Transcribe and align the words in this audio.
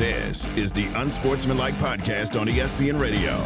This 0.00 0.46
is 0.56 0.72
the 0.72 0.86
Unsportsmanlike 0.94 1.74
Podcast 1.74 2.40
on 2.40 2.46
ESPN 2.46 2.98
Radio. 2.98 3.36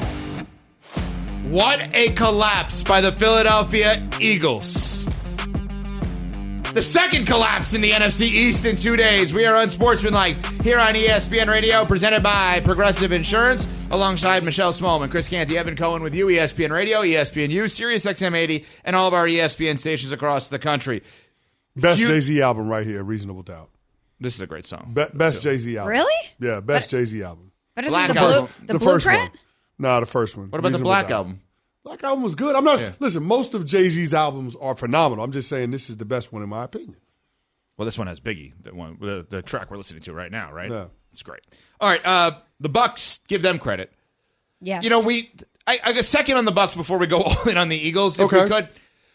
What 1.50 1.92
a 1.92 2.10
collapse 2.10 2.84
by 2.84 3.00
the 3.00 3.10
Philadelphia 3.10 4.00
Eagles. 4.20 5.04
The 6.72 6.80
second 6.80 7.26
collapse 7.26 7.74
in 7.74 7.80
the 7.80 7.90
NFC 7.90 8.28
East 8.28 8.64
in 8.66 8.76
two 8.76 8.94
days. 8.94 9.34
We 9.34 9.46
are 9.46 9.56
Unsportsmanlike 9.56 10.62
here 10.62 10.78
on 10.78 10.94
ESPN 10.94 11.48
Radio, 11.48 11.84
presented 11.84 12.22
by 12.22 12.60
Progressive 12.60 13.10
Insurance, 13.10 13.66
alongside 13.90 14.44
Michelle 14.44 14.72
Smallmon, 14.72 15.10
Chris 15.10 15.28
Canty, 15.28 15.58
Evan 15.58 15.74
Cohen 15.74 16.04
with 16.04 16.14
you, 16.14 16.26
ESPN 16.26 16.70
Radio, 16.70 17.00
ESPNU, 17.00 17.68
Sirius 17.68 18.04
XM 18.04 18.32
80, 18.36 18.64
and 18.84 18.94
all 18.94 19.08
of 19.08 19.14
our 19.14 19.26
ESPN 19.26 19.76
stations 19.80 20.12
across 20.12 20.50
the 20.50 20.60
country. 20.60 21.02
Best 21.74 21.98
Jay 21.98 22.20
Z 22.20 22.40
album 22.42 22.68
right 22.68 22.86
here, 22.86 23.02
Reasonable 23.02 23.42
Doubt. 23.42 23.70
This 24.20 24.34
is 24.34 24.40
a 24.40 24.46
great 24.46 24.66
song. 24.66 24.92
Be- 24.94 25.04
best 25.14 25.42
Jay 25.42 25.58
Z 25.58 25.76
album. 25.76 25.90
Really? 25.90 26.30
Yeah, 26.40 26.60
best 26.60 26.90
Jay 26.90 27.04
Z 27.04 27.22
album. 27.22 27.52
Better 27.74 27.88
Black 27.88 28.08
than 28.08 28.16
the, 28.16 28.22
album. 28.22 28.50
blue, 28.66 28.78
the, 28.78 28.84
first 28.84 29.06
blueprint? 29.06 29.30
one. 29.32 29.38
Nah, 29.78 30.00
the 30.00 30.06
first 30.06 30.36
one. 30.36 30.50
What 30.50 30.58
about 30.60 30.72
the 30.72 30.78
Black 30.78 31.08
Doubt. 31.08 31.16
album? 31.16 31.40
Black 31.82 32.02
album 32.04 32.22
was 32.24 32.34
good. 32.34 32.54
I'm 32.56 32.64
not 32.64 32.80
Yeah. 32.80 32.92
listen. 33.00 33.24
Most 33.24 33.54
of 33.54 33.66
Jay 33.66 33.88
Z's 33.88 34.14
albums 34.14 34.56
are 34.60 34.74
phenomenal. 34.74 35.24
I'm 35.24 35.32
just 35.32 35.48
saying 35.48 35.70
this 35.72 35.90
is 35.90 35.96
the 35.96 36.04
best 36.04 36.32
one 36.32 36.42
in 36.42 36.48
my 36.48 36.64
opinion. 36.64 36.96
Well, 37.76 37.84
this 37.84 37.98
one 37.98 38.06
has 38.06 38.20
Biggie, 38.20 38.52
the 38.62 38.72
one, 38.74 38.98
the, 39.00 39.26
the 39.28 39.42
track 39.42 39.70
we're 39.70 39.76
listening 39.76 40.00
to 40.02 40.12
right 40.14 40.30
now, 40.30 40.52
right? 40.52 40.70
Yeah. 40.70 40.86
It's 41.10 41.22
great. 41.24 41.40
All 41.80 41.88
right, 41.88 42.04
uh, 42.06 42.38
the 42.60 42.70
Bucs 42.70 43.20
give 43.28 43.42
them 43.42 43.58
credit. 43.58 43.92
Yeah, 44.60 44.80
You 44.80 44.90
know, 44.90 45.00
we 45.00 45.32
I 45.66 45.78
I, 45.84 45.90
I 45.90 45.98
a 45.98 46.02
second 46.04 46.36
on 46.38 46.44
the 46.44 46.52
Bucs 46.52 46.76
before 46.76 46.98
we 46.98 47.06
go 47.08 47.22
all 47.24 47.48
in 47.48 47.58
on 47.58 47.68
the 47.68 47.76
Eagles, 47.76 48.18
if 48.18 48.30
we 48.30 48.38
Okay. 48.38 48.48
could. 48.48 48.68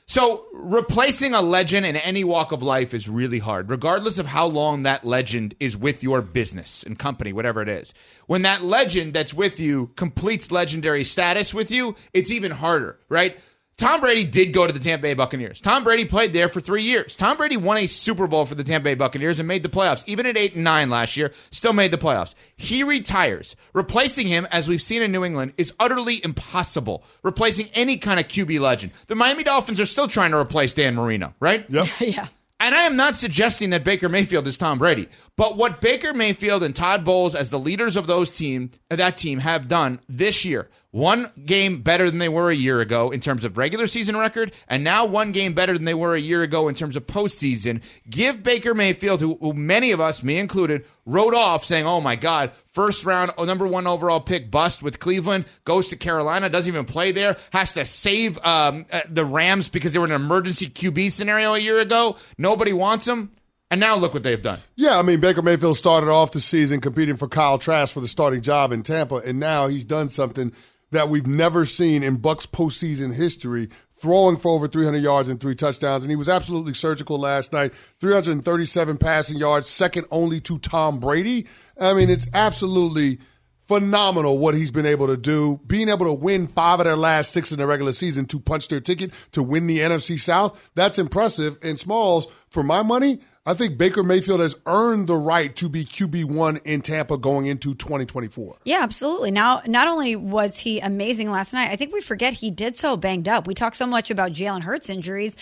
So 0.09 0.47
replacing 0.53 1.35
a 1.35 1.41
legend 1.43 1.85
in 1.85 1.95
any 1.95 2.23
walk 2.23 2.51
of 2.51 2.63
life 2.63 2.95
is 2.95 3.07
really 3.07 3.37
hard, 3.37 3.69
regardless 3.69 4.17
of 4.17 4.25
how 4.25 4.47
long 4.47 4.81
that 4.81 5.05
legend 5.05 5.53
is 5.59 5.77
with 5.77 6.01
your 6.01 6.23
business 6.23 6.81
and 6.81 6.97
company, 6.97 7.31
whatever 7.31 7.61
it 7.61 7.69
is. 7.69 7.93
When 8.25 8.41
that 8.41 8.63
legend 8.63 9.13
that's 9.13 9.35
with 9.35 9.59
you 9.59 9.91
completes 9.95 10.51
legendary 10.51 11.03
status 11.03 11.53
with 11.53 11.69
you, 11.69 11.95
it's 12.11 12.31
even 12.31 12.49
harder, 12.49 12.97
right? 13.07 13.37
Tom 13.79 14.01
Brady 14.01 14.25
did 14.25 14.51
go 14.51 14.67
to 14.67 14.73
the 14.73 14.79
Tampa 14.79 15.03
Bay 15.03 15.13
Buccaneers. 15.13 15.61
Tom 15.61 15.85
Brady 15.85 16.03
played 16.03 16.33
there 16.33 16.49
for 16.49 16.59
three 16.59 16.83
years. 16.83 17.15
Tom 17.15 17.37
Brady 17.37 17.55
won 17.55 17.77
a 17.77 17.87
Super 17.87 18.27
Bowl 18.27 18.45
for 18.45 18.53
the 18.53 18.63
Tampa 18.65 18.83
Bay 18.83 18.93
Buccaneers 18.93 19.39
and 19.39 19.47
made 19.47 19.63
the 19.63 19.69
playoffs. 19.69 20.03
Even 20.05 20.25
at 20.25 20.35
eight 20.35 20.53
and 20.53 20.65
nine 20.65 20.89
last 20.89 21.15
year, 21.15 21.31
still 21.49 21.71
made 21.71 21.91
the 21.91 21.97
playoffs. 21.97 22.35
He 22.57 22.83
retires. 22.83 23.55
Replacing 23.71 24.27
him, 24.27 24.45
as 24.51 24.67
we've 24.67 24.81
seen 24.81 25.01
in 25.01 25.13
New 25.13 25.23
England, 25.23 25.53
is 25.55 25.73
utterly 25.79 26.21
impossible. 26.23 27.05
Replacing 27.23 27.69
any 27.73 27.95
kind 27.95 28.19
of 28.19 28.27
QB 28.27 28.59
legend. 28.59 28.91
The 29.07 29.15
Miami 29.15 29.43
Dolphins 29.43 29.79
are 29.79 29.85
still 29.85 30.09
trying 30.09 30.31
to 30.31 30.37
replace 30.37 30.73
Dan 30.73 30.95
Marino, 30.95 31.33
right? 31.39 31.65
Yep. 31.69 31.87
yeah. 32.01 32.27
And 32.61 32.75
I 32.75 32.81
am 32.81 32.97
not 32.97 33.15
suggesting 33.15 33.69
that 33.69 33.85
Baker 33.85 34.09
Mayfield 34.09 34.45
is 34.45 34.57
Tom 34.57 34.79
Brady, 34.79 35.07
but 35.37 35.55
what 35.55 35.79
Baker 35.79 36.13
Mayfield 36.13 36.61
and 36.61 36.75
Todd 36.75 37.05
Bowles, 37.05 37.33
as 37.33 37.49
the 37.49 37.59
leaders 37.59 37.95
of 37.95 38.05
those 38.05 38.29
team, 38.29 38.71
that 38.89 39.15
team, 39.15 39.39
have 39.39 39.69
done 39.69 40.01
this 40.09 40.43
year, 40.43 40.67
one 40.91 41.31
game 41.45 41.81
better 41.81 42.09
than 42.09 42.19
they 42.19 42.29
were 42.29 42.49
a 42.49 42.55
year 42.55 42.79
ago 42.79 43.11
in 43.11 43.19
terms 43.19 43.45
of 43.45 43.57
regular 43.57 43.85
season 43.85 44.17
record, 44.17 44.53
and 44.67 44.83
now 44.83 45.05
one 45.05 45.31
game 45.31 45.53
better 45.53 45.73
than 45.73 45.85
they 45.85 45.93
were 45.93 46.15
a 46.15 46.21
year 46.21 46.41
ago 46.41 46.67
in 46.67 46.75
terms 46.75 46.95
of 46.95 47.05
postseason. 47.05 47.81
Give 48.09 48.41
Baker 48.41 48.73
Mayfield, 48.73 49.21
who, 49.21 49.53
many 49.53 49.91
of 49.91 49.99
us, 49.99 50.23
me 50.23 50.39
included, 50.39 50.85
wrote 51.05 51.35
off 51.35 51.63
saying, 51.63 51.85
"Oh 51.85 52.01
my 52.01 52.15
God, 52.15 52.51
first 52.71 53.05
round, 53.05 53.31
oh, 53.37 53.45
number 53.45 53.67
one 53.67 53.85
overall 53.85 54.19
pick 54.19 54.49
bust 54.49 54.81
with 54.81 54.99
Cleveland, 54.99 55.45
goes 55.63 55.89
to 55.89 55.95
Carolina, 55.95 56.49
doesn't 56.49 56.73
even 56.73 56.85
play 56.85 57.11
there, 57.11 57.37
has 57.51 57.73
to 57.73 57.85
save 57.85 58.43
um, 58.45 58.85
uh, 58.91 59.01
the 59.07 59.25
Rams 59.25 59.69
because 59.69 59.93
they 59.93 59.99
were 59.99 60.05
in 60.05 60.11
an 60.11 60.21
emergency 60.21 60.67
QB 60.67 61.11
scenario 61.11 61.53
a 61.53 61.59
year 61.59 61.79
ago. 61.79 62.17
Nobody 62.37 62.73
wants 62.73 63.07
him." 63.07 63.31
And 63.71 63.79
now 63.79 63.95
look 63.95 64.15
what 64.15 64.23
they've 64.23 64.41
done. 64.41 64.57
Yeah, 64.75 64.97
I 64.97 65.03
mean 65.03 65.19
Baker 65.19 65.43
Mayfield 65.43 65.77
started 65.77 66.09
off 66.09 66.31
the 66.31 66.39
season 66.39 66.81
competing 66.81 67.17
for 67.17 67.27
Kyle 67.27 67.59
Trask 67.59 67.93
for 67.93 68.01
the 68.01 68.07
starting 68.07 68.41
job 68.41 68.71
in 68.71 68.81
Tampa, 68.81 69.17
and 69.17 69.39
now 69.39 69.67
he's 69.67 69.85
done 69.85 70.09
something 70.09 70.51
that 70.91 71.09
we've 71.09 71.27
never 71.27 71.65
seen 71.65 72.03
in 72.03 72.17
Bucs 72.17 72.47
postseason 72.47 73.13
history. 73.13 73.69
Throwing 73.95 74.37
for 74.37 74.51
over 74.53 74.67
300 74.67 74.99
yards 74.99 75.27
and 75.27 75.41
three 75.41 75.55
touchdowns, 75.55 76.03
and 76.03 76.09
he 76.09 76.15
was 76.15 76.29
absolutely 76.29 76.73
surgical 76.73 77.19
last 77.19 77.51
night. 77.51 77.73
337 77.99 78.97
passing 78.97 79.37
yards, 79.37 79.67
second 79.67 80.07
only 80.09 80.39
to 80.39 80.57
Tom 80.57 80.99
Brady. 81.01 81.47
I 81.79 81.93
mean, 81.93 82.09
it's 82.09 82.25
absolutely 82.33 83.19
phenomenal 83.67 84.39
what 84.39 84.55
he's 84.55 84.71
been 84.71 84.85
able 84.85 85.05
to 85.07 85.17
do. 85.17 85.59
Being 85.67 85.89
able 85.89 86.05
to 86.05 86.13
win 86.13 86.47
five 86.47 86.79
of 86.79 86.85
their 86.85 86.95
last 86.95 87.31
six 87.31 87.51
in 87.51 87.59
the 87.59 87.67
regular 87.67 87.91
season 87.91 88.25
to 88.27 88.39
punch 88.39 88.69
their 88.69 88.79
ticket 88.79 89.11
to 89.33 89.43
win 89.43 89.67
the 89.67 89.79
NFC 89.79 90.19
South, 90.19 90.71
that's 90.75 90.97
impressive. 90.97 91.57
And 91.61 91.77
Smalls, 91.77 92.27
for 92.49 92.63
my 92.63 92.81
money, 92.81 93.19
I 93.49 93.55
think 93.55 93.79
Baker 93.79 94.03
Mayfield 94.03 94.41
has 94.41 94.55
earned 94.67 95.07
the 95.07 95.17
right 95.17 95.55
to 95.55 95.69
be 95.69 95.83
QB1 95.83 96.61
in 96.67 96.81
Tampa 96.81 97.17
going 97.17 97.47
into 97.47 97.73
2024. 97.73 98.59
Yeah, 98.63 98.81
absolutely. 98.83 99.31
Now, 99.31 99.63
not 99.65 99.87
only 99.87 100.15
was 100.15 100.59
he 100.59 100.79
amazing 100.79 101.31
last 101.31 101.51
night, 101.51 101.71
I 101.71 101.75
think 101.75 101.91
we 101.91 101.99
forget 101.99 102.33
he 102.33 102.51
did 102.51 102.77
so 102.77 102.95
banged 102.95 103.27
up. 103.27 103.47
We 103.47 103.55
talk 103.55 103.73
so 103.73 103.87
much 103.87 104.11
about 104.11 104.33
Jalen 104.33 104.61
Hurts 104.61 104.87
injuries. 104.87 105.35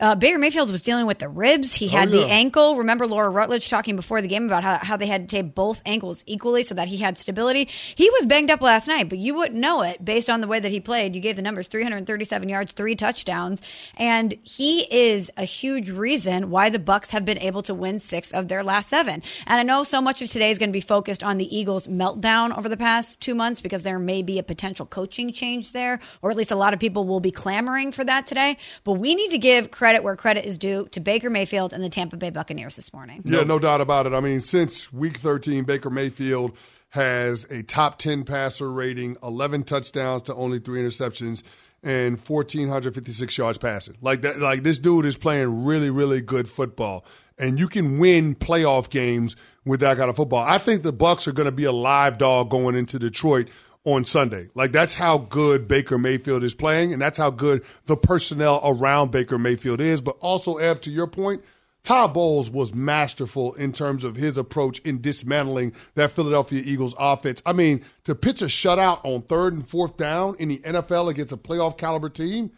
Uh, 0.00 0.14
Baker 0.14 0.38
Mayfield 0.38 0.70
was 0.70 0.80
dealing 0.80 1.04
with 1.04 1.18
the 1.18 1.28
ribs. 1.28 1.74
He 1.74 1.88
had 1.88 2.08
yeah. 2.08 2.20
the 2.20 2.30
ankle. 2.30 2.76
Remember 2.76 3.06
Laura 3.06 3.28
Rutledge 3.28 3.68
talking 3.68 3.96
before 3.96 4.22
the 4.22 4.28
game 4.28 4.46
about 4.46 4.64
how, 4.64 4.78
how 4.78 4.96
they 4.96 5.06
had 5.06 5.28
to 5.28 5.36
tape 5.36 5.54
both 5.54 5.82
ankles 5.84 6.24
equally 6.26 6.62
so 6.62 6.74
that 6.74 6.88
he 6.88 6.96
had 6.96 7.18
stability. 7.18 7.68
He 7.94 8.08
was 8.10 8.24
banged 8.24 8.50
up 8.50 8.62
last 8.62 8.88
night, 8.88 9.10
but 9.10 9.18
you 9.18 9.34
wouldn't 9.34 9.60
know 9.60 9.82
it 9.82 10.02
based 10.02 10.30
on 10.30 10.40
the 10.40 10.46
way 10.46 10.58
that 10.58 10.70
he 10.70 10.80
played. 10.80 11.14
You 11.14 11.20
gave 11.20 11.36
the 11.36 11.42
numbers 11.42 11.68
337 11.68 12.48
yards, 12.48 12.72
three 12.72 12.96
touchdowns, 12.96 13.60
and 13.96 14.34
he 14.42 14.86
is 14.90 15.30
a 15.36 15.44
huge 15.44 15.90
reason 15.90 16.48
why 16.48 16.70
the 16.70 16.78
Bucs 16.78 17.10
have 17.10 17.26
been 17.26 17.42
able 17.42 17.60
to 17.62 17.74
win 17.74 17.98
six 17.98 18.32
of 18.32 18.48
their 18.48 18.62
last 18.62 18.88
seven. 18.88 19.22
And 19.46 19.60
I 19.60 19.62
know 19.62 19.84
so 19.84 20.00
much 20.00 20.22
of 20.22 20.28
today 20.28 20.50
is 20.50 20.58
going 20.58 20.70
to 20.70 20.72
be 20.72 20.80
focused 20.80 21.22
on 21.22 21.36
the 21.36 21.54
Eagles' 21.54 21.86
meltdown 21.88 22.56
over 22.56 22.70
the 22.70 22.76
past 22.76 23.20
two 23.20 23.34
months 23.34 23.60
because 23.60 23.82
there 23.82 23.98
may 23.98 24.22
be 24.22 24.38
a 24.38 24.42
potential 24.42 24.86
coaching 24.86 25.30
change 25.30 25.72
there, 25.72 26.00
or 26.22 26.30
at 26.30 26.38
least 26.38 26.50
a 26.50 26.56
lot 26.56 26.72
of 26.72 26.80
people 26.80 27.04
will 27.04 27.20
be 27.20 27.30
clamoring 27.30 27.92
for 27.92 28.04
that 28.04 28.26
today. 28.26 28.56
But 28.84 28.94
we 28.94 29.14
need 29.14 29.30
to 29.32 29.38
give 29.38 29.70
credit 29.70 29.89
where 30.02 30.16
credit 30.16 30.46
is 30.46 30.56
due 30.56 30.88
to 30.92 31.00
Baker 31.00 31.30
Mayfield 31.30 31.72
and 31.72 31.82
the 31.82 31.88
Tampa 31.88 32.16
Bay 32.16 32.30
Buccaneers 32.30 32.76
this 32.76 32.92
morning. 32.92 33.22
Yeah, 33.24 33.42
no 33.42 33.58
doubt 33.58 33.80
about 33.80 34.06
it. 34.06 34.12
I 34.12 34.20
mean, 34.20 34.40
since 34.40 34.92
week 34.92 35.18
13, 35.18 35.64
Baker 35.64 35.90
Mayfield 35.90 36.56
has 36.90 37.44
a 37.44 37.62
top 37.62 37.98
10 37.98 38.24
passer 38.24 38.70
rating, 38.70 39.16
11 39.22 39.64
touchdowns 39.64 40.22
to 40.22 40.34
only 40.34 40.58
three 40.58 40.80
interceptions, 40.80 41.42
and 41.82 42.18
1,456 42.18 43.38
yards 43.38 43.58
passing. 43.58 43.96
Like 44.00 44.22
that, 44.22 44.38
like 44.38 44.62
this 44.62 44.78
dude 44.78 45.06
is 45.06 45.16
playing 45.16 45.64
really, 45.64 45.90
really 45.90 46.20
good 46.20 46.48
football. 46.48 47.04
And 47.38 47.58
you 47.58 47.68
can 47.68 47.98
win 47.98 48.34
playoff 48.34 48.90
games 48.90 49.34
with 49.64 49.80
that 49.80 49.96
kind 49.96 50.10
of 50.10 50.16
football. 50.16 50.44
I 50.44 50.58
think 50.58 50.82
the 50.82 50.92
Bucs 50.92 51.26
are 51.26 51.32
going 51.32 51.46
to 51.46 51.52
be 51.52 51.64
a 51.64 51.72
live 51.72 52.18
dog 52.18 52.50
going 52.50 52.74
into 52.74 52.98
Detroit 52.98 53.48
on 53.84 54.04
Sunday. 54.04 54.48
Like 54.54 54.72
that's 54.72 54.94
how 54.94 55.18
good 55.18 55.68
Baker 55.68 55.98
Mayfield 55.98 56.42
is 56.42 56.54
playing, 56.54 56.92
and 56.92 57.00
that's 57.00 57.18
how 57.18 57.30
good 57.30 57.64
the 57.86 57.96
personnel 57.96 58.60
around 58.64 59.10
Baker 59.10 59.38
Mayfield 59.38 59.80
is. 59.80 60.00
But 60.00 60.16
also, 60.20 60.56
Ev, 60.56 60.80
to 60.82 60.90
your 60.90 61.06
point, 61.06 61.42
Todd 61.82 62.12
Bowles 62.12 62.50
was 62.50 62.74
masterful 62.74 63.54
in 63.54 63.72
terms 63.72 64.04
of 64.04 64.16
his 64.16 64.36
approach 64.36 64.80
in 64.80 65.00
dismantling 65.00 65.72
that 65.94 66.12
Philadelphia 66.12 66.62
Eagles 66.64 66.94
offense. 66.98 67.42
I 67.46 67.52
mean, 67.52 67.82
to 68.04 68.14
pitch 68.14 68.42
a 68.42 68.46
shutout 68.46 69.00
on 69.04 69.22
third 69.22 69.54
and 69.54 69.66
fourth 69.66 69.96
down 69.96 70.36
in 70.38 70.50
the 70.50 70.58
NFL 70.58 71.08
against 71.08 71.32
a 71.32 71.38
playoff 71.38 71.78
caliber 71.78 72.10
team, 72.10 72.50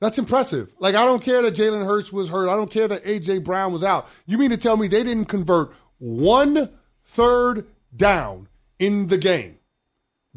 that's 0.00 0.18
impressive. 0.18 0.72
Like, 0.78 0.94
I 0.94 1.04
don't 1.04 1.22
care 1.22 1.42
that 1.42 1.54
Jalen 1.54 1.84
Hurts 1.86 2.12
was 2.12 2.28
hurt. 2.28 2.48
I 2.48 2.56
don't 2.56 2.70
care 2.70 2.88
that 2.88 3.02
A.J. 3.04 3.38
Brown 3.40 3.72
was 3.72 3.84
out. 3.84 4.08
You 4.26 4.38
mean 4.38 4.50
to 4.50 4.56
tell 4.56 4.76
me 4.76 4.88
they 4.88 5.04
didn't 5.04 5.26
convert 5.26 5.72
one 5.98 6.68
third 7.04 7.66
down 7.94 8.48
in 8.78 9.06
the 9.06 9.18
game? 9.18 9.57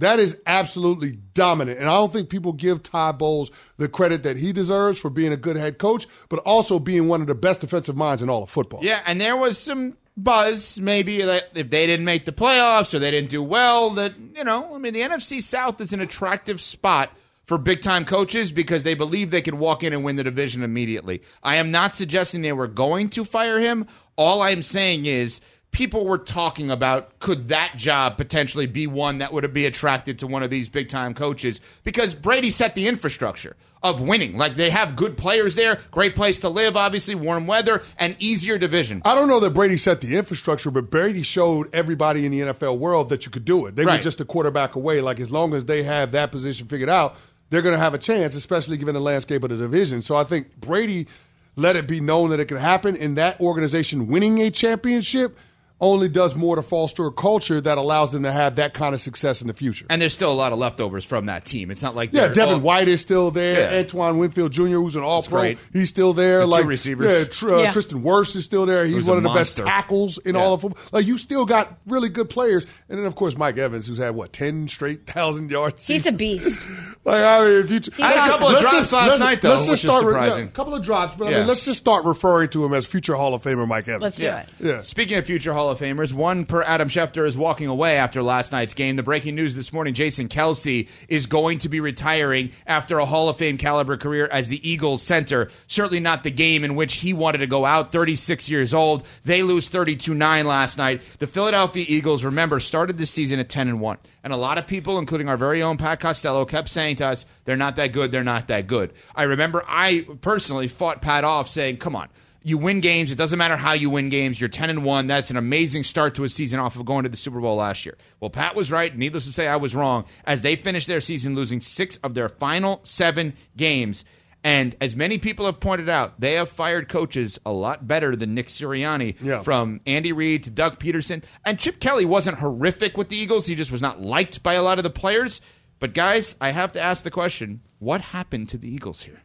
That 0.01 0.19
is 0.19 0.39
absolutely 0.47 1.11
dominant. 1.11 1.77
And 1.77 1.87
I 1.87 1.93
don't 1.93 2.11
think 2.11 2.29
people 2.29 2.53
give 2.53 2.81
Todd 2.81 3.19
Bowles 3.19 3.51
the 3.77 3.87
credit 3.87 4.23
that 4.23 4.35
he 4.35 4.51
deserves 4.51 4.97
for 4.97 5.11
being 5.11 5.31
a 5.31 5.37
good 5.37 5.57
head 5.57 5.77
coach, 5.77 6.07
but 6.27 6.39
also 6.39 6.79
being 6.79 7.07
one 7.07 7.21
of 7.21 7.27
the 7.27 7.35
best 7.35 7.61
defensive 7.61 7.95
minds 7.95 8.23
in 8.23 8.29
all 8.29 8.41
of 8.41 8.49
football. 8.49 8.79
Yeah, 8.83 9.01
and 9.05 9.21
there 9.21 9.37
was 9.37 9.59
some 9.59 9.95
buzz 10.17 10.79
maybe 10.81 11.21
that 11.21 11.49
if 11.53 11.69
they 11.69 11.85
didn't 11.85 12.05
make 12.05 12.25
the 12.25 12.31
playoffs 12.31 12.95
or 12.95 12.99
they 12.99 13.11
didn't 13.11 13.29
do 13.29 13.43
well, 13.43 13.91
that, 13.91 14.13
you 14.35 14.43
know, 14.43 14.73
I 14.73 14.79
mean, 14.79 14.95
the 14.95 15.01
NFC 15.01 15.39
South 15.39 15.79
is 15.79 15.93
an 15.93 16.01
attractive 16.01 16.59
spot 16.59 17.11
for 17.45 17.59
big 17.59 17.81
time 17.81 18.03
coaches 18.03 18.51
because 18.51 18.81
they 18.81 18.95
believe 18.95 19.29
they 19.29 19.41
can 19.43 19.59
walk 19.59 19.83
in 19.83 19.93
and 19.93 20.03
win 20.03 20.15
the 20.15 20.23
division 20.23 20.63
immediately. 20.63 21.21
I 21.43 21.57
am 21.57 21.69
not 21.69 21.93
suggesting 21.93 22.41
they 22.41 22.53
were 22.53 22.67
going 22.67 23.09
to 23.09 23.23
fire 23.23 23.59
him. 23.59 23.85
All 24.15 24.41
I'm 24.41 24.63
saying 24.63 25.05
is 25.05 25.41
people 25.71 26.05
were 26.05 26.17
talking 26.17 26.69
about 26.69 27.17
could 27.19 27.47
that 27.47 27.73
job 27.77 28.17
potentially 28.17 28.65
be 28.67 28.87
one 28.87 29.19
that 29.19 29.31
would 29.33 29.51
be 29.53 29.65
attracted 29.65 30.19
to 30.19 30.27
one 30.27 30.43
of 30.43 30.49
these 30.49 30.69
big 30.69 30.89
time 30.89 31.13
coaches 31.13 31.61
because 31.83 32.13
Brady 32.13 32.49
set 32.49 32.75
the 32.75 32.87
infrastructure 32.87 33.55
of 33.83 33.99
winning. 33.99 34.37
Like 34.37 34.53
they 34.55 34.69
have 34.69 34.95
good 34.95 35.17
players 35.17 35.55
there, 35.55 35.79
great 35.89 36.13
place 36.15 36.41
to 36.41 36.49
live, 36.49 36.77
obviously 36.77 37.15
warm 37.15 37.47
weather, 37.47 37.81
and 37.97 38.15
easier 38.19 38.57
division. 38.59 39.01
I 39.05 39.15
don't 39.15 39.27
know 39.27 39.39
that 39.39 39.51
Brady 39.51 39.77
set 39.77 40.01
the 40.01 40.17
infrastructure, 40.17 40.69
but 40.69 40.91
Brady 40.91 41.23
showed 41.23 41.73
everybody 41.73 42.25
in 42.25 42.31
the 42.31 42.41
NFL 42.41 42.77
world 42.77 43.09
that 43.09 43.25
you 43.25 43.31
could 43.31 43.45
do 43.45 43.65
it. 43.65 43.75
They 43.75 43.85
Right. 43.85 43.97
were 43.99 44.03
just 44.03 44.19
a 44.21 44.25
quarterback 44.25 44.75
away. 44.75 45.01
Like 45.01 45.19
as 45.19 45.31
long 45.31 45.55
as 45.55 45.65
they 45.65 45.81
have 45.83 46.11
that 46.11 46.31
position 46.31 46.67
figured 46.67 46.89
out, 46.89 47.15
they're 47.49 47.63
going 47.63 47.73
to 47.75 47.79
have 47.81 47.93
a 47.93 47.97
chance, 47.97 48.35
especially 48.35 48.77
given 48.77 48.93
the 48.93 48.99
landscape 49.01 49.41
of 49.43 49.49
the 49.49 49.57
division. 49.57 50.01
So 50.03 50.15
I 50.15 50.25
think 50.25 50.55
Brady 50.57 51.07
let 51.55 51.75
it 51.75 51.87
be 51.87 51.99
known 51.99 52.29
that 52.29 52.39
it 52.39 52.45
could 52.45 52.59
happen, 52.59 52.95
in 52.95 53.15
that 53.15 53.41
organization 53.41 54.07
winning 54.07 54.39
a 54.41 54.51
championship 54.51 55.37
only 55.81 56.07
does 56.07 56.35
more 56.35 56.55
to 56.55 56.61
foster 56.61 57.07
a 57.07 57.11
culture 57.11 57.59
that 57.59 57.77
allows 57.77 58.11
them 58.11 58.23
to 58.23 58.31
have 58.31 58.55
that 58.57 58.73
kind 58.73 58.93
of 58.93 59.01
success 59.01 59.41
in 59.41 59.47
the 59.47 59.53
future. 59.53 59.85
And 59.89 60.01
there's 60.01 60.13
still 60.13 60.31
a 60.31 60.35
lot 60.35 60.53
of 60.53 60.59
leftovers 60.59 61.03
from 61.03 61.25
that 61.25 61.43
team. 61.43 61.71
It's 61.71 61.81
not 61.81 61.95
like 61.95 62.13
Yeah, 62.13 62.27
Devin 62.27 62.55
all- 62.55 62.59
White 62.61 62.87
is 62.87 63.01
still 63.01 63.31
there. 63.31 63.71
Yeah. 63.73 63.79
Antoine 63.79 64.19
Winfield 64.19 64.51
Jr., 64.51 64.63
who's 64.67 64.95
an 64.95 65.01
All 65.03 65.23
Pro, 65.23 65.39
great. 65.41 65.57
he's 65.73 65.89
still 65.89 66.13
there. 66.13 66.39
The 66.39 66.45
two 66.45 66.51
like 66.51 66.65
receivers. 66.65 67.17
yeah, 67.17 67.23
Tr- 67.25 67.53
uh, 67.55 67.61
Yeah. 67.63 67.71
Tristan 67.71 68.03
Wirfs 68.03 68.35
is 68.35 68.45
still 68.45 68.65
there. 68.65 68.85
He's 68.85 68.95
Who's 68.95 69.07
one 69.07 69.17
of 69.17 69.23
the 69.23 69.29
monster. 69.29 69.63
best 69.63 69.73
tackles 69.73 70.17
in 70.19 70.35
Yeah. 70.35 70.41
all 70.41 70.53
of 70.53 70.61
football. 70.61 70.81
Like 70.91 71.07
you 71.07 71.17
still 71.17 71.45
got 71.45 71.77
really 71.87 72.09
good 72.09 72.29
players, 72.29 72.65
and 72.87 72.99
then 72.99 73.05
of 73.07 73.15
course 73.15 73.35
Mike 73.35 73.57
Evans, 73.57 73.87
who's 73.87 73.97
had 73.97 74.13
what 74.13 74.31
ten 74.33 74.67
straight 74.67 75.07
thousand 75.07 75.49
yards. 75.49 75.87
He's 75.87 76.05
a 76.05 76.11
beast. 76.11 76.61
Like 77.03 77.23
I 77.23 77.41
mean, 77.43 77.65
if 77.67 77.71
you 77.97 78.05
I 78.05 78.09
had 78.09 78.15
a 78.15 78.19
let's 78.19 78.31
couple 78.31 78.47
of 78.49 78.61
drops 78.61 78.75
just- 78.77 78.93
last 78.93 79.07
let's- 79.07 79.19
night, 79.19 79.41
though, 79.41 79.49
let's 79.49 79.61
which 79.63 79.69
just 79.81 79.83
is 79.85 79.89
start 79.89 80.05
re- 80.05 80.27
yeah, 80.27 80.37
a 80.43 80.47
couple 80.49 80.75
of 80.75 80.83
drops, 80.85 81.15
but 81.15 81.29
I 81.29 81.37
mean, 81.39 81.47
let's 81.47 81.65
just 81.65 81.79
start 81.79 82.05
referring 82.05 82.49
to 82.49 82.63
him 82.63 82.75
as 82.75 82.85
future 82.85 83.15
Hall 83.15 83.33
of 83.33 83.41
Famer 83.41 83.67
Mike 83.67 83.87
Evans. 83.87 84.03
Let's 84.03 84.17
do 84.17 84.25
Yeah. 84.27 84.41
it. 84.41 84.49
Yeah. 84.59 84.81
Speaking 84.83 85.17
of 85.17 85.25
future 85.25 85.51
Hall 85.51 85.70
of 85.71 85.79
Famers, 85.79 86.13
one 86.13 86.45
per 86.45 86.61
Adam 86.61 86.89
Schefter 86.89 87.25
is 87.25 87.37
walking 87.37 87.67
away 87.67 87.97
after 87.97 88.21
last 88.21 88.51
night's 88.51 88.73
game. 88.73 88.95
The 88.95 89.03
breaking 89.03 89.35
news 89.35 89.55
this 89.55 89.73
morning 89.73 89.93
Jason 89.93 90.27
Kelce 90.27 90.87
is 91.07 91.25
going 91.25 91.59
to 91.59 91.69
be 91.69 91.79
retiring 91.79 92.51
after 92.67 92.99
a 92.99 93.05
Hall 93.05 93.29
of 93.29 93.37
Fame 93.37 93.57
caliber 93.57 93.97
career 93.97 94.27
as 94.31 94.47
the 94.49 94.69
Eagles 94.69 95.01
center. 95.01 95.49
Certainly 95.67 96.01
not 96.01 96.23
the 96.23 96.31
game 96.31 96.63
in 96.63 96.75
which 96.75 96.95
he 96.95 97.13
wanted 97.13 97.39
to 97.39 97.47
go 97.47 97.65
out, 97.65 97.91
36 97.91 98.49
years 98.49 98.73
old. 98.73 99.05
They 99.23 99.41
lose 99.41 99.67
32 99.67 100.13
9 100.13 100.45
last 100.45 100.77
night. 100.77 101.01
The 101.19 101.27
Philadelphia 101.27 101.85
Eagles, 101.87 102.23
remember, 102.23 102.59
started 102.59 102.97
this 102.97 103.11
season 103.11 103.39
at 103.39 103.49
10 103.49 103.67
and 103.67 103.81
1. 103.81 103.97
And 104.23 104.33
a 104.33 104.37
lot 104.37 104.57
of 104.57 104.67
people, 104.67 104.99
including 104.99 105.29
our 105.29 105.37
very 105.37 105.63
own 105.63 105.77
Pat 105.77 105.99
Costello, 105.99 106.45
kept 106.45 106.69
saying 106.69 106.97
to 106.97 107.07
us, 107.07 107.25
they're 107.45 107.57
not 107.57 107.77
that 107.77 107.93
good, 107.93 108.11
they're 108.11 108.23
not 108.23 108.47
that 108.47 108.67
good. 108.67 108.93
I 109.15 109.23
remember 109.23 109.63
I 109.67 110.05
personally 110.21 110.67
fought 110.67 111.01
Pat 111.01 111.23
off 111.23 111.49
saying, 111.49 111.77
come 111.77 111.95
on. 111.95 112.09
You 112.43 112.57
win 112.57 112.79
games. 112.79 113.11
It 113.11 113.15
doesn't 113.17 113.37
matter 113.37 113.55
how 113.55 113.73
you 113.73 113.89
win 113.91 114.09
games. 114.09 114.39
You're 114.41 114.49
10 114.49 114.69
and 114.71 114.83
1. 114.83 115.07
That's 115.07 115.29
an 115.29 115.37
amazing 115.37 115.83
start 115.83 116.15
to 116.15 116.23
a 116.23 116.29
season 116.29 116.59
off 116.59 116.75
of 116.75 116.85
going 116.85 117.03
to 117.03 117.09
the 117.09 117.17
Super 117.17 117.39
Bowl 117.39 117.57
last 117.57 117.85
year. 117.85 117.95
Well, 118.19 118.31
Pat 118.31 118.55
was 118.55 118.71
right. 118.71 118.95
Needless 118.97 119.25
to 119.25 119.31
say, 119.33 119.47
I 119.47 119.57
was 119.57 119.75
wrong 119.75 120.05
as 120.25 120.41
they 120.41 120.55
finished 120.55 120.87
their 120.87 121.01
season 121.01 121.35
losing 121.35 121.61
six 121.61 121.97
of 121.97 122.15
their 122.15 122.29
final 122.29 122.79
seven 122.83 123.33
games. 123.55 124.03
And 124.43 124.75
as 124.81 124.95
many 124.95 125.19
people 125.19 125.45
have 125.45 125.59
pointed 125.59 125.87
out, 125.87 126.19
they 126.19 126.33
have 126.33 126.49
fired 126.49 126.89
coaches 126.89 127.39
a 127.45 127.51
lot 127.51 127.87
better 127.87 128.15
than 128.15 128.33
Nick 128.33 128.47
Sirianni 128.47 129.15
Yeah. 129.21 129.43
from 129.43 129.79
Andy 129.85 130.11
Reid 130.11 130.43
to 130.45 130.49
Doug 130.49 130.79
Pederson. 130.79 131.23
And 131.45 131.59
Chip 131.59 131.79
Kelly 131.79 132.05
wasn't 132.05 132.39
horrific 132.39 132.97
with 132.97 133.09
the 133.09 133.17
Eagles. 133.17 133.45
He 133.45 133.53
just 133.53 133.71
was 133.71 133.83
not 133.83 134.01
liked 134.01 134.41
by 134.41 134.55
a 134.55 134.63
lot 134.63 134.79
of 134.79 134.83
the 134.83 134.89
players. 134.89 135.41
But 135.79 135.93
guys, 135.93 136.35
I 136.41 136.49
have 136.51 136.71
to 136.71 136.81
ask 136.81 137.03
the 137.03 137.11
question 137.11 137.61
what 137.77 138.01
happened 138.01 138.49
to 138.49 138.57
the 138.57 138.67
Eagles 138.73 139.03
here? 139.03 139.21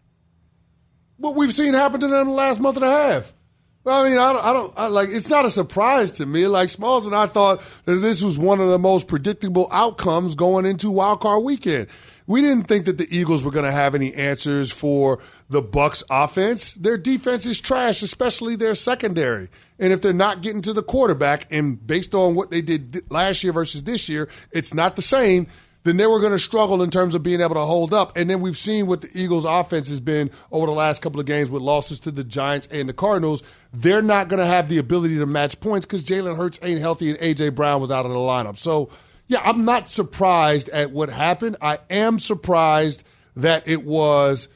What 1.19 1.35
we've 1.35 1.53
seen 1.53 1.75
happen 1.75 2.01
to 2.01 2.09
them 2.09 2.23
in 2.23 2.27
the 2.29 2.33
last 2.33 2.61
month 2.61 2.77
and 2.77 2.85
a 2.85 2.91
half. 2.91 3.33
Well, 3.85 4.05
I 4.05 4.09
mean, 4.09 4.19
I 4.19 4.33
don't, 4.33 4.45
I 4.45 4.53
don't 4.53 4.73
I, 4.77 4.87
like. 4.89 5.09
It's 5.13 5.31
not 5.31 5.45
a 5.45 5.51
surprise 5.51 6.11
to 6.13 6.27
me. 6.27 6.49
Like 6.49 6.69
Smalls 6.69 7.07
and 7.07 7.15
I 7.15 7.27
thought 7.27 7.63
that 7.85 7.95
this 7.95 8.21
was 8.21 8.37
one 8.37 8.61
of 8.61 8.69
the 8.69 8.81
most 8.81 9.07
predictable 9.07 9.69
outcomes 9.71 10.35
going 10.35 10.67
into 10.67 10.91
Wild 10.91 11.21
Card 11.21 11.45
Weekend. 11.45 11.87
We 12.27 12.41
didn't 12.41 12.65
think 12.65 12.87
that 12.87 12.99
the 12.99 13.07
Eagles 13.17 13.45
were 13.45 13.53
going 13.53 13.65
to 13.65 13.71
have 13.71 13.95
any 13.95 14.13
answers 14.13 14.73
for 14.73 15.21
the 15.49 15.63
Bucs' 15.63 16.03
offense. 16.11 16.75
Their 16.75 16.99
defense 16.99 17.47
is 17.47 17.61
trash, 17.61 18.03
especially 18.03 18.57
their 18.57 18.75
secondary. 18.75 19.49
And 19.79 19.93
if 19.93 20.03
they're 20.03 20.13
not 20.13 20.43
getting 20.43 20.63
to 20.63 20.73
the 20.73 20.83
quarterback, 20.83 21.47
and 21.53 21.87
based 21.87 22.13
on 22.13 22.35
what 22.35 22.51
they 22.51 22.63
did 22.63 23.09
last 23.13 23.45
year 23.45 23.53
versus 23.53 23.85
this 23.85 24.09
year, 24.09 24.29
it's 24.51 24.75
not 24.75 24.97
the 24.97 25.03
same 25.03 25.47
then 25.87 25.97
they 25.97 26.07
were 26.07 26.21
going 26.21 26.33
to 26.33 26.39
struggle 26.39 26.83
in 26.83 26.91
terms 26.91 27.15
of 27.15 27.23
being 27.23 27.41
able 27.41 27.55
to 27.55 27.61
hold 27.61 27.95
up. 27.95 28.17
And 28.17 28.29
then 28.29 28.41
we've 28.41 28.57
seen 28.57 28.87
what 28.87 29.01
the 29.01 29.11
Eagles' 29.15 29.45
offense 29.45 29.89
has 29.89 30.01
been 30.01 30.31
over 30.53 30.67
the 30.67 30.73
last 30.73 31.01
couple 31.01 31.21
of 31.21 31.27
games 31.27 31.49
with 31.49 31.63
losses 31.63 32.01
to 32.01 32.11
the 32.11 32.25
Giants 32.25 32.69
and 32.71 32.89
the 32.89 32.93
Cardinals. 32.93 33.43
They're 33.73 34.03
not 34.03 34.29
going 34.29 34.41
to 34.41 34.47
have 34.47 34.69
the 34.69 34.79
ability 34.79 35.19
to 35.19 35.27
match 35.27 35.61
points 35.61 35.87
because 35.87 36.05
Jalen 36.05 36.37
Hurts 36.37 36.59
ain't 36.63 36.81
healthy 36.81 37.11
and 37.11 37.19
A.J. 37.21 37.51
Brown 37.51 37.81
was 37.81 37.91
out 37.91 38.05
of 38.05 38.13
the 38.13 38.19
lineup. 38.19 38.57
So, 38.57 38.91
yeah, 39.29 39.41
I'm 39.43 39.65
not 39.65 39.89
surprised 39.89 40.69
at 40.71 40.91
what 40.91 41.09
happened. 41.09 41.57
I 41.61 41.79
am 41.91 42.19
surprised 42.19 43.05
that 43.37 43.69
it 43.69 43.85
was 43.85 44.49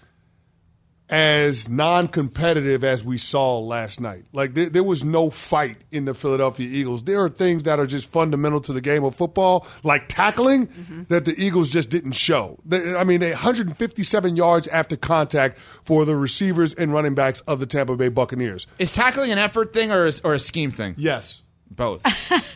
as 1.10 1.68
non-competitive 1.68 2.84
as 2.84 3.04
we 3.04 3.18
saw 3.18 3.58
last 3.58 4.00
night. 4.00 4.24
Like 4.32 4.54
there, 4.54 4.68
there 4.68 4.84
was 4.84 5.02
no 5.02 5.28
fight 5.28 5.76
in 5.90 6.04
the 6.04 6.14
Philadelphia 6.14 6.68
Eagles. 6.68 7.02
There 7.02 7.22
are 7.22 7.28
things 7.28 7.64
that 7.64 7.80
are 7.80 7.86
just 7.86 8.10
fundamental 8.10 8.60
to 8.60 8.72
the 8.72 8.80
game 8.80 9.02
of 9.04 9.16
football, 9.16 9.66
like 9.82 10.06
tackling, 10.08 10.68
mm-hmm. 10.68 11.02
that 11.08 11.24
the 11.24 11.34
Eagles 11.36 11.70
just 11.70 11.90
didn't 11.90 12.12
show. 12.12 12.58
They, 12.64 12.94
I 12.94 13.04
mean, 13.04 13.20
157 13.22 14.36
yards 14.36 14.68
after 14.68 14.96
contact 14.96 15.58
for 15.58 16.04
the 16.04 16.14
receivers 16.16 16.74
and 16.74 16.92
running 16.92 17.14
backs 17.14 17.40
of 17.42 17.58
the 17.58 17.66
Tampa 17.66 17.96
Bay 17.96 18.08
Buccaneers. 18.08 18.66
Is 18.78 18.92
tackling 18.92 19.32
an 19.32 19.38
effort 19.38 19.72
thing 19.72 19.90
or, 19.90 20.06
is, 20.06 20.20
or 20.22 20.34
a 20.34 20.38
scheme 20.38 20.70
thing? 20.70 20.94
Yes. 20.96 21.42
Both. 21.70 22.02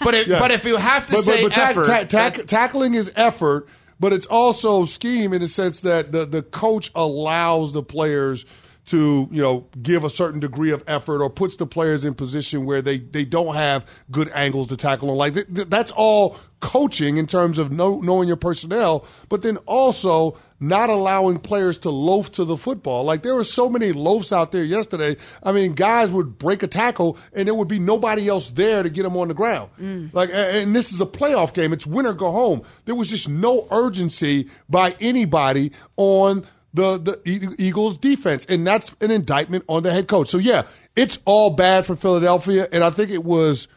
But 0.01 0.15
if, 0.15 0.27
Yes. 0.29 0.41
but 0.41 0.51
if 0.51 0.65
you 0.65 0.77
have 0.77 1.07
to 1.09 1.17
say 1.17 1.49
tack- 1.49 1.71
effort, 1.71 1.87
tack- 1.87 2.09
tack- 2.09 2.35
that- 2.35 2.49
tackling 2.49 2.95
is 2.95 3.13
effort, 3.17 3.69
but 4.01 4.13
it's 4.13 4.27
also 4.27 4.85
scheme 4.85 5.33
in 5.33 5.41
the 5.41 5.49
sense 5.49 5.81
that 5.83 6.13
the, 6.13 6.25
the 6.25 6.43
coach 6.43 6.91
allows 6.95 7.73
the 7.73 7.83
players 7.83 8.45
to 8.87 9.29
you 9.31 9.43
know 9.43 9.67
give 9.83 10.05
a 10.05 10.11
certain 10.11 10.41
degree 10.41 10.71
of 10.71 10.83
effort 10.87 11.23
or 11.23 11.31
puts 11.31 11.57
the 11.57 11.67
players 11.67 12.05
in 12.05 12.15
position 12.15 12.65
where 12.65 12.83
they, 12.83 12.99
they 12.99 13.25
don't 13.25 13.55
have 13.55 13.87
good 14.11 14.31
angles 14.35 14.69
to 14.69 14.77
tackle 14.77 15.09
them. 15.09 15.17
Like 15.17 15.35
th- 15.35 15.47
th- 15.55 15.69
that's 15.69 15.93
all 15.93 16.37
coaching 16.61 17.19
in 17.19 17.27
terms 17.27 17.59
of 17.59 17.73
know, 17.73 18.01
knowing 18.01 18.27
your 18.27 18.37
personnel, 18.37 19.07
but 19.29 19.43
then 19.43 19.59
also 19.67 20.37
not 20.61 20.89
allowing 20.89 21.39
players 21.39 21.79
to 21.79 21.91
loaf 21.91 22.33
to 22.33 22.45
the 22.45 22.57
football. 22.57 23.05
Like 23.05 23.23
there 23.23 23.35
were 23.35 23.45
so 23.45 23.69
many 23.69 23.93
loafs 23.93 24.33
out 24.33 24.53
there 24.53 24.65
yesterday. 24.65 25.17
I 25.43 25.53
mean, 25.53 25.75
guys 25.75 26.11
would 26.11 26.39
break 26.39 26.63
a 26.63 26.67
tackle 26.67 27.19
and 27.35 27.47
there 27.47 27.55
would 27.55 27.69
be 27.69 27.79
nobody 27.79 28.29
else 28.29 28.51
there 28.51 28.83
to 28.83 28.89
get 28.89 29.03
them 29.03 29.17
on 29.17 29.29
the 29.29 29.35
ground. 29.35 29.71
Mm. 29.79 30.15
Like, 30.15 30.31
and 30.33 30.75
this 30.75 30.93
is 30.93 31.01
a 31.01 31.07
playoff 31.07 31.53
game. 31.53 31.73
It's 31.73 31.87
win 31.87 32.07
or 32.07 32.15
go 32.15 32.31
home. 32.31 32.63
There 32.87 32.95
was 32.95 33.11
just 33.11 33.29
no 33.29 33.67
urgency 33.71 34.49
by 34.69 34.97
anybody 35.01 35.73
on 35.97 36.45
the 36.75 36.99
the 36.99 37.55
Eagles 37.59 37.97
defense, 37.97 38.45
and 38.47 38.67
that's 38.67 38.95
an 39.01 39.11
indictment 39.11 39.65
on 39.69 39.83
the 39.85 39.93
head 39.93 40.09
coach. 40.09 40.29
So 40.29 40.39
yeah, 40.39 40.63
it's 40.97 41.19
all 41.25 41.51
bad 41.51 41.87
for 41.87 41.97
Philadelphia, 41.97 42.67
and 42.73 42.85
I 42.85 42.91
think 42.91 43.11
it 43.11 43.25
was 43.25 43.69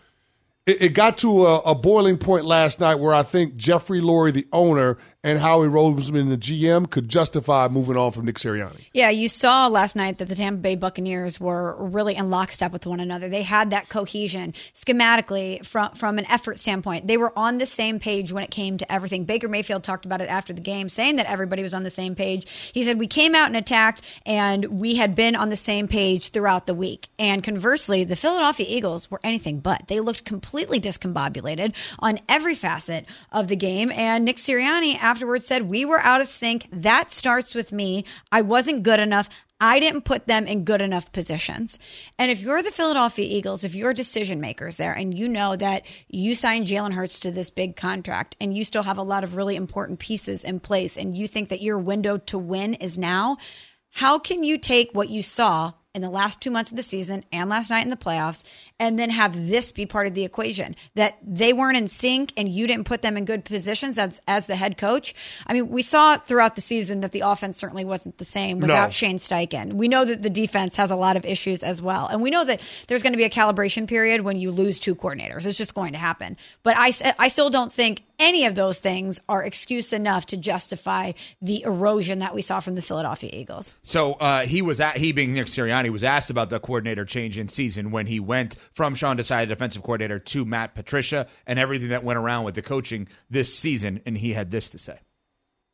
it, 0.65 0.81
it 0.81 0.89
got 0.89 1.19
to 1.19 1.45
a, 1.45 1.59
a 1.59 1.75
boiling 1.75 2.17
point 2.17 2.45
last 2.45 2.79
night 2.79 2.95
where 2.95 3.13
I 3.13 3.23
think 3.23 3.55
Jeffrey 3.55 4.01
Lurie, 4.01 4.33
the 4.33 4.47
owner, 4.51 4.97
and 5.27 5.39
Howie 5.39 5.67
Roseman, 5.67 6.29
the 6.29 6.37
GM, 6.37 6.89
could 6.89 7.09
justify 7.09 7.67
moving 7.67 7.97
on 7.97 8.13
from 8.13 8.23
Nick 8.23 8.35
Sirianni. 8.35 8.85
Yeah, 8.93 9.09
you 9.09 9.27
saw 9.27 9.67
last 9.67 9.93
night 9.93 10.19
that 10.19 10.29
the 10.29 10.35
Tampa 10.35 10.61
Bay 10.61 10.75
Buccaneers 10.75 11.37
were 11.37 11.75
really 11.77 12.15
in 12.15 12.29
lockstep 12.29 12.71
with 12.71 12.85
one 12.85 13.01
another. 13.01 13.27
They 13.27 13.41
had 13.41 13.71
that 13.71 13.89
cohesion 13.89 14.53
schematically 14.73 15.65
from 15.65 15.91
from 15.95 16.17
an 16.17 16.25
effort 16.31 16.59
standpoint. 16.59 17.07
They 17.07 17.17
were 17.17 17.37
on 17.37 17.57
the 17.57 17.65
same 17.65 17.99
page 17.99 18.31
when 18.31 18.41
it 18.45 18.51
came 18.51 18.77
to 18.77 18.89
everything. 18.89 19.25
Baker 19.25 19.49
Mayfield 19.49 19.83
talked 19.83 20.05
about 20.05 20.21
it 20.21 20.29
after 20.29 20.53
the 20.53 20.61
game, 20.61 20.87
saying 20.87 21.17
that 21.17 21.25
everybody 21.25 21.61
was 21.61 21.73
on 21.73 21.83
the 21.83 21.89
same 21.89 22.15
page. 22.15 22.47
He 22.71 22.83
said 22.83 22.97
we 22.97 23.07
came 23.07 23.35
out 23.35 23.47
and 23.47 23.57
attacked, 23.57 24.03
and 24.25 24.79
we 24.79 24.95
had 24.95 25.13
been 25.13 25.35
on 25.35 25.49
the 25.49 25.57
same 25.57 25.89
page 25.89 26.29
throughout 26.29 26.67
the 26.67 26.73
week. 26.73 27.09
And 27.19 27.43
conversely, 27.43 28.05
the 28.05 28.15
Philadelphia 28.15 28.65
Eagles 28.69 29.11
were 29.11 29.19
anything 29.25 29.59
but. 29.59 29.89
They 29.89 29.99
looked 29.99 30.23
completely 30.23 30.79
discombobulated 30.79 31.75
on 31.99 32.19
every 32.29 32.55
facet 32.55 33.05
of 33.33 33.49
the 33.49 33.57
game. 33.57 33.91
And 33.91 34.23
Nick 34.23 34.37
Sirianni 34.37 34.95
afterwards 35.17 35.47
said, 35.47 35.63
We 35.63 35.83
were 35.83 35.99
out 35.99 36.21
of 36.21 36.27
sync. 36.27 36.67
That 36.71 37.09
starts 37.09 37.55
with 37.55 37.71
me. 37.71 38.05
I 38.31 38.43
wasn't 38.43 38.83
good 38.83 38.99
enough. 38.99 39.29
I 39.59 39.79
didn't 39.79 40.01
put 40.01 40.27
them 40.27 40.45
in 40.45 40.63
good 40.63 40.79
enough 40.79 41.11
positions. 41.11 41.79
And 42.19 42.29
if 42.29 42.39
you're 42.39 42.61
the 42.61 42.69
Philadelphia 42.69 43.25
Eagles, 43.27 43.63
if 43.63 43.73
you're 43.73 43.95
decision 43.95 44.39
makers 44.39 44.77
there 44.77 44.93
and 44.93 45.17
you 45.17 45.27
know 45.27 45.55
that 45.55 45.87
you 46.07 46.35
signed 46.35 46.67
Jalen 46.67 46.93
Hurts 46.93 47.19
to 47.21 47.31
this 47.31 47.49
big 47.49 47.75
contract 47.75 48.35
and 48.39 48.55
you 48.55 48.63
still 48.63 48.83
have 48.83 48.99
a 48.99 49.03
lot 49.03 49.23
of 49.23 49.35
really 49.35 49.55
important 49.55 49.97
pieces 49.97 50.43
in 50.43 50.59
place 50.59 50.95
and 50.95 51.15
you 51.15 51.27
think 51.27 51.49
that 51.49 51.63
your 51.63 51.79
window 51.79 52.17
to 52.17 52.37
win 52.37 52.75
is 52.75 52.99
now, 52.99 53.37
how 53.89 54.19
can 54.19 54.43
you 54.43 54.59
take 54.59 54.91
what 54.91 55.09
you 55.09 55.23
saw 55.23 55.71
in 55.95 56.01
the 56.01 56.09
last 56.09 56.41
two 56.41 56.51
months 56.51 56.69
of 56.69 56.77
the 56.77 56.83
season 56.83 57.23
and 57.31 57.49
last 57.49 57.71
night 57.71 57.81
in 57.83 57.89
the 57.89 57.95
playoffs 57.97 58.43
and 58.79 58.99
then 58.99 59.09
have 59.09 59.47
this 59.47 59.71
be 59.71 59.85
part 59.85 60.05
of 60.05 60.13
the 60.13 60.23
equation. 60.23 60.75
That 60.95 61.17
they 61.23 61.53
weren't 61.53 61.77
in 61.77 61.87
sync 61.87 62.33
and 62.37 62.47
you 62.47 62.67
didn't 62.67 62.83
put 62.83 63.01
them 63.01 63.17
in 63.17 63.25
good 63.25 63.45
positions 63.45 63.97
as 63.97 64.21
as 64.27 64.45
the 64.45 64.55
head 64.55 64.77
coach. 64.77 65.15
I 65.47 65.53
mean 65.53 65.69
we 65.69 65.81
saw 65.81 66.17
throughout 66.17 66.55
the 66.55 66.61
season 66.61 66.99
that 67.01 67.13
the 67.13 67.21
offense 67.21 67.57
certainly 67.57 67.85
wasn't 67.85 68.17
the 68.19 68.25
same 68.25 68.59
without 68.59 68.87
No. 68.87 68.91
shane 68.91 69.17
steichen. 69.17 69.73
We 69.73 69.87
know 69.87 70.05
that 70.05 70.21
the 70.21 70.29
defense 70.29 70.75
has 70.75 70.91
a 70.91 70.95
lot 70.95 71.17
of 71.17 71.25
issues 71.25 71.63
as 71.63 71.81
well. 71.81 72.07
And 72.07 72.21
we 72.21 72.29
know 72.29 72.45
that 72.45 72.61
there's 72.87 73.01
going 73.01 73.13
to 73.13 73.17
be 73.17 73.23
a 73.23 73.29
calibration 73.29 73.87
period 73.87 74.21
when 74.21 74.37
you 74.37 74.51
lose 74.51 74.79
two 74.79 74.93
coordinators. 74.93 75.45
It's 75.47 75.57
just 75.57 75.73
going 75.73 75.93
to 75.93 75.99
happen. 75.99 76.37
But 76.63 76.75
I, 76.77 76.91
I 77.17 77.27
still 77.29 77.49
don't 77.49 77.73
think 77.73 78.03
any 78.19 78.45
of 78.45 78.55
those 78.55 78.79
things 78.79 79.19
are 79.29 79.43
excuse 79.43 79.93
enough 79.93 80.25
to 80.27 80.37
justify 80.37 81.11
the 81.41 81.63
erosion 81.63 82.19
that 82.19 82.33
we 82.33 82.41
saw 82.41 82.59
from 82.59 82.75
the 82.75 82.81
philadelphia 82.81 83.29
eagles 83.33 83.77
So 83.83 84.13
uh, 84.13 84.41
he 84.41 84.61
was 84.61 84.79
at 84.79 84.97
he 84.97 85.11
being 85.11 85.33
Nick 85.33 85.47
Sirianni 85.47 85.89
was 85.89 86.03
asked 86.03 86.29
about 86.29 86.49
the 86.49 86.59
coordinator 86.59 87.05
change 87.05 87.37
in 87.37 87.47
season 87.47 87.91
when 87.91 88.07
he 88.07 88.19
went 88.19 88.55
from 88.73 88.95
Sean 88.95 89.17
Desai, 89.17 89.47
defensive 89.47 89.83
coordinator, 89.83 90.19
to 90.19 90.45
Matt 90.45 90.75
Patricia 90.75 91.27
and 91.45 91.59
everything 91.59 91.89
that 91.89 92.03
went 92.03 92.17
around 92.17 92.43
with 92.43 92.55
the 92.55 92.61
coaching 92.61 93.07
this 93.29 93.53
season, 93.53 94.01
and 94.05 94.17
he 94.17 94.33
had 94.33 94.51
this 94.51 94.69
to 94.71 94.79
say. 94.79 94.99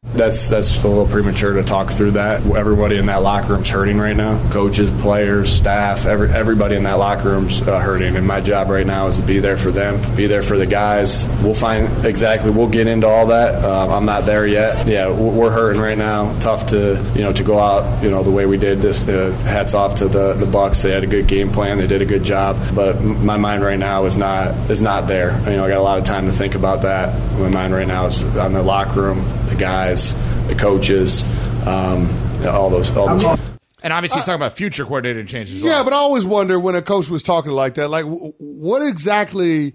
That's 0.06 0.50
that's 0.50 0.84
a 0.84 0.88
little 0.88 1.08
premature 1.08 1.54
to 1.54 1.64
talk 1.64 1.90
through 1.90 2.12
that. 2.12 2.46
Everybody 2.46 2.98
in 2.98 3.06
that 3.08 3.24
locker 3.24 3.54
room's 3.54 3.70
hurting 3.70 3.98
right 3.98 4.16
now. 4.16 4.38
Coaches, 4.52 4.92
players, 5.02 5.52
staff, 5.52 6.06
every, 6.06 6.30
everybody 6.30 6.76
in 6.76 6.84
that 6.84 7.00
locker 7.00 7.30
room's 7.30 7.62
uh, 7.62 7.80
hurting. 7.80 8.16
And 8.18 8.28
my 8.28 8.40
job 8.42 8.70
right 8.70 8.86
now 8.86 9.08
is 9.08 9.16
to 9.18 9.24
be 9.24 9.40
there 9.40 9.58
for 9.58 9.72
them, 9.72 10.16
be 10.16 10.28
there 10.28 10.44
for 10.44 10.58
the 10.58 10.68
guys. 10.68 11.26
We'll 11.42 11.56
find 11.56 12.06
exactly. 12.06 12.52
We'll 12.52 12.68
get 12.68 12.86
into 12.86 13.08
all 13.08 13.28
that. 13.28 13.64
Uh, 13.64 13.96
I'm 13.96 14.06
not 14.06 14.26
there 14.26 14.46
yet. 14.46 14.86
Yeah, 14.86 15.10
we're 15.10 15.50
hurting 15.50 15.82
right 15.82 15.98
now. 15.98 16.38
Tough 16.40 16.68
to 16.68 17.02
you 17.16 17.22
know 17.22 17.34
to 17.34 17.44
go 17.44 17.58
out 17.58 18.04
you 18.04 18.12
know 18.12 18.24
the 18.24 18.32
way 18.32 18.46
we 18.46 18.58
did 18.58 18.80
this. 18.80 19.08
Uh, 19.08 19.32
hats 19.46 19.74
off 19.74 19.96
to 19.96 20.08
the 20.08 20.34
the 20.34 20.46
Bucs. 20.46 20.84
They 20.84 20.92
had 20.92 21.04
a 21.04 21.08
good 21.08 21.28
game 21.28 21.50
plan. 21.50 21.78
They 21.78 21.88
did 21.88 22.02
a 22.04 22.06
good 22.06 22.24
job. 22.24 22.58
But 22.76 23.02
my 23.02 23.38
mind 23.38 23.64
right 23.64 23.80
now 23.80 24.04
is 24.06 24.18
not 24.18 24.70
is 24.70 24.82
not 24.82 25.08
there. 25.08 25.32
You 25.50 25.56
know, 25.56 25.66
I 25.66 25.70
got 25.70 25.80
a 25.80 25.82
lot 25.82 25.98
of 25.98 26.04
time 26.04 26.26
to 26.28 26.34
think 26.34 26.54
about 26.56 26.82
that. 26.84 27.18
My 27.40 27.50
mind 27.50 27.74
right 27.74 27.88
now 27.88 28.06
is 28.06 28.22
on 28.38 28.54
the 28.54 28.62
locker 28.62 29.02
room, 29.02 29.26
guys 29.64 29.94
guys, 30.14 30.48
the 30.48 30.56
coaches, 30.56 31.24
um, 31.66 32.10
all 32.46 32.70
those. 32.70 32.96
All 32.98 33.18
those. 33.18 33.40
And 33.82 33.94
obviously, 33.94 34.20
he's 34.20 34.26
talking 34.26 34.36
about 34.42 34.54
future 34.54 34.84
coordinating 34.84 35.26
changes. 35.26 35.62
Yeah, 35.62 35.76
well. 35.76 35.84
but 35.86 35.94
I 35.94 35.98
always 35.98 36.26
wonder 36.26 36.60
when 36.60 36.76
a 36.76 36.82
coach 36.82 37.08
was 37.10 37.24
talking 37.24 37.52
like 37.52 37.76
that, 37.76 37.90
like 37.90 38.04
what 38.06 38.82
exactly 38.82 39.74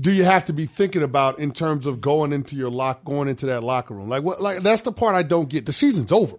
do 0.00 0.12
you 0.12 0.22
have 0.22 0.44
to 0.44 0.52
be 0.52 0.66
thinking 0.66 1.02
about 1.02 1.40
in 1.40 1.50
terms 1.50 1.84
of 1.84 2.00
going 2.00 2.32
into 2.32 2.54
your 2.54 2.70
lock, 2.70 3.04
going 3.04 3.26
into 3.26 3.46
that 3.46 3.64
locker 3.64 3.92
room? 3.92 4.08
Like 4.08 4.22
what? 4.22 4.40
Like 4.40 4.60
that's 4.60 4.82
the 4.82 4.92
part 4.92 5.16
I 5.16 5.24
don't 5.24 5.48
get. 5.48 5.66
The 5.66 5.72
season's 5.72 6.12
over. 6.12 6.36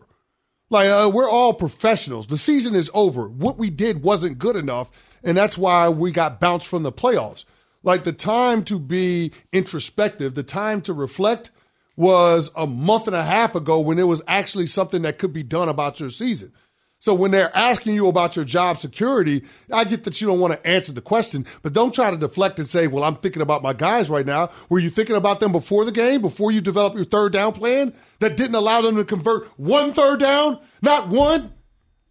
Like 0.69 0.87
uh, 0.87 1.11
we're 1.13 1.29
all 1.29 1.53
professionals. 1.53 2.27
The 2.27 2.37
season 2.37 2.75
is 2.75 2.89
over. 2.93 3.27
What 3.27 3.57
we 3.57 3.69
did 3.69 4.03
wasn't 4.03 4.39
good 4.39 4.55
enough, 4.55 4.89
and 5.21 5.35
that's 5.35 5.57
why 5.57 5.89
we 5.89 6.13
got 6.13 6.39
bounced 6.39 6.67
from 6.67 6.83
the 6.83 6.93
playoffs. 6.93 7.43
Like 7.83 8.05
the 8.05 8.13
time 8.13 8.63
to 8.65 8.79
be 8.79 9.33
introspective, 9.51 10.35
the 10.35 10.43
time 10.43 10.79
to 10.81 10.93
reflect 10.93 11.51
was 11.95 12.49
a 12.55 12.65
month 12.65 13.07
and 13.07 13.15
a 13.15 13.23
half 13.23 13.55
ago 13.55 13.79
when 13.79 13.97
there 13.97 14.07
was 14.07 14.23
actually 14.27 14.67
something 14.67 15.01
that 15.03 15.19
could 15.19 15.33
be 15.33 15.43
done 15.43 15.69
about 15.69 15.99
your 15.99 16.09
season. 16.09 16.53
So 17.01 17.15
when 17.15 17.31
they're 17.31 17.55
asking 17.57 17.95
you 17.95 18.07
about 18.07 18.35
your 18.35 18.45
job 18.45 18.77
security, 18.77 19.43
I 19.73 19.85
get 19.85 20.03
that 20.03 20.21
you 20.21 20.27
don't 20.27 20.39
want 20.39 20.53
to 20.53 20.67
answer 20.67 20.91
the 20.91 21.01
question, 21.01 21.47
but 21.63 21.73
don't 21.73 21.95
try 21.95 22.11
to 22.11 22.15
deflect 22.15 22.59
and 22.59 22.67
say, 22.67 22.85
well, 22.85 23.03
I'm 23.03 23.15
thinking 23.15 23.41
about 23.41 23.63
my 23.63 23.73
guys 23.73 24.07
right 24.07 24.25
now. 24.25 24.51
Were 24.69 24.77
you 24.77 24.91
thinking 24.91 25.15
about 25.15 25.39
them 25.39 25.51
before 25.51 25.83
the 25.83 25.91
game, 25.91 26.21
before 26.21 26.51
you 26.51 26.61
develop 26.61 26.93
your 26.93 27.05
third 27.05 27.33
down 27.33 27.53
plan 27.53 27.91
that 28.19 28.37
didn't 28.37 28.53
allow 28.53 28.81
them 28.81 28.97
to 28.97 29.03
convert 29.03 29.47
one 29.59 29.93
third 29.93 30.19
down? 30.19 30.59
Not 30.83 31.07
one? 31.07 31.51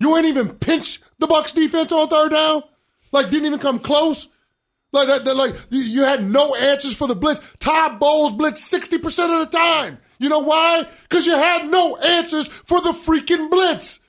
You 0.01 0.17
ain't 0.17 0.27
even 0.27 0.49
pinch 0.49 1.01
the 1.21 1.29
Bucs 1.29 1.55
defense 1.55 1.93
on 1.93 2.09
third 2.09 2.33
down? 2.33 2.65
Like 3.13 3.31
didn't 3.31 3.47
even 3.47 3.61
come 3.61 3.79
close? 3.79 4.27
Like 4.93 5.07
that, 5.07 5.37
like 5.37 5.55
you 5.71 6.03
had 6.03 6.23
no 6.25 6.55
answers 6.55 6.97
for 6.97 7.07
the 7.07 7.15
blitz. 7.15 7.41
Todd 7.61 8.01
Bowles 8.01 8.33
blitzed 8.33 8.73
60% 8.73 9.43
of 9.43 9.51
the 9.51 9.57
time. 9.57 9.99
You 10.19 10.29
know 10.29 10.41
why? 10.41 10.85
Because 11.03 11.27
you 11.27 11.35
had 11.35 11.71
no 11.71 11.97
answers 11.97 12.49
for 12.49 12.81
the 12.81 12.91
freaking 12.91 13.51
blitz. 13.51 14.01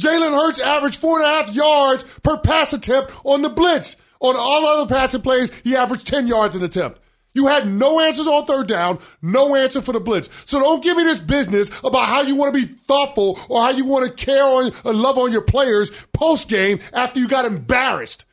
Jalen 0.00 0.30
Hurts 0.30 0.60
averaged 0.60 1.00
four 1.00 1.18
and 1.18 1.26
a 1.26 1.28
half 1.28 1.54
yards 1.54 2.04
per 2.22 2.38
pass 2.38 2.72
attempt 2.72 3.12
on 3.24 3.42
the 3.42 3.48
blitz. 3.48 3.96
On 4.20 4.34
all 4.36 4.66
other 4.66 4.92
passing 4.92 5.22
plays, 5.22 5.50
he 5.64 5.76
averaged 5.76 6.06
10 6.06 6.28
yards 6.28 6.54
an 6.54 6.62
attempt. 6.62 7.00
You 7.34 7.46
had 7.46 7.68
no 7.68 8.00
answers 8.00 8.26
on 8.26 8.46
third 8.46 8.66
down, 8.66 8.98
no 9.22 9.54
answer 9.54 9.80
for 9.80 9.92
the 9.92 10.00
blitz. 10.00 10.28
So 10.44 10.58
don't 10.58 10.82
give 10.82 10.96
me 10.96 11.04
this 11.04 11.20
business 11.20 11.68
about 11.84 12.06
how 12.06 12.22
you 12.22 12.34
want 12.36 12.54
to 12.54 12.66
be 12.66 12.72
thoughtful 12.88 13.38
or 13.48 13.62
how 13.62 13.70
you 13.70 13.86
want 13.86 14.06
to 14.06 14.24
care 14.24 14.42
on 14.42 14.72
and 14.84 14.98
love 14.98 15.18
on 15.18 15.30
your 15.30 15.42
players 15.42 15.90
post 16.12 16.48
game 16.48 16.80
after 16.92 17.20
you 17.20 17.28
got 17.28 17.44
embarrassed. 17.44 18.24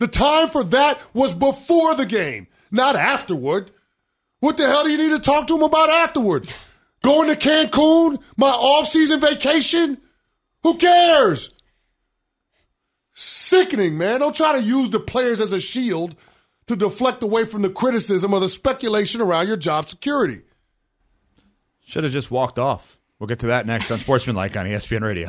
The 0.00 0.08
time 0.08 0.48
for 0.48 0.64
that 0.64 0.98
was 1.14 1.34
before 1.34 1.94
the 1.94 2.06
game, 2.06 2.48
not 2.72 2.96
afterward. 2.96 3.70
What 4.40 4.56
the 4.56 4.66
hell 4.66 4.82
do 4.82 4.90
you 4.90 4.96
need 4.96 5.10
to 5.10 5.20
talk 5.20 5.46
to 5.46 5.56
him 5.56 5.62
about 5.62 5.90
afterward? 5.90 6.52
Going 7.02 7.28
to 7.28 7.36
Cancun, 7.36 8.20
my 8.36 8.48
off-season 8.48 9.20
vacation? 9.20 9.98
Who 10.62 10.78
cares? 10.78 11.52
Sickening, 13.12 13.98
man. 13.98 14.20
Don't 14.20 14.34
try 14.34 14.58
to 14.58 14.64
use 14.64 14.88
the 14.88 15.00
players 15.00 15.38
as 15.38 15.52
a 15.52 15.60
shield 15.60 16.16
to 16.66 16.76
deflect 16.76 17.22
away 17.22 17.44
from 17.44 17.60
the 17.60 17.68
criticism 17.68 18.32
or 18.32 18.40
the 18.40 18.48
speculation 18.48 19.20
around 19.20 19.48
your 19.48 19.58
job 19.58 19.90
security. 19.90 20.40
Should 21.84 22.04
have 22.04 22.12
just 22.12 22.30
walked 22.30 22.58
off. 22.58 22.98
We'll 23.18 23.26
get 23.26 23.40
to 23.40 23.48
that 23.48 23.66
next 23.66 23.90
on 23.90 23.98
Sportsmanlike 23.98 24.56
on 24.56 24.64
ESPN 24.64 25.02
Radio. 25.02 25.28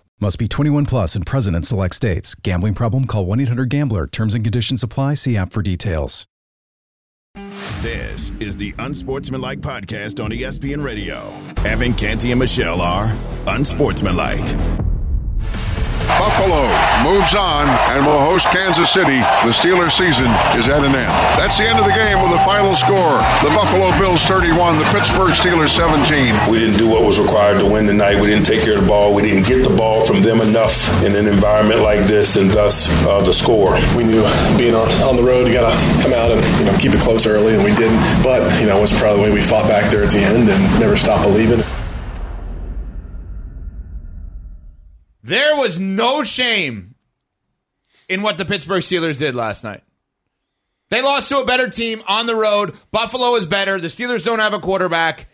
Must 0.21 0.37
be 0.37 0.47
21 0.47 0.85
plus 0.85 1.15
and 1.15 1.25
present 1.25 1.55
in 1.55 1.63
select 1.63 1.95
states. 1.95 2.35
Gambling 2.35 2.75
problem? 2.75 3.05
Call 3.05 3.25
1 3.25 3.39
800 3.39 3.69
GAMBLER. 3.69 4.05
Terms 4.05 4.35
and 4.35 4.43
conditions 4.43 4.83
apply. 4.83 5.15
See 5.15 5.35
app 5.35 5.51
for 5.51 5.63
details. 5.63 6.27
This 7.81 8.31
is 8.39 8.55
the 8.55 8.75
Unsportsmanlike 8.77 9.61
podcast 9.61 10.23
on 10.23 10.29
ESPN 10.29 10.83
Radio. 10.83 11.33
Evan 11.65 11.95
Canty 11.95 12.29
and 12.29 12.39
Michelle 12.39 12.81
are 12.81 13.17
Unsportsmanlike. 13.47 14.90
Buffalo 16.19 16.69
moves 17.03 17.33
on 17.33 17.67
and 17.93 18.05
will 18.05 18.21
host 18.21 18.47
Kansas 18.49 18.89
City. 18.89 19.19
The 19.43 19.53
Steelers' 19.53 19.97
season 19.97 20.29
is 20.57 20.67
at 20.67 20.83
an 20.85 20.93
end. 20.95 21.11
That's 21.37 21.57
the 21.57 21.65
end 21.65 21.79
of 21.79 21.85
the 21.85 21.93
game 21.93 22.21
with 22.21 22.31
the 22.31 22.43
final 22.45 22.75
score. 22.75 23.17
The 23.41 23.51
Buffalo 23.53 23.91
Bills 23.97 24.23
31, 24.23 24.77
the 24.77 24.85
Pittsburgh 24.93 25.31
Steelers 25.31 25.73
17. 25.73 26.51
We 26.51 26.59
didn't 26.59 26.77
do 26.77 26.87
what 26.87 27.03
was 27.03 27.19
required 27.19 27.59
to 27.59 27.65
win 27.65 27.85
tonight. 27.85 28.19
We 28.19 28.27
didn't 28.27 28.45
take 28.45 28.61
care 28.61 28.75
of 28.75 28.81
the 28.81 28.87
ball. 28.87 29.13
We 29.13 29.23
didn't 29.23 29.47
get 29.47 29.67
the 29.67 29.75
ball 29.75 30.05
from 30.05 30.21
them 30.21 30.41
enough 30.41 30.89
in 31.03 31.15
an 31.15 31.27
environment 31.27 31.81
like 31.81 32.05
this, 32.05 32.35
and 32.35 32.49
thus 32.49 32.89
uh, 33.05 33.21
the 33.21 33.33
score. 33.33 33.73
We 33.95 34.03
knew 34.03 34.21
being 34.57 34.75
on, 34.75 34.89
on 35.01 35.15
the 35.15 35.23
road, 35.23 35.47
you 35.47 35.53
got 35.53 35.71
to 35.71 36.03
come 36.03 36.13
out 36.13 36.31
and 36.31 36.41
you 36.59 36.65
know 36.65 36.77
keep 36.77 36.93
it 36.93 37.01
close 37.01 37.25
early, 37.25 37.55
and 37.55 37.63
we 37.63 37.73
didn't. 37.75 37.99
But 38.23 38.45
you 38.59 38.67
know, 38.67 38.77
it 38.77 38.81
was 38.81 38.93
probably 38.93 39.17
the 39.17 39.23
way 39.23 39.33
we 39.33 39.41
fought 39.41 39.67
back 39.67 39.91
there 39.91 40.03
at 40.03 40.11
the 40.11 40.19
end 40.19 40.49
and 40.49 40.79
never 40.79 40.95
stopped 40.95 41.23
believing. 41.23 41.63
There 45.23 45.55
was 45.57 45.79
no 45.79 46.23
shame 46.23 46.95
in 48.09 48.21
what 48.21 48.37
the 48.37 48.45
Pittsburgh 48.45 48.81
Steelers 48.83 49.19
did 49.19 49.35
last 49.35 49.63
night. 49.63 49.83
They 50.89 51.01
lost 51.01 51.29
to 51.29 51.39
a 51.39 51.45
better 51.45 51.69
team 51.69 52.01
on 52.07 52.25
the 52.25 52.35
road. 52.35 52.75
Buffalo 52.91 53.35
is 53.35 53.45
better. 53.45 53.79
The 53.79 53.87
Steelers 53.87 54.25
don't 54.25 54.39
have 54.39 54.53
a 54.53 54.59
quarterback. 54.59 55.27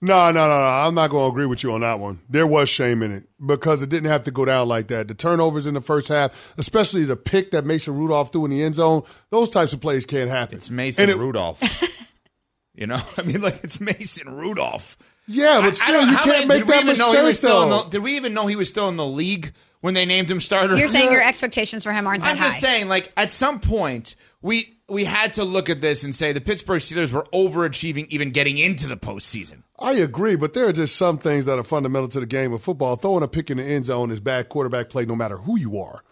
No, 0.00 0.30
no, 0.30 0.48
no, 0.48 0.48
no. 0.48 0.64
I'm 0.86 0.94
not 0.94 1.10
going 1.10 1.24
to 1.26 1.32
agree 1.32 1.46
with 1.46 1.62
you 1.62 1.72
on 1.72 1.80
that 1.80 1.98
one. 1.98 2.20
There 2.30 2.46
was 2.46 2.68
shame 2.68 3.02
in 3.02 3.12
it 3.12 3.24
because 3.44 3.82
it 3.82 3.88
didn't 3.88 4.10
have 4.10 4.22
to 4.24 4.30
go 4.30 4.44
down 4.44 4.68
like 4.68 4.88
that. 4.88 5.08
The 5.08 5.14
turnovers 5.14 5.66
in 5.66 5.74
the 5.74 5.80
first 5.80 6.08
half, 6.08 6.54
especially 6.56 7.04
the 7.04 7.16
pick 7.16 7.50
that 7.50 7.64
Mason 7.64 7.94
Rudolph 7.96 8.32
threw 8.32 8.44
in 8.44 8.50
the 8.50 8.62
end 8.62 8.74
zone, 8.74 9.02
those 9.30 9.50
types 9.50 9.72
of 9.72 9.80
plays 9.80 10.06
can't 10.06 10.30
happen. 10.30 10.56
It's 10.58 10.70
Mason 10.70 11.10
it- 11.10 11.16
Rudolph. 11.16 11.60
you 12.74 12.86
know, 12.86 13.00
I 13.16 13.22
mean, 13.22 13.40
like 13.42 13.64
it's 13.64 13.80
Mason 13.80 14.34
Rudolph. 14.34 14.96
Yeah, 15.28 15.46
I- 15.48 15.58
I 15.58 15.60
but 15.62 15.76
still, 15.76 16.06
you 16.06 16.16
can't 16.18 16.26
many- 16.26 16.46
make 16.46 16.58
did 16.60 16.68
that 16.68 16.84
even 16.84 16.98
know 16.98 17.10
he 17.12 17.18
was 17.18 17.26
mistake, 17.28 17.50
though. 17.50 17.82
the- 17.84 17.88
did 17.90 18.02
we 18.02 18.16
even 18.16 18.32
know 18.34 18.46
he 18.46 18.56
was 18.56 18.68
still 18.68 18.88
in 18.88 18.96
the 18.96 19.06
league 19.06 19.52
when 19.80 19.94
they 19.94 20.06
named 20.06 20.30
him 20.30 20.40
starter? 20.40 20.76
You're 20.76 20.88
saying 20.88 21.10
your 21.10 21.22
expectations 21.22 21.82
for 21.84 21.92
him 21.92 22.06
aren't 22.06 22.22
that 22.22 22.36
high. 22.38 22.44
I'm 22.44 22.50
just 22.50 22.60
saying, 22.60 22.88
like 22.88 23.12
at 23.16 23.32
some 23.32 23.60
point, 23.60 24.14
we 24.42 24.72
we 24.88 25.04
had 25.04 25.32
to 25.32 25.42
look 25.44 25.68
at 25.68 25.80
this 25.80 26.04
and 26.04 26.14
say 26.14 26.32
the 26.32 26.40
Pittsburgh 26.40 26.80
Steelers 26.80 27.10
were 27.12 27.24
overachieving, 27.34 28.06
even 28.10 28.30
getting 28.30 28.56
into 28.56 28.86
the 28.86 28.96
postseason. 28.96 29.64
I 29.80 29.94
agree, 29.94 30.36
but 30.36 30.54
there 30.54 30.68
are 30.68 30.72
just 30.72 30.94
some 30.94 31.18
things 31.18 31.44
that 31.46 31.58
are 31.58 31.64
fundamental 31.64 32.08
to 32.10 32.20
the 32.20 32.26
game 32.26 32.52
of 32.52 32.62
football. 32.62 32.94
Throwing 32.94 33.24
a 33.24 33.28
pick 33.28 33.50
in 33.50 33.56
the 33.56 33.64
end 33.64 33.86
zone 33.86 34.12
is 34.12 34.20
bad 34.20 34.48
quarterback 34.48 34.88
play 34.88 35.04
no 35.04 35.16
matter 35.16 35.38
who 35.38 35.58
you 35.58 35.78
are. 35.80 36.02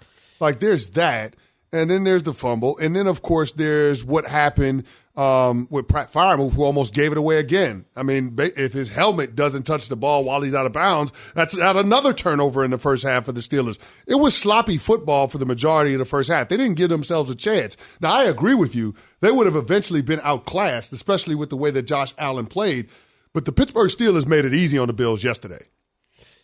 Like 0.40 0.58
there's 0.60 0.90
that. 0.90 1.36
and 1.72 1.90
then 1.90 2.04
there's 2.04 2.22
the 2.22 2.32
fumble, 2.32 2.78
and 2.78 2.94
then 2.94 3.08
of 3.08 3.22
course 3.22 3.50
there's 3.50 4.04
what 4.04 4.24
happened 4.26 4.84
um, 5.16 5.68
with 5.70 5.88
Pat 5.88 6.12
Freiermuth, 6.12 6.54
who 6.54 6.64
almost 6.64 6.94
gave 6.94 7.12
it 7.12 7.18
away 7.18 7.38
again. 7.38 7.84
I 7.96 8.02
mean, 8.02 8.34
if 8.38 8.72
his 8.72 8.88
helmet 8.88 9.36
doesn't 9.36 9.62
touch 9.64 9.88
the 9.88 9.96
ball 9.96 10.24
while 10.24 10.42
he's 10.42 10.54
out 10.54 10.66
of 10.66 10.72
bounds, 10.72 11.12
that's 11.34 11.56
at 11.58 11.76
another 11.76 12.12
turnover 12.12 12.64
in 12.64 12.70
the 12.70 12.78
first 12.78 13.04
half 13.04 13.26
for 13.26 13.32
the 13.32 13.40
Steelers. 13.40 13.78
It 14.06 14.16
was 14.16 14.36
sloppy 14.36 14.76
football 14.76 15.28
for 15.28 15.38
the 15.38 15.46
majority 15.46 15.94
of 15.94 16.00
the 16.00 16.04
first 16.04 16.30
half. 16.30 16.48
They 16.48 16.56
didn't 16.56 16.76
give 16.76 16.88
themselves 16.88 17.30
a 17.30 17.34
chance. 17.34 17.76
Now, 18.00 18.12
I 18.12 18.24
agree 18.24 18.54
with 18.54 18.74
you. 18.74 18.94
They 19.20 19.30
would 19.30 19.46
have 19.46 19.56
eventually 19.56 20.02
been 20.02 20.20
outclassed, 20.22 20.92
especially 20.92 21.34
with 21.34 21.50
the 21.50 21.56
way 21.56 21.70
that 21.70 21.82
Josh 21.82 22.12
Allen 22.18 22.46
played. 22.46 22.88
But 23.32 23.44
the 23.44 23.52
Pittsburgh 23.52 23.90
Steelers 23.90 24.28
made 24.28 24.44
it 24.44 24.54
easy 24.54 24.78
on 24.78 24.86
the 24.88 24.92
Bills 24.92 25.24
yesterday. 25.24 25.66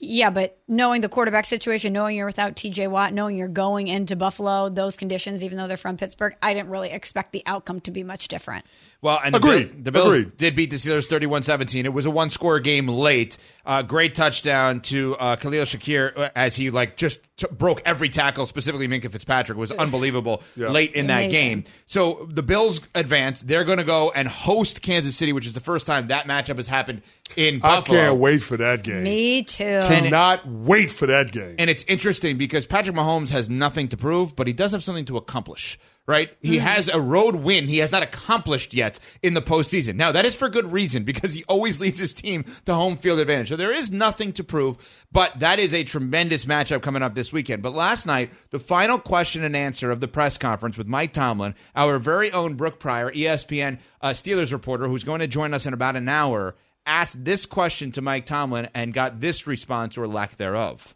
Yeah, 0.02 0.30
but 0.30 0.56
knowing 0.66 1.02
the 1.02 1.10
quarterback 1.10 1.44
situation, 1.44 1.92
knowing 1.92 2.16
you're 2.16 2.24
without 2.24 2.56
TJ 2.56 2.90
Watt, 2.90 3.12
knowing 3.12 3.36
you're 3.36 3.48
going 3.48 3.86
into 3.86 4.16
Buffalo, 4.16 4.70
those 4.70 4.96
conditions, 4.96 5.44
even 5.44 5.58
though 5.58 5.66
they're 5.66 5.76
from 5.76 5.98
Pittsburgh, 5.98 6.34
I 6.42 6.54
didn't 6.54 6.70
really 6.70 6.90
expect 6.90 7.32
the 7.32 7.42
outcome 7.44 7.82
to 7.82 7.90
be 7.90 8.02
much 8.02 8.28
different. 8.28 8.64
Well, 9.02 9.20
and 9.22 9.36
Agreed. 9.36 9.68
the, 9.68 9.74
Bill, 9.74 9.82
the 9.82 9.92
Bills 9.92 10.06
Agreed. 10.14 10.36
did 10.38 10.56
beat 10.56 10.70
the 10.70 10.76
Steelers 10.76 11.06
31-17. 11.06 11.84
It 11.84 11.92
was 11.92 12.06
a 12.06 12.10
one-score 12.10 12.60
game 12.60 12.88
late. 12.88 13.36
Uh, 13.66 13.82
great 13.82 14.14
touchdown 14.14 14.80
to 14.80 15.16
uh, 15.16 15.36
Khalil 15.36 15.64
Shakir 15.64 16.16
uh, 16.16 16.30
as 16.34 16.56
he 16.56 16.70
like 16.70 16.96
just 16.96 17.36
t- 17.36 17.46
broke 17.52 17.82
every 17.84 18.08
tackle, 18.08 18.46
specifically 18.46 18.88
Minkah 18.88 19.10
Fitzpatrick. 19.10 19.58
It 19.58 19.60
was 19.60 19.70
unbelievable 19.70 20.42
late 20.56 20.94
in 20.94 21.08
that 21.08 21.30
game. 21.30 21.64
So 21.86 22.26
the 22.30 22.42
Bills 22.42 22.80
advance. 22.94 23.42
They're 23.42 23.64
going 23.64 23.78
to 23.78 23.84
go 23.84 24.10
and 24.12 24.26
host 24.26 24.80
Kansas 24.80 25.14
City, 25.14 25.34
which 25.34 25.46
is 25.46 25.52
the 25.52 25.60
first 25.60 25.86
time 25.86 26.08
that 26.08 26.26
matchup 26.26 26.56
has 26.56 26.68
happened 26.68 27.02
in 27.36 27.60
I 27.62 27.80
can't 27.80 28.18
wait 28.18 28.42
for 28.42 28.56
that 28.56 28.82
game. 28.82 29.02
Me 29.02 29.42
too. 29.42 29.80
Cannot 29.82 30.46
wait 30.46 30.90
for 30.90 31.06
that 31.06 31.32
game. 31.32 31.56
And 31.58 31.70
it's 31.70 31.84
interesting 31.84 32.38
because 32.38 32.66
Patrick 32.66 32.96
Mahomes 32.96 33.30
has 33.30 33.48
nothing 33.50 33.88
to 33.88 33.96
prove, 33.96 34.36
but 34.36 34.46
he 34.46 34.52
does 34.52 34.72
have 34.72 34.82
something 34.82 35.04
to 35.06 35.16
accomplish, 35.16 35.78
right? 36.06 36.30
He 36.40 36.58
has 36.58 36.88
a 36.88 37.00
road 37.00 37.36
win 37.36 37.68
he 37.68 37.78
has 37.78 37.92
not 37.92 38.02
accomplished 38.02 38.74
yet 38.74 38.98
in 39.22 39.34
the 39.34 39.42
postseason. 39.42 39.96
Now, 39.96 40.12
that 40.12 40.24
is 40.24 40.34
for 40.34 40.48
good 40.48 40.72
reason 40.72 41.04
because 41.04 41.34
he 41.34 41.44
always 41.44 41.80
leads 41.80 41.98
his 41.98 42.14
team 42.14 42.44
to 42.64 42.74
home 42.74 42.96
field 42.96 43.18
advantage. 43.18 43.48
So 43.48 43.56
there 43.56 43.72
is 43.72 43.90
nothing 43.92 44.32
to 44.34 44.44
prove, 44.44 45.06
but 45.12 45.38
that 45.40 45.58
is 45.58 45.72
a 45.74 45.84
tremendous 45.84 46.44
matchup 46.44 46.82
coming 46.82 47.02
up 47.02 47.14
this 47.14 47.32
weekend. 47.32 47.62
But 47.62 47.74
last 47.74 48.06
night, 48.06 48.32
the 48.50 48.58
final 48.58 48.98
question 48.98 49.44
and 49.44 49.56
answer 49.56 49.90
of 49.90 50.00
the 50.00 50.08
press 50.08 50.36
conference 50.38 50.76
with 50.76 50.86
Mike 50.86 51.12
Tomlin, 51.12 51.54
our 51.74 51.98
very 51.98 52.32
own 52.32 52.54
Brooke 52.54 52.80
Pryor, 52.80 53.10
ESPN 53.12 53.78
uh, 54.00 54.10
Steelers 54.10 54.52
reporter, 54.52 54.88
who's 54.88 55.04
going 55.04 55.20
to 55.20 55.26
join 55.26 55.54
us 55.54 55.66
in 55.66 55.72
about 55.72 55.96
an 55.96 56.08
hour, 56.08 56.54
asked 56.86 57.24
this 57.24 57.46
question 57.46 57.92
to 57.92 58.02
Mike 58.02 58.26
Tomlin 58.26 58.68
and 58.74 58.92
got 58.92 59.20
this 59.20 59.46
response 59.46 59.96
or 59.96 60.06
lack 60.06 60.36
thereof. 60.36 60.94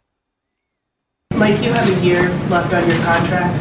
Mike, 1.33 1.61
you 1.61 1.73
have 1.73 1.89
a 1.89 2.05
year 2.05 2.29
left 2.49 2.73
on 2.73 2.89
your 2.89 3.03
contract. 3.03 3.57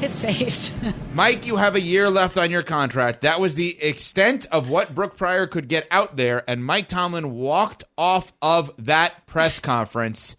His 0.00 0.18
face. 0.18 0.72
Mike, 1.14 1.46
you 1.46 1.56
have 1.56 1.74
a 1.74 1.80
year 1.80 2.10
left 2.10 2.36
on 2.36 2.50
your 2.50 2.62
contract. 2.62 3.20
That 3.22 3.40
was 3.40 3.54
the 3.54 3.80
extent 3.82 4.46
of 4.52 4.68
what 4.68 4.94
Brooke 4.94 5.16
Pryor 5.16 5.46
could 5.46 5.68
get 5.68 5.86
out 5.90 6.16
there, 6.16 6.48
and 6.48 6.64
Mike 6.64 6.88
Tomlin 6.88 7.32
walked 7.34 7.84
off 7.96 8.32
of 8.42 8.72
that 8.78 9.26
press 9.26 9.60
conference. 9.60 10.36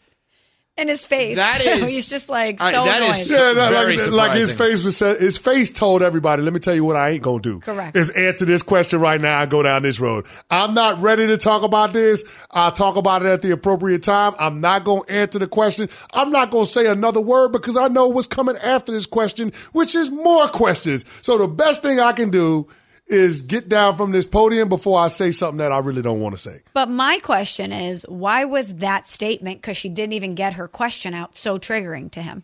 In 0.76 0.88
his 0.88 1.06
face. 1.06 1.38
That 1.38 1.62
is- 1.64 1.90
He's 1.90 2.10
just 2.10 2.30
like 2.30 2.60
so 2.60 2.66
All 2.66 2.72
right, 2.72 2.86
that 2.86 3.02
annoyed. 3.04 3.18
is- 3.18 3.30
Yeah, 3.32 3.54
that- 3.54 3.72
Very 3.72 3.98
like, 3.98 4.12
like 4.12 4.32
his 4.34 4.52
face 4.52 4.84
was 4.84 4.98
said, 4.98 5.20
his 5.20 5.38
face 5.38 5.70
told 5.70 6.02
everybody, 6.02 6.42
let 6.42 6.52
me 6.54 6.60
tell 6.60 6.74
you 6.74 6.84
what 6.84 6.96
I 6.96 7.10
ain't 7.12 7.22
gonna 7.22 7.42
do. 7.42 7.60
Correct. 7.60 7.96
Is 7.96 8.10
answer 8.12 8.46
this 8.46 8.64
question 8.64 9.00
right 9.00 9.22
now 9.22 9.42
and 9.42 9.52
go 9.52 9.62
down 9.62 9.84
this 9.84 10.00
road. 10.00 10.26
I'm 10.50 10.74
not 10.74 11.00
ready 11.02 11.28
to 11.28 11.38
talk 11.38 11.62
about 11.64 11.94
this. 11.94 12.24
I'll 12.52 12.72
talk 12.72 12.96
about 12.96 13.22
it 13.22 13.28
at 13.28 13.42
the 13.44 13.52
appropriate 13.52 14.02
time. 14.04 14.34
I'm 14.40 14.62
not 14.62 14.84
gonna 14.84 15.02
answer 15.10 15.38
the 15.40 15.48
question. 15.48 15.90
I'm 16.14 16.32
not 16.32 16.50
gonna 16.50 16.66
say 16.66 16.88
another 16.88 17.22
word 17.22 17.52
because 17.52 17.78
I 17.78 17.88
know 17.88 18.08
what's 18.08 18.28
coming 18.28 18.56
after 18.58 18.92
this 18.92 19.06
question, 19.06 19.52
which 19.74 19.94
is 19.96 20.10
more 20.10 20.48
questions. 20.48 21.06
So 21.22 21.38
the 21.38 21.48
best 21.48 21.82
thing 21.84 22.00
I 22.00 22.14
can 22.14 22.30
do 22.32 22.68
is 23.08 23.42
get 23.42 23.70
down 23.70 23.96
from 23.96 24.12
this 24.12 24.26
podium 24.26 24.70
before 24.70 25.00
I 25.00 25.08
say 25.08 25.32
something 25.32 25.58
that 25.58 25.72
I 25.72 25.80
really 25.80 26.02
don't 26.02 26.20
want 26.20 26.36
to 26.36 26.42
say. 26.42 26.62
But 26.74 26.90
my 26.90 27.20
question 27.20 27.72
is, 27.72 28.06
why 28.08 28.46
was 28.46 28.76
that 28.76 29.08
statement, 29.08 29.62
because 29.62 29.78
she 29.78 29.90
didn't 29.90 30.14
even 30.14 30.36
get 30.36 30.54
her 30.54 30.68
question 30.68 31.14
out, 31.14 31.38
so 31.38 31.58
triggering 31.58 32.12
to 32.12 32.22
him? 32.22 32.44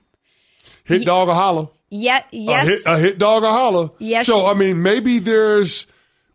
Hit 0.84 1.06
dog 1.06 1.30
or 1.30 1.36
holler. 1.36 1.68
Yet, 1.90 2.28
yes, 2.32 2.68
a 2.68 2.70
hit, 2.70 2.82
a 2.86 2.98
hit 3.00 3.18
dog 3.18 3.44
or 3.44 3.50
holler. 3.50 3.90
Yes. 4.00 4.28
So 4.28 4.46
I 4.46 4.54
mean, 4.54 4.84
maybe 4.84 5.20
there's 5.20 5.88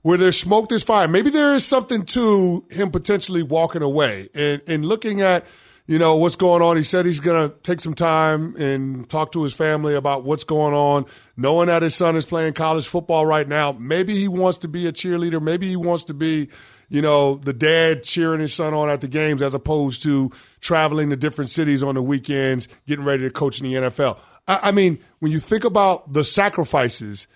where 0.02 0.18
there's 0.18 0.38
smoke, 0.38 0.68
there's 0.68 0.82
fire. 0.82 1.06
Maybe 1.06 1.30
there 1.30 1.54
is 1.54 1.64
something 1.64 2.04
to 2.06 2.64
him 2.70 2.90
potentially 2.90 3.42
walking 3.42 3.82
away 3.82 4.28
and 4.34 4.62
and 4.66 4.84
looking 4.84 5.20
at 5.20 5.46
you 5.86 5.98
know 5.98 6.16
what's 6.16 6.36
going 6.36 6.62
on. 6.62 6.76
He 6.76 6.82
said 6.82 7.04
he's 7.04 7.20
going 7.20 7.50
to 7.50 7.56
take 7.58 7.80
some 7.80 7.94
time 7.94 8.56
and 8.56 9.08
talk 9.08 9.32
to 9.32 9.42
his 9.42 9.52
family 9.52 9.94
about 9.94 10.24
what's 10.24 10.44
going 10.44 10.74
on. 10.74 11.04
Knowing 11.36 11.66
that 11.66 11.82
his 11.82 11.94
son 11.94 12.16
is 12.16 12.24
playing 12.24 12.54
college 12.54 12.88
football 12.88 13.26
right 13.26 13.46
now, 13.46 13.72
maybe 13.72 14.14
he 14.14 14.28
wants 14.28 14.58
to 14.58 14.68
be 14.68 14.86
a 14.86 14.92
cheerleader. 14.92 15.42
Maybe 15.42 15.68
he 15.68 15.76
wants 15.76 16.04
to 16.04 16.14
be. 16.14 16.48
You 16.90 17.00
know, 17.00 17.36
the 17.36 17.54
dad 17.54 18.04
cheering 18.04 18.40
his 18.40 18.52
son 18.52 18.74
on 18.74 18.90
at 18.90 19.00
the 19.00 19.08
games 19.08 19.40
as 19.42 19.54
opposed 19.54 20.02
to 20.02 20.30
traveling 20.60 21.10
to 21.10 21.16
different 21.16 21.50
cities 21.50 21.82
on 21.82 21.94
the 21.94 22.02
weekends, 22.02 22.68
getting 22.86 23.06
ready 23.06 23.22
to 23.22 23.30
coach 23.30 23.58
in 23.58 23.66
the 23.66 23.74
NFL. 23.74 24.18
I, 24.46 24.60
I 24.64 24.70
mean, 24.70 24.98
when 25.18 25.32
you 25.32 25.40
think 25.40 25.64
about 25.64 26.12
the 26.12 26.22
sacrifices 26.22 27.26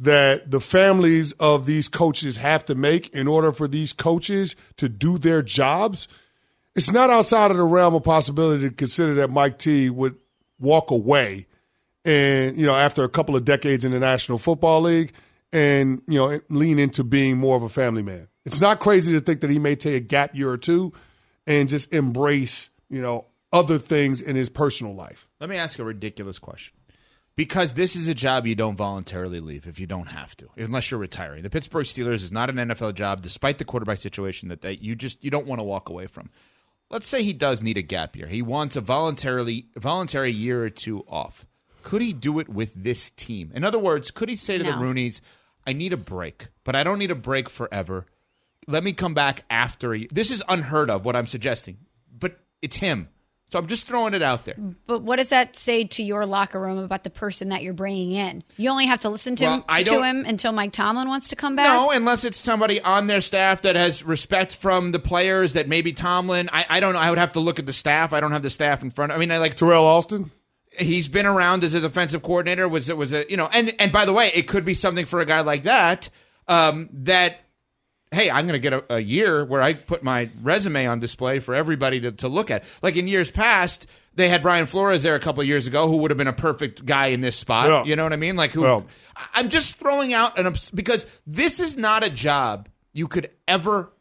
that 0.00 0.50
the 0.50 0.58
families 0.58 1.32
of 1.32 1.66
these 1.66 1.86
coaches 1.86 2.38
have 2.38 2.64
to 2.64 2.74
make 2.74 3.08
in 3.10 3.28
order 3.28 3.52
for 3.52 3.68
these 3.68 3.92
coaches 3.92 4.56
to 4.78 4.88
do 4.88 5.18
their 5.18 5.42
jobs, 5.42 6.08
it's 6.74 6.92
not 6.92 7.10
outside 7.10 7.50
of 7.50 7.56
the 7.56 7.64
realm 7.64 7.94
of 7.94 8.02
possibility 8.02 8.68
to 8.68 8.74
consider 8.74 9.14
that 9.14 9.30
Mike 9.30 9.58
T 9.58 9.90
would 9.90 10.16
walk 10.58 10.90
away 10.90 11.46
and, 12.04 12.56
you 12.56 12.66
know, 12.66 12.74
after 12.74 13.04
a 13.04 13.08
couple 13.08 13.36
of 13.36 13.44
decades 13.44 13.84
in 13.84 13.92
the 13.92 14.00
National 14.00 14.38
Football 14.38 14.82
League 14.82 15.12
and, 15.52 16.02
you 16.06 16.18
know, 16.18 16.40
lean 16.50 16.78
into 16.78 17.04
being 17.04 17.38
more 17.38 17.56
of 17.56 17.62
a 17.62 17.68
family 17.68 18.02
man. 18.02 18.28
It's 18.44 18.60
not 18.60 18.80
crazy 18.80 19.12
to 19.12 19.20
think 19.20 19.40
that 19.40 19.50
he 19.50 19.58
may 19.58 19.74
take 19.74 19.94
a 19.94 20.00
gap 20.00 20.34
year 20.34 20.50
or 20.50 20.58
two 20.58 20.92
and 21.46 21.68
just 21.68 21.94
embrace, 21.94 22.70
you 22.90 23.00
know, 23.00 23.26
other 23.52 23.78
things 23.78 24.20
in 24.20 24.36
his 24.36 24.48
personal 24.48 24.94
life. 24.94 25.28
Let 25.40 25.48
me 25.48 25.56
ask 25.56 25.78
a 25.78 25.84
ridiculous 25.84 26.38
question. 26.38 26.74
Because 27.36 27.74
this 27.74 27.96
is 27.96 28.06
a 28.06 28.14
job 28.14 28.46
you 28.46 28.54
don't 28.54 28.76
voluntarily 28.76 29.40
leave 29.40 29.66
if 29.66 29.80
you 29.80 29.88
don't 29.88 30.06
have 30.06 30.36
to, 30.36 30.48
unless 30.56 30.90
you're 30.90 31.00
retiring. 31.00 31.42
The 31.42 31.50
Pittsburgh 31.50 31.84
Steelers 31.84 32.22
is 32.22 32.30
not 32.30 32.48
an 32.48 32.56
NFL 32.56 32.94
job, 32.94 33.22
despite 33.22 33.58
the 33.58 33.64
quarterback 33.64 33.98
situation 33.98 34.50
that 34.50 34.60
they, 34.60 34.74
you 34.74 34.94
just 34.94 35.24
you 35.24 35.32
don't 35.32 35.46
want 35.46 35.58
to 35.58 35.64
walk 35.64 35.88
away 35.88 36.06
from. 36.06 36.30
Let's 36.90 37.06
say 37.06 37.22
he 37.22 37.32
does 37.32 37.62
need 37.62 37.78
a 37.78 37.82
gap 37.82 38.16
year. 38.16 38.26
He 38.28 38.42
wants 38.42 38.76
a 38.76 38.80
voluntarily 38.80 39.66
voluntary 39.76 40.30
year 40.30 40.62
or 40.64 40.70
two 40.70 41.04
off. 41.08 41.46
Could 41.82 42.02
he 42.02 42.12
do 42.12 42.38
it 42.38 42.48
with 42.48 42.72
this 42.74 43.10
team? 43.10 43.50
In 43.54 43.64
other 43.64 43.78
words, 43.78 44.10
could 44.10 44.28
he 44.28 44.36
say 44.36 44.58
to 44.58 44.64
the 44.64 44.70
No. 44.70 44.78
Rooneys, 44.78 45.20
"I 45.66 45.72
need 45.72 45.92
a 45.92 45.98
break, 45.98 46.48
but 46.62 46.74
I 46.74 46.82
don't 46.82 46.98
need 46.98 47.10
a 47.10 47.16
break 47.16 47.48
forever. 47.48 48.06
Let 48.66 48.84
me 48.84 48.92
come 48.92 49.12
back 49.12 49.44
after 49.50 49.94
a 49.94 50.06
This 50.06 50.30
is 50.30 50.42
unheard 50.48 50.88
of 50.88 51.04
what 51.04 51.16
I'm 51.16 51.26
suggesting, 51.26 51.78
but 52.10 52.38
it's 52.62 52.76
him. 52.76 53.08
So 53.54 53.60
I'm 53.60 53.68
just 53.68 53.86
throwing 53.86 54.14
it 54.14 54.22
out 54.22 54.46
there. 54.46 54.56
But 54.88 55.02
what 55.02 55.14
does 55.14 55.28
that 55.28 55.54
say 55.54 55.84
to 55.84 56.02
your 56.02 56.26
locker 56.26 56.60
room 56.60 56.78
about 56.78 57.04
the 57.04 57.10
person 57.10 57.50
that 57.50 57.62
you're 57.62 57.72
bringing 57.72 58.10
in? 58.10 58.42
You 58.56 58.68
only 58.68 58.86
have 58.86 59.02
to 59.02 59.08
listen 59.08 59.36
to, 59.36 59.44
Well, 59.44 59.54
him, 59.58 59.64
I 59.68 59.84
to 59.84 60.02
him 60.02 60.24
until 60.24 60.50
Mike 60.50 60.72
Tomlin 60.72 61.06
wants 61.06 61.28
to 61.28 61.36
come 61.36 61.54
back. 61.54 61.72
No, 61.72 61.92
unless 61.92 62.24
it's 62.24 62.36
somebody 62.36 62.80
on 62.80 63.06
their 63.06 63.20
staff 63.20 63.62
that 63.62 63.76
has 63.76 64.02
respect 64.02 64.56
from 64.56 64.90
the 64.90 64.98
players 64.98 65.52
that 65.52 65.68
maybe 65.68 65.92
Tomlin. 65.92 66.50
I, 66.52 66.66
I 66.68 66.80
don't 66.80 66.94
know. 66.94 66.98
I 66.98 67.10
would 67.10 67.18
have 67.20 67.34
to 67.34 67.40
look 67.40 67.60
at 67.60 67.66
the 67.66 67.72
staff. 67.72 68.12
I 68.12 68.18
don't 68.18 68.32
have 68.32 68.42
the 68.42 68.50
staff 68.50 68.82
in 68.82 68.90
front. 68.90 69.12
I 69.12 69.18
mean, 69.18 69.30
I 69.30 69.38
like 69.38 69.54
Teryl 69.54 69.82
Austin? 69.82 70.32
he's 70.76 71.06
been 71.06 71.24
around 71.24 71.62
as 71.62 71.74
a 71.74 71.80
defensive 71.80 72.24
coordinator. 72.24 72.66
Was 72.66 72.88
it 72.88 72.96
was 72.96 73.12
a 73.12 73.24
you 73.30 73.36
know 73.36 73.48
and 73.52 73.72
and 73.78 73.92
by 73.92 74.04
the 74.04 74.12
way, 74.12 74.32
it 74.34 74.48
could 74.48 74.64
be 74.64 74.74
something 74.74 75.06
for 75.06 75.20
a 75.20 75.26
guy 75.26 75.42
like 75.42 75.62
that. 75.62 76.08
Um, 76.48 76.88
that 77.04 77.38
hey, 78.14 78.30
I'm 78.30 78.46
going 78.46 78.60
to 78.60 78.70
get 78.70 78.72
a, 78.72 78.94
a 78.96 78.98
year 79.00 79.44
where 79.44 79.60
I 79.62 79.74
put 79.74 80.02
my 80.02 80.30
resume 80.42 80.86
on 80.86 80.98
display 81.00 81.38
for 81.40 81.54
everybody 81.54 82.00
to, 82.00 82.12
to 82.12 82.28
look 82.28 82.50
at. 82.50 82.64
Like 82.82 82.96
in 82.96 83.08
years 83.08 83.30
past, 83.30 83.86
they 84.14 84.28
had 84.28 84.42
Brian 84.42 84.66
Flores 84.66 85.02
there 85.02 85.14
a 85.14 85.20
couple 85.20 85.40
of 85.42 85.46
years 85.48 85.66
ago, 85.66 85.88
who 85.88 85.96
would 85.98 86.10
have 86.10 86.18
been 86.18 86.28
a 86.28 86.32
perfect 86.32 86.86
guy 86.86 87.06
in 87.08 87.20
this 87.20 87.36
spot. 87.36 87.66
Yeah. 87.66 87.84
You 87.84 87.96
know 87.96 88.04
what 88.04 88.12
I 88.12 88.16
mean? 88.16 88.36
Like 88.36 88.52
who? 88.52 88.62
Well- 88.62 88.86
I- 89.16 89.26
I'm 89.34 89.48
just 89.48 89.78
throwing 89.78 90.12
out 90.14 90.38
an 90.38 90.46
obs- 90.46 90.70
because 90.70 91.06
this 91.26 91.60
is 91.60 91.76
not 91.76 92.04
a 92.04 92.10
job 92.10 92.68
you 92.92 93.08
could 93.08 93.30
ever 93.48 93.92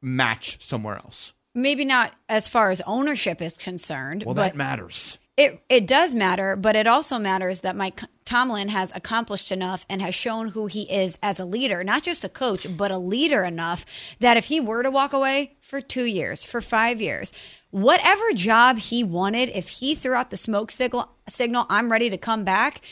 match 0.00 0.58
somewhere 0.64 0.96
else. 0.96 1.32
Maybe 1.54 1.84
not 1.84 2.12
as 2.28 2.48
far 2.48 2.70
as 2.70 2.80
ownership 2.86 3.42
is 3.42 3.58
concerned. 3.58 4.24
Well, 4.24 4.34
but 4.34 4.42
that 4.42 4.56
matters. 4.56 5.18
It 5.36 5.62
it 5.70 5.86
does 5.86 6.14
matter, 6.14 6.56
but 6.56 6.76
it 6.76 6.86
also 6.86 7.18
matters 7.18 7.60
that 7.60 7.74
Mike 7.74 8.02
Tomlin 8.26 8.68
has 8.68 8.92
accomplished 8.94 9.50
enough 9.50 9.86
and 9.88 10.02
has 10.02 10.14
shown 10.14 10.48
who 10.48 10.66
he 10.66 10.82
is 10.82 11.16
as 11.22 11.40
a 11.40 11.46
leader, 11.46 11.82
not 11.82 12.02
just 12.02 12.22
a 12.22 12.28
coach, 12.28 12.66
but 12.76 12.90
a 12.90 12.98
leader 12.98 13.42
enough 13.42 13.86
that 14.20 14.36
if 14.36 14.46
he 14.46 14.60
were 14.60 14.82
to 14.82 14.90
walk 14.90 15.14
away 15.14 15.56
for 15.60 15.80
2 15.80 16.04
years, 16.04 16.44
for 16.44 16.60
5 16.60 17.00
years, 17.00 17.32
whatever 17.70 18.32
job 18.34 18.76
he 18.76 19.02
wanted, 19.02 19.48
if 19.54 19.68
he 19.68 19.94
threw 19.94 20.14
out 20.14 20.28
the 20.28 20.36
smoke 20.36 20.70
signal, 20.70 21.10
signal 21.26 21.64
I'm 21.70 21.90
ready 21.90 22.10
to 22.10 22.18
come 22.18 22.44
back, 22.44 22.82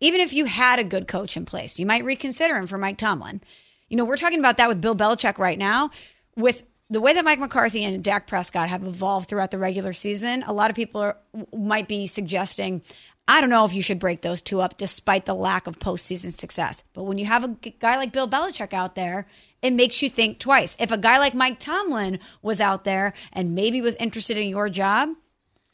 even 0.00 0.20
if 0.20 0.32
you 0.32 0.44
had 0.44 0.78
a 0.78 0.84
good 0.84 1.08
coach 1.08 1.36
in 1.36 1.44
place, 1.44 1.80
you 1.80 1.86
might 1.86 2.04
reconsider 2.04 2.56
him 2.56 2.68
for 2.68 2.78
Mike 2.78 2.98
Tomlin. 2.98 3.40
You 3.88 3.96
know, 3.96 4.04
we're 4.04 4.16
talking 4.16 4.38
about 4.38 4.56
that 4.58 4.68
with 4.68 4.80
Bill 4.80 4.94
Belichick 4.94 5.38
right 5.38 5.58
now 5.58 5.90
with 6.36 6.62
the 6.90 7.00
way 7.00 7.12
that 7.14 7.24
Mike 7.24 7.38
McCarthy 7.38 7.84
and 7.84 8.02
Dak 8.02 8.26
Prescott 8.26 8.68
have 8.68 8.82
evolved 8.82 9.28
throughout 9.28 9.50
the 9.50 9.58
regular 9.58 9.92
season, 9.92 10.42
a 10.46 10.52
lot 10.52 10.70
of 10.70 10.76
people 10.76 11.00
are, 11.00 11.16
might 11.54 11.88
be 11.88 12.06
suggesting, 12.06 12.82
I 13.26 13.40
don't 13.40 13.50
know 13.50 13.66
if 13.66 13.74
you 13.74 13.82
should 13.82 13.98
break 13.98 14.22
those 14.22 14.40
two 14.40 14.62
up 14.62 14.78
despite 14.78 15.26
the 15.26 15.34
lack 15.34 15.66
of 15.66 15.78
postseason 15.78 16.32
success. 16.32 16.82
But 16.94 17.04
when 17.04 17.18
you 17.18 17.26
have 17.26 17.44
a 17.44 17.48
guy 17.48 17.96
like 17.96 18.12
Bill 18.12 18.28
Belichick 18.28 18.72
out 18.72 18.94
there, 18.94 19.26
it 19.60 19.72
makes 19.72 20.00
you 20.00 20.08
think 20.08 20.38
twice. 20.38 20.76
If 20.80 20.90
a 20.90 20.96
guy 20.96 21.18
like 21.18 21.34
Mike 21.34 21.58
Tomlin 21.58 22.20
was 22.40 22.60
out 22.60 22.84
there 22.84 23.12
and 23.32 23.54
maybe 23.54 23.82
was 23.82 23.96
interested 23.96 24.38
in 24.38 24.48
your 24.48 24.70
job, 24.70 25.10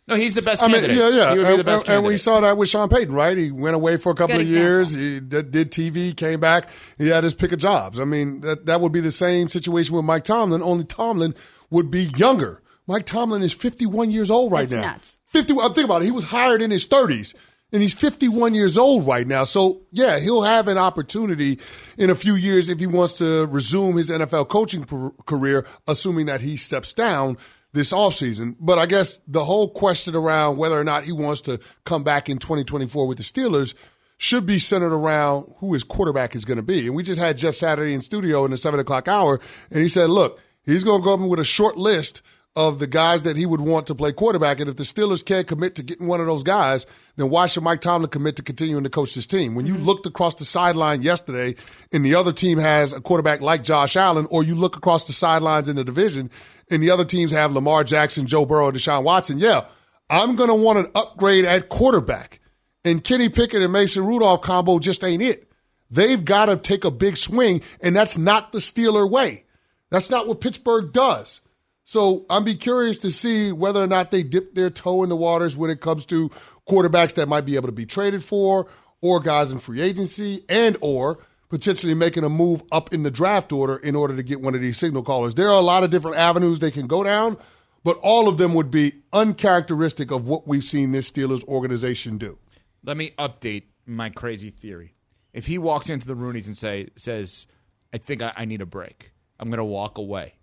No, 0.06 0.16
he's 0.16 0.34
the 0.34 0.42
best 0.42 0.62
I 0.62 0.66
mean, 0.66 0.76
candidate. 0.82 0.96
yeah, 0.98 1.08
yeah. 1.08 1.30
He 1.32 1.38
would 1.38 1.46
be 1.46 1.50
and, 1.52 1.60
the 1.60 1.64
best 1.64 1.88
and- 1.88 1.96
and 1.98 2.06
we 2.06 2.16
saw 2.18 2.40
that 2.40 2.56
with 2.58 2.68
Sean 2.68 2.88
Payton, 2.90 3.14
right? 3.14 3.36
He 3.38 3.50
went 3.50 3.74
away 3.74 3.96
for 3.96 4.12
a 4.12 4.14
couple 4.14 4.36
Good 4.36 4.42
of 4.42 4.48
example. 4.48 4.68
years. 4.68 4.90
He 4.92 5.20
did, 5.20 5.50
did 5.50 5.70
TV, 5.72 6.14
came 6.14 6.40
back. 6.40 6.68
He 6.98 7.08
had 7.08 7.24
his 7.24 7.34
pick 7.34 7.52
of 7.52 7.58
jobs. 7.58 7.98
I 7.98 8.04
mean, 8.04 8.40
that, 8.42 8.66
that 8.66 8.80
would 8.82 8.92
be 8.92 9.00
the 9.00 9.10
same 9.12 9.48
situation 9.48 9.96
with 9.96 10.04
Mike 10.04 10.24
Tomlin, 10.24 10.62
only 10.62 10.84
Tomlin 10.84 11.34
would 11.70 11.90
be 11.90 12.04
younger. 12.16 12.60
Mike 12.86 13.06
Tomlin 13.06 13.40
is 13.42 13.54
51 13.54 14.10
years 14.10 14.30
old 14.30 14.52
right 14.52 14.68
That's 14.68 14.82
now. 14.82 14.92
nuts. 14.92 15.16
50, 15.28 15.54
uh, 15.58 15.70
think 15.70 15.86
about 15.86 16.02
it. 16.02 16.04
He 16.04 16.10
was 16.10 16.24
hired 16.24 16.60
in 16.60 16.70
his 16.70 16.86
30s. 16.86 17.34
And 17.72 17.82
he's 17.82 17.94
51 17.94 18.54
years 18.54 18.78
old 18.78 19.04
right 19.08 19.26
now. 19.26 19.42
So, 19.42 19.80
yeah, 19.90 20.20
he'll 20.20 20.42
have 20.42 20.68
an 20.68 20.78
opportunity 20.78 21.58
in 21.98 22.08
a 22.08 22.14
few 22.14 22.34
years 22.36 22.68
if 22.68 22.78
he 22.78 22.86
wants 22.86 23.14
to 23.14 23.46
resume 23.46 23.96
his 23.96 24.10
NFL 24.10 24.48
coaching 24.48 24.84
per- 24.84 25.10
career, 25.26 25.66
assuming 25.88 26.26
that 26.26 26.40
he 26.42 26.56
steps 26.56 26.94
down 26.94 27.36
this 27.74 27.92
offseason. 27.92 28.56
But 28.58 28.78
I 28.78 28.86
guess 28.86 29.20
the 29.28 29.44
whole 29.44 29.68
question 29.68 30.14
around 30.16 30.56
whether 30.56 30.80
or 30.80 30.84
not 30.84 31.04
he 31.04 31.12
wants 31.12 31.42
to 31.42 31.60
come 31.84 32.02
back 32.04 32.30
in 32.30 32.38
2024 32.38 33.06
with 33.06 33.18
the 33.18 33.24
Steelers 33.24 33.74
should 34.16 34.46
be 34.46 34.58
centered 34.58 34.94
around 34.94 35.52
who 35.58 35.72
his 35.72 35.84
quarterback 35.84 36.34
is 36.34 36.44
going 36.44 36.56
to 36.56 36.62
be. 36.62 36.86
And 36.86 36.94
we 36.94 37.02
just 37.02 37.20
had 37.20 37.36
Jeff 37.36 37.54
Saturday 37.54 37.92
in 37.92 38.00
studio 38.00 38.44
in 38.44 38.52
the 38.52 38.56
seven 38.56 38.80
o'clock 38.80 39.08
hour, 39.08 39.40
and 39.70 39.80
he 39.80 39.88
said, 39.88 40.08
look, 40.08 40.40
he's 40.62 40.84
going 40.84 41.02
to 41.02 41.04
go 41.04 41.14
up 41.14 41.20
with 41.20 41.40
a 41.40 41.44
short 41.44 41.76
list 41.76 42.22
of 42.56 42.78
the 42.78 42.86
guys 42.86 43.22
that 43.22 43.36
he 43.36 43.46
would 43.46 43.60
want 43.60 43.88
to 43.88 43.94
play 43.96 44.12
quarterback. 44.12 44.60
And 44.60 44.70
if 44.70 44.76
the 44.76 44.84
Steelers 44.84 45.24
can't 45.24 45.46
commit 45.46 45.74
to 45.74 45.82
getting 45.82 46.06
one 46.06 46.20
of 46.20 46.26
those 46.26 46.44
guys, 46.44 46.86
then 47.16 47.28
why 47.28 47.46
should 47.46 47.64
Mike 47.64 47.80
Tomlin 47.80 48.10
commit 48.10 48.36
to 48.36 48.44
continuing 48.44 48.84
to 48.84 48.90
coach 48.90 49.14
this 49.14 49.26
team? 49.26 49.56
When 49.56 49.66
you 49.66 49.74
mm-hmm. 49.74 49.84
looked 49.84 50.06
across 50.06 50.36
the 50.36 50.44
sideline 50.44 51.02
yesterday 51.02 51.56
and 51.92 52.04
the 52.04 52.14
other 52.14 52.32
team 52.32 52.58
has 52.58 52.92
a 52.92 53.00
quarterback 53.00 53.40
like 53.40 53.64
Josh 53.64 53.96
Allen, 53.96 54.28
or 54.30 54.44
you 54.44 54.54
look 54.54 54.76
across 54.76 55.08
the 55.08 55.12
sidelines 55.12 55.68
in 55.68 55.74
the 55.74 55.84
division 55.84 56.30
and 56.70 56.82
the 56.82 56.90
other 56.90 57.04
teams 57.04 57.32
have 57.32 57.52
Lamar 57.52 57.84
Jackson, 57.84 58.26
Joe 58.26 58.46
Burrow, 58.46 58.70
Deshaun 58.70 59.02
Watson, 59.02 59.38
yeah, 59.38 59.66
I'm 60.10 60.36
going 60.36 60.48
to 60.48 60.54
want 60.54 60.78
an 60.78 60.86
upgrade 60.94 61.44
at 61.44 61.68
quarterback. 61.68 62.40
And 62.84 63.02
Kenny 63.02 63.28
Pickett 63.28 63.62
and 63.62 63.72
Mason 63.72 64.04
Rudolph 64.04 64.42
combo 64.42 64.78
just 64.78 65.02
ain't 65.02 65.22
it. 65.22 65.50
They've 65.90 66.22
got 66.24 66.46
to 66.46 66.56
take 66.56 66.84
a 66.84 66.90
big 66.90 67.16
swing, 67.16 67.62
and 67.82 67.94
that's 67.94 68.18
not 68.18 68.52
the 68.52 68.58
Steeler 68.58 69.08
way. 69.08 69.44
That's 69.90 70.10
not 70.10 70.26
what 70.26 70.40
Pittsburgh 70.40 70.92
does. 70.92 71.40
So 71.84 72.24
I'm 72.28 72.44
be 72.44 72.54
curious 72.54 72.98
to 72.98 73.10
see 73.10 73.52
whether 73.52 73.82
or 73.82 73.86
not 73.86 74.10
they 74.10 74.22
dip 74.22 74.54
their 74.54 74.70
toe 74.70 75.02
in 75.02 75.08
the 75.08 75.16
waters 75.16 75.56
when 75.56 75.70
it 75.70 75.80
comes 75.80 76.06
to 76.06 76.30
quarterbacks 76.68 77.14
that 77.14 77.28
might 77.28 77.44
be 77.44 77.56
able 77.56 77.68
to 77.68 77.72
be 77.72 77.86
traded 77.86 78.24
for, 78.24 78.66
or 79.02 79.20
guys 79.20 79.50
in 79.50 79.58
free 79.58 79.82
agency, 79.82 80.44
and 80.48 80.76
or 80.80 81.18
potentially 81.54 81.94
making 81.94 82.24
a 82.24 82.28
move 82.28 82.64
up 82.72 82.92
in 82.92 83.04
the 83.04 83.12
draft 83.12 83.52
order 83.52 83.76
in 83.76 83.94
order 83.94 84.16
to 84.16 84.24
get 84.24 84.40
one 84.40 84.56
of 84.56 84.60
these 84.60 84.76
signal 84.76 85.04
callers. 85.04 85.36
There 85.36 85.48
are 85.48 85.54
a 85.54 85.60
lot 85.60 85.84
of 85.84 85.90
different 85.90 86.16
avenues 86.16 86.58
they 86.58 86.72
can 86.72 86.88
go 86.88 87.04
down, 87.04 87.36
but 87.84 87.96
all 88.02 88.26
of 88.26 88.38
them 88.38 88.54
would 88.54 88.72
be 88.72 88.94
uncharacteristic 89.12 90.10
of 90.10 90.26
what 90.26 90.48
we've 90.48 90.64
seen 90.64 90.90
this 90.90 91.08
Steelers 91.08 91.44
organization 91.44 92.18
do. 92.18 92.38
Let 92.82 92.96
me 92.96 93.12
update 93.18 93.66
my 93.86 94.10
crazy 94.10 94.50
theory. 94.50 94.94
If 95.32 95.46
he 95.46 95.56
walks 95.56 95.88
into 95.88 96.08
the 96.08 96.16
Rooneys 96.16 96.46
and 96.46 96.56
say 96.56 96.88
says, 96.96 97.46
"I 97.92 97.98
think 97.98 98.20
I, 98.20 98.32
I 98.36 98.44
need 98.46 98.60
a 98.60 98.66
break. 98.66 99.12
I'm 99.38 99.48
going 99.48 99.58
to 99.58 99.64
walk 99.64 99.96
away," 99.96 100.34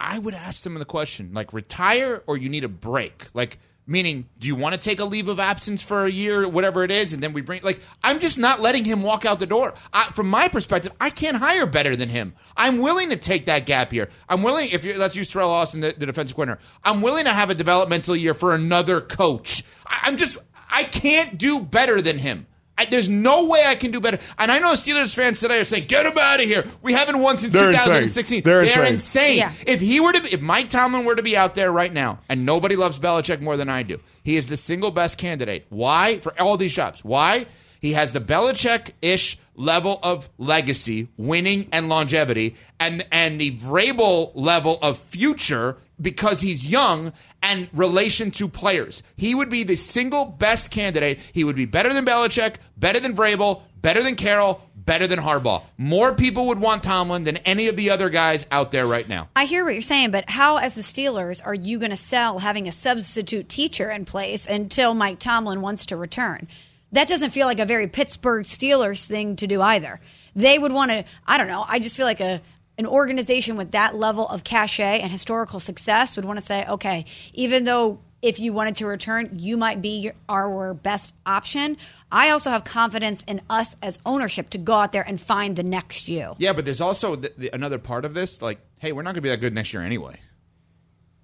I 0.00 0.18
would 0.18 0.34
ask 0.34 0.64
them 0.64 0.74
the 0.74 0.84
question 0.84 1.30
like, 1.32 1.52
retire 1.52 2.24
or 2.26 2.36
you 2.36 2.48
need 2.48 2.64
a 2.64 2.68
break? 2.68 3.28
Like, 3.34 3.58
meaning, 3.86 4.28
do 4.38 4.48
you 4.48 4.54
want 4.54 4.74
to 4.74 4.80
take 4.80 5.00
a 5.00 5.04
leave 5.04 5.28
of 5.28 5.38
absence 5.38 5.82
for 5.82 6.06
a 6.06 6.10
year, 6.10 6.48
whatever 6.48 6.84
it 6.84 6.90
is, 6.90 7.12
and 7.12 7.22
then 7.22 7.32
we 7.32 7.40
bring 7.42 7.62
like, 7.62 7.80
I'm 8.02 8.18
just 8.18 8.38
not 8.38 8.60
letting 8.60 8.84
him 8.84 9.02
walk 9.02 9.24
out 9.26 9.40
the 9.40 9.46
door. 9.46 9.74
I, 9.92 10.04
from 10.12 10.28
my 10.28 10.48
perspective, 10.48 10.92
I 11.00 11.10
can't 11.10 11.36
hire 11.36 11.66
better 11.66 11.94
than 11.96 12.08
him. 12.08 12.34
I'm 12.56 12.78
willing 12.78 13.10
to 13.10 13.16
take 13.16 13.46
that 13.46 13.66
gap 13.66 13.92
year. 13.92 14.08
I'm 14.28 14.42
willing, 14.42 14.68
if 14.70 14.84
you 14.84 14.98
let's 14.98 15.16
use 15.16 15.30
Teryl 15.30 15.48
Austin, 15.48 15.80
the, 15.80 15.94
the 15.96 16.06
defensive 16.06 16.34
coordinator. 16.34 16.60
I'm 16.82 17.02
willing 17.02 17.24
to 17.24 17.32
have 17.32 17.50
a 17.50 17.54
developmental 17.54 18.16
year 18.16 18.34
for 18.34 18.54
another 18.54 19.00
coach. 19.00 19.64
I, 19.86 20.00
I'm 20.04 20.16
just, 20.16 20.38
I 20.70 20.84
can't 20.84 21.36
do 21.38 21.60
better 21.60 22.00
than 22.00 22.18
him. 22.18 22.46
I, 22.76 22.86
there's 22.86 23.08
no 23.08 23.46
way 23.46 23.62
I 23.66 23.76
can 23.76 23.90
do 23.90 24.00
better. 24.00 24.18
And 24.38 24.50
I 24.50 24.58
know 24.58 24.72
Steelers 24.72 25.14
fans 25.14 25.40
today 25.40 25.60
are 25.60 25.64
saying, 25.64 25.86
"Get 25.86 26.06
him 26.06 26.18
out 26.18 26.40
of 26.40 26.46
here. 26.46 26.66
We 26.82 26.92
haven't 26.92 27.20
won 27.20 27.38
since 27.38 27.52
They're 27.52 27.70
insane. 27.70 27.84
2016." 27.84 28.42
They're 28.42 28.62
insane. 28.62 28.86
insane. 28.86 29.38
Yeah. 29.38 29.52
If 29.66 29.80
he 29.80 30.00
were 30.00 30.12
to, 30.12 30.34
if 30.34 30.40
Mike 30.40 30.70
Tomlin 30.70 31.04
were 31.04 31.14
to 31.14 31.22
be 31.22 31.36
out 31.36 31.54
there 31.54 31.70
right 31.70 31.92
now, 31.92 32.18
and 32.28 32.44
nobody 32.44 32.76
loves 32.76 32.98
Belichick 32.98 33.40
more 33.40 33.56
than 33.56 33.68
I 33.68 33.82
do, 33.84 34.00
he 34.22 34.36
is 34.36 34.48
the 34.48 34.56
single 34.56 34.90
best 34.90 35.18
candidate. 35.18 35.66
Why 35.68 36.18
for 36.18 36.40
all 36.40 36.56
these 36.56 36.74
jobs? 36.74 37.04
Why? 37.04 37.46
He 37.80 37.92
has 37.92 38.14
the 38.14 38.20
Belichick-ish 38.20 39.38
level 39.56 40.00
of 40.02 40.30
legacy, 40.38 41.08
winning, 41.16 41.68
and 41.70 41.88
longevity, 41.88 42.56
and 42.80 43.06
and 43.12 43.40
the 43.40 43.56
Vrabel 43.58 44.32
level 44.34 44.78
of 44.82 44.98
future 44.98 45.76
because 46.00 46.40
he's 46.40 46.66
young 46.66 47.12
and 47.42 47.68
relation 47.72 48.30
to 48.32 48.48
players. 48.48 49.02
He 49.16 49.34
would 49.34 49.50
be 49.50 49.62
the 49.62 49.76
single 49.76 50.24
best 50.24 50.70
candidate. 50.70 51.20
He 51.32 51.44
would 51.44 51.56
be 51.56 51.66
better 51.66 51.92
than 51.92 52.04
Belichick, 52.04 52.56
better 52.76 53.00
than 53.00 53.14
Vrabel, 53.14 53.62
better 53.80 54.02
than 54.02 54.16
Carroll, 54.16 54.60
better 54.76 55.06
than 55.06 55.18
Harbaugh. 55.18 55.62
More 55.78 56.14
people 56.14 56.46
would 56.48 56.60
want 56.60 56.82
Tomlin 56.82 57.22
than 57.22 57.36
any 57.38 57.68
of 57.68 57.76
the 57.76 57.90
other 57.90 58.08
guys 58.08 58.46
out 58.50 58.70
there 58.70 58.86
right 58.86 59.08
now. 59.08 59.28
I 59.36 59.44
hear 59.44 59.64
what 59.64 59.74
you're 59.74 59.82
saying, 59.82 60.10
but 60.10 60.28
how, 60.28 60.56
as 60.56 60.74
the 60.74 60.80
Steelers, 60.80 61.40
are 61.44 61.54
you 61.54 61.78
going 61.78 61.90
to 61.90 61.96
sell 61.96 62.38
having 62.38 62.66
a 62.66 62.72
substitute 62.72 63.48
teacher 63.48 63.90
in 63.90 64.04
place 64.04 64.46
until 64.46 64.94
Mike 64.94 65.18
Tomlin 65.18 65.60
wants 65.60 65.86
to 65.86 65.96
return? 65.96 66.48
That 66.92 67.08
doesn't 67.08 67.30
feel 67.30 67.46
like 67.46 67.60
a 67.60 67.66
very 67.66 67.88
Pittsburgh 67.88 68.44
Steelers 68.44 69.04
thing 69.04 69.36
to 69.36 69.46
do 69.46 69.60
either. 69.60 70.00
They 70.36 70.58
would 70.58 70.72
want 70.72 70.90
to, 70.90 71.04
I 71.26 71.38
don't 71.38 71.48
know, 71.48 71.64
I 71.66 71.78
just 71.78 71.96
feel 71.96 72.06
like 72.06 72.20
a 72.20 72.40
an 72.78 72.86
organization 72.86 73.56
with 73.56 73.72
that 73.72 73.96
level 73.96 74.28
of 74.28 74.44
cachet 74.44 75.00
and 75.00 75.10
historical 75.10 75.60
success 75.60 76.16
would 76.16 76.24
want 76.24 76.38
to 76.38 76.44
say, 76.44 76.66
okay, 76.66 77.04
even 77.32 77.64
though 77.64 78.00
if 78.24 78.40
you 78.40 78.54
wanted 78.54 78.76
to 78.76 78.86
return, 78.86 79.28
you 79.34 79.56
might 79.56 79.82
be 79.82 80.00
your, 80.00 80.14
our 80.30 80.72
best 80.72 81.14
option. 81.26 81.76
I 82.10 82.30
also 82.30 82.50
have 82.50 82.64
confidence 82.64 83.22
in 83.26 83.42
us 83.50 83.76
as 83.82 83.98
ownership 84.06 84.50
to 84.50 84.58
go 84.58 84.74
out 84.74 84.92
there 84.92 85.06
and 85.06 85.20
find 85.20 85.54
the 85.54 85.62
next 85.62 86.08
you. 86.08 86.34
Yeah, 86.38 86.54
but 86.54 86.64
there's 86.64 86.80
also 86.80 87.16
the, 87.16 87.32
the, 87.36 87.50
another 87.52 87.78
part 87.78 88.06
of 88.06 88.14
this. 88.14 88.40
Like, 88.40 88.60
hey, 88.78 88.92
we're 88.92 89.02
not 89.02 89.08
going 89.08 89.16
to 89.16 89.20
be 89.20 89.28
that 89.28 89.42
good 89.42 89.52
next 89.52 89.74
year 89.74 89.82
anyway. 89.82 90.18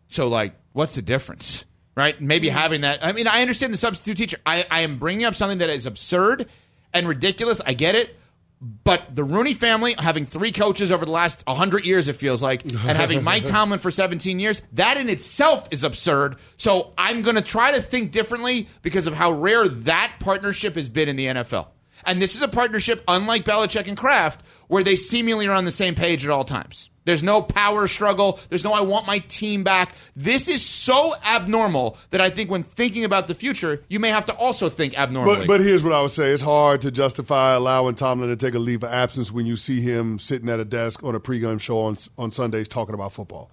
So, 0.08 0.28
like, 0.28 0.54
what's 0.72 0.94
the 0.94 1.02
difference? 1.02 1.64
Right? 1.96 2.20
Maybe 2.20 2.50
having 2.50 2.82
that. 2.82 3.02
I 3.02 3.12
mean, 3.12 3.26
I 3.26 3.40
understand 3.40 3.72
the 3.72 3.78
substitute 3.78 4.18
teacher. 4.18 4.36
I, 4.44 4.66
I 4.70 4.80
am 4.80 4.98
bringing 4.98 5.24
up 5.24 5.34
something 5.34 5.58
that 5.58 5.70
is 5.70 5.86
absurd 5.86 6.48
and 6.92 7.08
ridiculous. 7.08 7.62
I 7.64 7.72
get 7.72 7.94
it. 7.94 8.14
But 8.60 9.14
the 9.16 9.24
Rooney 9.24 9.54
family 9.54 9.94
having 9.98 10.26
three 10.26 10.52
coaches 10.52 10.92
over 10.92 11.06
the 11.06 11.10
last 11.10 11.42
100 11.46 11.86
years, 11.86 12.08
it 12.08 12.16
feels 12.16 12.42
like, 12.42 12.62
and 12.62 12.72
having 12.74 13.24
Mike 13.24 13.44
Tomlin 13.46 13.78
for 13.78 13.90
17 13.90 14.38
years, 14.38 14.60
that 14.74 14.98
in 14.98 15.08
itself 15.08 15.66
is 15.70 15.82
absurd. 15.82 16.36
So 16.58 16.92
I'm 16.98 17.22
going 17.22 17.36
to 17.36 17.42
try 17.42 17.72
to 17.72 17.80
think 17.80 18.12
differently 18.12 18.68
because 18.82 19.06
of 19.06 19.14
how 19.14 19.32
rare 19.32 19.66
that 19.66 20.16
partnership 20.20 20.74
has 20.76 20.90
been 20.90 21.08
in 21.08 21.16
the 21.16 21.26
NFL. 21.26 21.68
And 22.04 22.20
this 22.20 22.34
is 22.34 22.42
a 22.42 22.48
partnership, 22.48 23.02
unlike 23.08 23.44
Belichick 23.44 23.88
and 23.88 23.96
Kraft, 23.96 24.42
where 24.68 24.82
they 24.82 24.96
seemingly 24.96 25.46
are 25.46 25.54
on 25.54 25.64
the 25.64 25.72
same 25.72 25.94
page 25.94 26.24
at 26.24 26.30
all 26.30 26.44
times. 26.44 26.90
There's 27.10 27.24
no 27.24 27.42
power 27.42 27.88
struggle. 27.88 28.38
There's 28.48 28.62
no, 28.62 28.72
I 28.72 28.82
want 28.82 29.04
my 29.06 29.18
team 29.18 29.64
back. 29.64 29.94
This 30.14 30.46
is 30.46 30.64
so 30.64 31.12
abnormal 31.26 31.98
that 32.10 32.20
I 32.20 32.30
think 32.30 32.50
when 32.50 32.62
thinking 32.62 33.04
about 33.04 33.26
the 33.26 33.34
future, 33.34 33.82
you 33.88 33.98
may 33.98 34.10
have 34.10 34.26
to 34.26 34.32
also 34.34 34.68
think 34.68 34.96
abnormally. 34.96 35.38
But 35.40 35.46
but 35.48 35.60
here's 35.60 35.82
what 35.82 35.92
I 35.92 36.00
would 36.02 36.12
say: 36.12 36.30
it's 36.30 36.40
hard 36.40 36.82
to 36.82 36.92
justify 36.92 37.54
allowing 37.54 37.96
Tomlin 37.96 38.28
to 38.28 38.36
take 38.36 38.54
a 38.54 38.60
leave 38.60 38.84
of 38.84 38.90
absence 38.92 39.32
when 39.32 39.44
you 39.44 39.56
see 39.56 39.80
him 39.80 40.20
sitting 40.20 40.48
at 40.48 40.60
a 40.60 40.64
desk 40.64 41.02
on 41.02 41.16
a 41.16 41.20
pregame 41.20 41.60
show 41.60 41.80
on 41.80 41.96
on 42.16 42.30
Sundays 42.30 42.68
talking 42.68 42.94
about 42.94 43.12
football. 43.12 43.50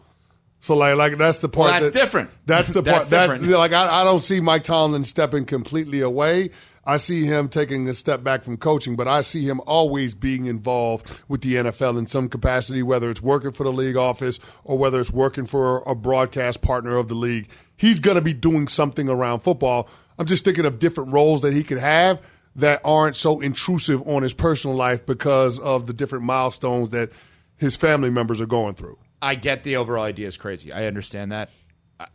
So 0.60 0.76
like 0.76 0.96
like 0.98 1.18
that's 1.18 1.40
the 1.40 1.50
part 1.50 1.72
Well, 1.72 1.82
that's 1.82 1.92
that- 1.94 2.00
different. 2.00 2.30
That's 2.46 2.72
the 2.72 2.82
That's 2.84 2.98
part 2.98 3.10
that 3.10 3.22
different. 3.40 3.58
like 3.58 3.74
I, 3.74 4.02
I 4.02 4.04
don't 4.04 4.20
see 4.22 4.40
Mike 4.40 4.64
Tomlin 4.64 5.04
stepping 5.04 5.46
completely 5.46 6.02
away. 6.02 6.50
I 6.88 6.96
see 6.96 7.26
him 7.26 7.50
taking 7.50 7.90
a 7.90 7.94
step 7.94 8.24
back 8.24 8.46
from 8.46 8.56
coaching, 8.56 8.96
but 8.96 9.10
I 9.10 9.20
see 9.20 9.44
him 9.44 9.60
always 9.68 10.16
being 10.16 10.46
involved 10.46 11.22
with 11.28 11.42
the 11.42 11.56
NFL 11.56 11.98
in 11.98 12.08
some 12.08 12.30
capacity, 12.30 12.82
whether 12.82 13.10
it's 13.10 13.22
working 13.22 13.52
for 13.52 13.66
the 13.66 13.74
league 13.74 13.98
office 13.98 14.40
or 14.64 14.78
whether 14.78 15.02
it's 15.02 15.12
working 15.12 15.46
for 15.46 15.84
a 15.86 15.94
broadcast 15.94 16.62
partner 16.62 16.96
of 16.96 17.10
the 17.10 17.14
league. 17.14 17.50
He's 17.76 18.00
going 18.00 18.16
to 18.16 18.22
be 18.22 18.34
doing 18.34 18.70
something 18.70 19.10
around 19.10 19.42
football. 19.42 19.90
I'm 20.18 20.28
just 20.28 20.46
thinking 20.46 20.66
of 20.66 20.80
different 20.80 21.12
roles 21.12 21.42
that 21.42 21.54
he 21.54 21.62
could 21.62 21.78
have 21.78 22.22
that 22.56 22.80
aren't 22.86 23.18
so 23.18 23.42
intrusive 23.42 24.02
on 24.08 24.24
his 24.24 24.34
personal 24.34 24.78
life 24.78 25.06
because 25.06 25.60
of 25.60 25.88
the 25.88 25.94
different 25.94 26.24
milestones 26.24 26.92
that 26.92 27.12
his 27.58 27.76
family 27.76 28.10
members 28.10 28.40
are 28.40 28.46
going 28.46 28.76
through. 28.76 28.98
I 29.22 29.36
get 29.36 29.64
the 29.64 29.76
overall 29.76 30.06
idea 30.06 30.28
is 30.28 30.38
crazy. 30.38 30.72
I 30.72 30.86
understand 30.86 31.34
that. 31.34 31.52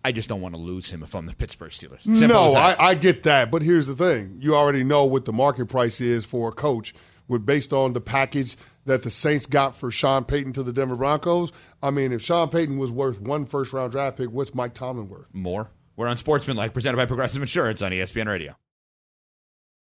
I- 0.05 0.12
just 0.12 0.29
don't 0.29 0.40
want 0.40 0.55
to 0.55 0.61
lose 0.61 0.90
him 0.90 1.03
if 1.03 1.14
I'm 1.14 1.27
the 1.27 1.35
Pittsburgh 1.35 1.71
Steelers. 1.71 2.03
Simple 2.03 2.29
no. 2.29 2.53
I, 2.55 2.77
I 2.90 2.95
get 2.95 3.23
that, 3.25 3.51
but 3.51 3.62
here's 3.62 3.87
the 3.87 3.97
thing: 3.97 4.38
you 4.40 4.55
already 4.55 4.85
know 4.85 5.05
what 5.05 5.25
the 5.25 5.33
market 5.33 5.66
price 5.66 6.01
is 6.01 6.25
for 6.25 6.49
a 6.51 6.53
coach, 6.53 6.95
with 7.29 7.45
based 7.47 7.73
on 7.73 7.92
the 7.92 8.01
package 8.01 8.57
that 8.85 9.03
the 9.03 9.11
Saints 9.11 9.47
got 9.47 9.77
for 9.77 9.90
Sean 9.90 10.25
Payton 10.25 10.53
to 10.55 10.62
the 10.62 10.73
Denver 10.73 10.97
Broncos. 10.97 11.53
I 11.83 11.90
mean, 11.90 12.12
if 12.12 12.23
Sean 12.23 12.49
Payton 12.49 12.79
was 12.79 12.90
worth 12.92 13.21
one 13.21 13.47
first 13.47 13.73
round 13.73 13.92
draft 13.92 14.16
pick, 14.18 14.31
what's 14.31 14.55
Mike 14.55 14.75
Tomlin 14.75 15.09
worth? 15.09 15.29
More. 15.33 15.71
We're 15.97 16.09
on 16.09 16.16
Sportsman 16.16 16.57
Sportsmanlike, 16.57 16.73
presented 16.73 16.97
by 16.97 17.07
Progressive 17.07 17.42
Insurance 17.42 17.83
on 17.83 17.92
ESPN 17.92 18.27
Radio. 18.27 18.57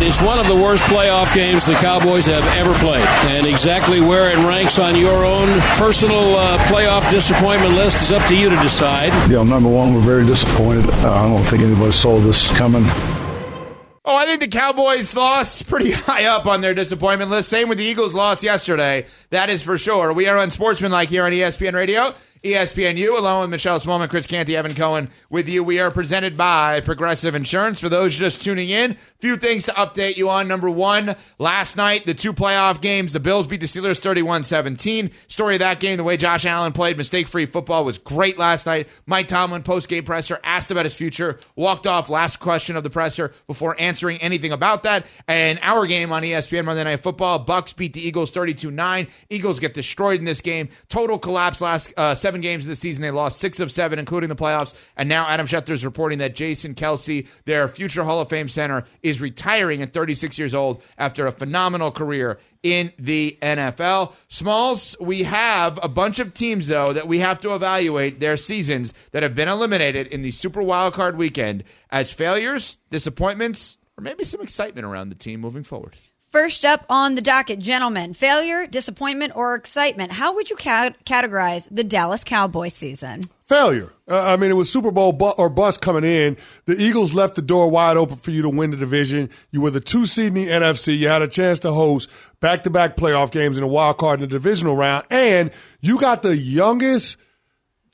It's 0.00 0.20
one 0.20 0.40
of 0.40 0.48
the 0.48 0.56
worst 0.56 0.82
playoff 0.84 1.32
games 1.34 1.66
the 1.66 1.74
Cowboys 1.74 2.26
have 2.26 2.44
ever 2.58 2.74
played. 2.74 3.04
And 3.30 3.46
exactly 3.46 4.00
where 4.00 4.28
it 4.28 4.36
ranks 4.44 4.78
on 4.78 4.96
your 4.96 5.24
own 5.24 5.46
personal 5.78 6.34
uh, 6.34 6.58
playoff 6.66 7.08
disappointment 7.10 7.74
list 7.74 8.02
is 8.02 8.12
up 8.12 8.26
to 8.28 8.36
you 8.36 8.48
to 8.50 8.56
decide. 8.56 9.12
Yeah, 9.30 9.44
number 9.44 9.70
one, 9.70 9.94
we're 9.94 10.00
very 10.00 10.26
disappointed. 10.26 10.90
Uh, 10.90 11.12
I 11.12 11.28
don't 11.28 11.44
think 11.44 11.62
anybody 11.62 11.92
saw 11.92 12.18
this 12.18 12.54
coming. 12.56 12.82
Oh, 14.06 14.16
I 14.16 14.26
think 14.26 14.40
the 14.40 14.48
Cowboys 14.48 15.16
lost 15.16 15.66
pretty 15.68 15.92
high 15.92 16.24
up 16.24 16.46
on 16.46 16.60
their 16.60 16.74
disappointment 16.74 17.30
list. 17.30 17.48
Same 17.48 17.68
with 17.68 17.78
the 17.78 17.84
Eagles 17.84 18.14
loss 18.14 18.42
yesterday. 18.42 19.06
That 19.30 19.48
is 19.48 19.62
for 19.62 19.78
sure. 19.78 20.12
We 20.12 20.26
are 20.26 20.36
Unsportsmanlike 20.36 21.08
here 21.08 21.24
on 21.24 21.32
ESPN 21.32 21.72
Radio. 21.72 22.14
ESPNU, 22.44 23.16
along 23.18 23.40
with 23.40 23.50
Michelle 23.50 23.80
Smallmon, 23.80 24.10
Chris 24.10 24.26
Canty, 24.26 24.54
Evan 24.54 24.74
Cohen 24.74 25.08
with 25.30 25.48
you. 25.48 25.64
We 25.64 25.80
are 25.80 25.90
presented 25.90 26.36
by 26.36 26.82
Progressive 26.82 27.34
Insurance. 27.34 27.80
For 27.80 27.88
those 27.88 28.14
just 28.14 28.42
tuning 28.42 28.68
in, 28.68 28.98
few 29.18 29.38
things 29.38 29.64
to 29.64 29.70
update 29.72 30.18
you 30.18 30.28
on. 30.28 30.46
Number 30.46 30.68
one, 30.68 31.16
last 31.38 31.78
night, 31.78 32.04
the 32.04 32.12
two 32.12 32.34
playoff 32.34 32.82
games, 32.82 33.14
the 33.14 33.20
Bills 33.20 33.46
beat 33.46 33.60
the 33.60 33.66
Steelers 33.66 33.98
31 33.98 34.42
17. 34.42 35.10
Story 35.26 35.54
of 35.54 35.60
that 35.60 35.80
game, 35.80 35.96
the 35.96 36.04
way 36.04 36.18
Josh 36.18 36.44
Allen 36.44 36.72
played 36.72 36.98
mistake 36.98 37.28
free 37.28 37.46
football 37.46 37.82
was 37.82 37.96
great 37.96 38.36
last 38.38 38.66
night. 38.66 38.90
Mike 39.06 39.26
Tomlin, 39.26 39.62
post 39.62 39.88
game 39.88 40.04
presser, 40.04 40.38
asked 40.44 40.70
about 40.70 40.84
his 40.84 40.94
future, 40.94 41.40
walked 41.56 41.86
off 41.86 42.10
last 42.10 42.40
question 42.40 42.76
of 42.76 42.82
the 42.84 42.90
presser 42.90 43.32
before 43.46 43.74
answering 43.80 44.18
anything 44.18 44.52
about 44.52 44.82
that. 44.82 45.06
And 45.26 45.58
our 45.62 45.86
game 45.86 46.12
on 46.12 46.22
ESPN 46.22 46.66
Monday 46.66 46.84
Night 46.84 47.00
Football, 47.00 47.46
Bucs 47.46 47.74
beat 47.74 47.94
the 47.94 48.06
Eagles 48.06 48.32
32 48.32 48.70
9. 48.70 49.06
Eagles 49.30 49.60
get 49.60 49.72
destroyed 49.72 50.18
in 50.18 50.26
this 50.26 50.42
game. 50.42 50.68
Total 50.90 51.18
collapse 51.18 51.62
last 51.62 51.94
uh, 51.96 52.14
seven 52.14 52.33
games 52.40 52.64
of 52.64 52.70
the 52.70 52.76
season. 52.76 53.02
They 53.02 53.10
lost 53.10 53.40
six 53.40 53.60
of 53.60 53.70
seven, 53.70 53.98
including 53.98 54.28
the 54.28 54.36
playoffs. 54.36 54.74
And 54.96 55.08
now 55.08 55.26
Adam 55.26 55.46
Schefter 55.46 55.70
is 55.70 55.84
reporting 55.84 56.18
that 56.18 56.34
Jason 56.34 56.74
Kelce, 56.74 57.26
their 57.44 57.68
future 57.68 58.04
Hall 58.04 58.20
of 58.20 58.28
Fame 58.28 58.48
center, 58.48 58.84
is 59.02 59.20
retiring 59.20 59.82
at 59.82 59.92
36 59.92 60.38
years 60.38 60.54
old 60.54 60.82
after 60.98 61.26
a 61.26 61.32
phenomenal 61.32 61.90
career 61.90 62.38
in 62.62 62.92
the 62.98 63.38
NFL. 63.42 64.14
Smalls, 64.28 64.96
we 64.98 65.24
have 65.24 65.78
a 65.82 65.88
bunch 65.88 66.18
of 66.18 66.34
teams, 66.34 66.66
though, 66.66 66.92
that 66.92 67.06
we 67.06 67.18
have 67.18 67.40
to 67.40 67.54
evaluate 67.54 68.20
their 68.20 68.36
seasons 68.36 68.94
that 69.12 69.22
have 69.22 69.34
been 69.34 69.48
eliminated 69.48 70.06
in 70.08 70.22
the 70.22 70.30
Super 70.30 70.62
Wildcard 70.62 71.16
weekend 71.16 71.64
as 71.90 72.10
failures, 72.10 72.78
disappointments, 72.90 73.78
or 73.98 74.02
maybe 74.02 74.24
some 74.24 74.40
excitement 74.40 74.86
around 74.86 75.10
the 75.10 75.14
team 75.14 75.40
moving 75.40 75.62
forward. 75.62 75.94
First 76.34 76.66
up 76.66 76.84
on 76.90 77.14
the 77.14 77.22
docket, 77.22 77.60
gentlemen, 77.60 78.12
failure, 78.12 78.66
disappointment, 78.66 79.36
or 79.36 79.54
excitement. 79.54 80.10
How 80.10 80.34
would 80.34 80.50
you 80.50 80.56
ca- 80.56 80.90
categorize 81.04 81.68
the 81.70 81.84
Dallas 81.84 82.24
Cowboys 82.24 82.74
season? 82.74 83.20
Failure. 83.46 83.92
Uh, 84.10 84.32
I 84.32 84.36
mean, 84.36 84.50
it 84.50 84.54
was 84.54 84.68
Super 84.68 84.90
Bowl 84.90 85.12
bu- 85.12 85.34
or 85.38 85.48
bust 85.48 85.80
coming 85.80 86.02
in. 86.02 86.36
The 86.64 86.74
Eagles 86.74 87.14
left 87.14 87.36
the 87.36 87.40
door 87.40 87.70
wide 87.70 87.96
open 87.96 88.16
for 88.16 88.32
you 88.32 88.42
to 88.42 88.48
win 88.48 88.72
the 88.72 88.76
division. 88.76 89.30
You 89.52 89.60
were 89.60 89.70
the 89.70 89.78
two 89.78 90.06
seed 90.06 90.26
in 90.26 90.34
the 90.34 90.48
NFC. 90.48 90.98
You 90.98 91.06
had 91.06 91.22
a 91.22 91.28
chance 91.28 91.60
to 91.60 91.70
host 91.70 92.10
back 92.40 92.64
to 92.64 92.70
back 92.70 92.96
playoff 92.96 93.30
games 93.30 93.56
in 93.56 93.62
a 93.62 93.68
wild 93.68 93.98
card 93.98 94.20
in 94.20 94.28
the 94.28 94.34
divisional 94.34 94.74
round, 94.74 95.04
and 95.10 95.52
you 95.82 96.00
got 96.00 96.22
the 96.22 96.36
youngest 96.36 97.16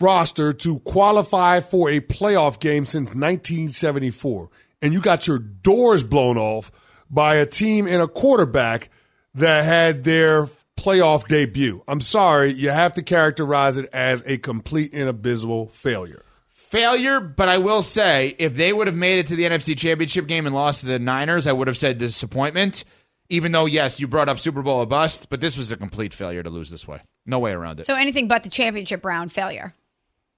roster 0.01 0.55
to 0.55 0.79
qualify 0.79 1.61
for 1.61 1.91
a 1.91 2.01
playoff 2.01 2.59
game 2.59 2.87
since 2.87 3.11
1974, 3.11 4.49
and 4.81 4.95
you 4.95 5.03
got 5.03 5.27
your 5.27 5.39
doors 5.39 6.03
blown 6.03 6.39
off 6.39 6.73
by 7.11 7.37
a 7.37 7.47
team 7.47 7.87
and 7.87 8.01
a 8.01 8.09
quarterback 8.09 8.91
that 9.35 9.65
had 9.65 10.05
their 10.05 10.49
playoff 10.77 11.27
debut. 11.29 11.83
I'm 11.87 12.01
sorry, 12.01 12.53
you 12.53 12.71
have 12.71 12.95
to 12.95 13.03
characterize 13.03 13.77
it 13.77 13.89
as 13.93 14.23
a 14.27 14.39
complete 14.39 14.93
and 14.95 15.09
abysmal 15.09 15.69
failure. 15.69 16.23
Failure, 16.49 17.21
but 17.21 17.49
I 17.49 17.59
will 17.59 17.83
say, 17.83 18.37
if 18.39 18.55
they 18.55 18.73
would 18.73 18.87
have 18.87 18.97
made 18.97 19.19
it 19.19 19.27
to 19.27 19.37
the 19.37 19.43
NFC 19.43 19.77
Championship 19.77 20.29
game 20.29 20.47
and 20.47 20.55
lost 20.55 20.83
to 20.83 20.87
the 20.87 20.99
Niners, 20.99 21.47
I 21.47 21.53
would 21.53 21.67
have 21.67 21.77
said 21.77 21.99
disappointment. 21.99 22.85
Even 23.29 23.53
though, 23.53 23.67
yes, 23.67 24.01
you 24.01 24.09
brought 24.09 24.29
up 24.29 24.39
Super 24.39 24.63
Bowl 24.63 24.81
a 24.81 24.87
bust, 24.87 25.29
but 25.31 25.41
this 25.41 25.57
was 25.57 25.71
a 25.71 25.77
complete 25.77 26.15
failure 26.15 26.43
to 26.43 26.51
lose 26.51 26.71
this 26.71 26.87
way. 26.87 27.01
No 27.27 27.39
way 27.39 27.53
around 27.53 27.81
it. 27.81 27.87
So 27.87 27.95
anything 27.95 28.29
but 28.29 28.43
the 28.43 28.51
championship 28.51 29.05
round 29.05 29.33
failure. 29.33 29.73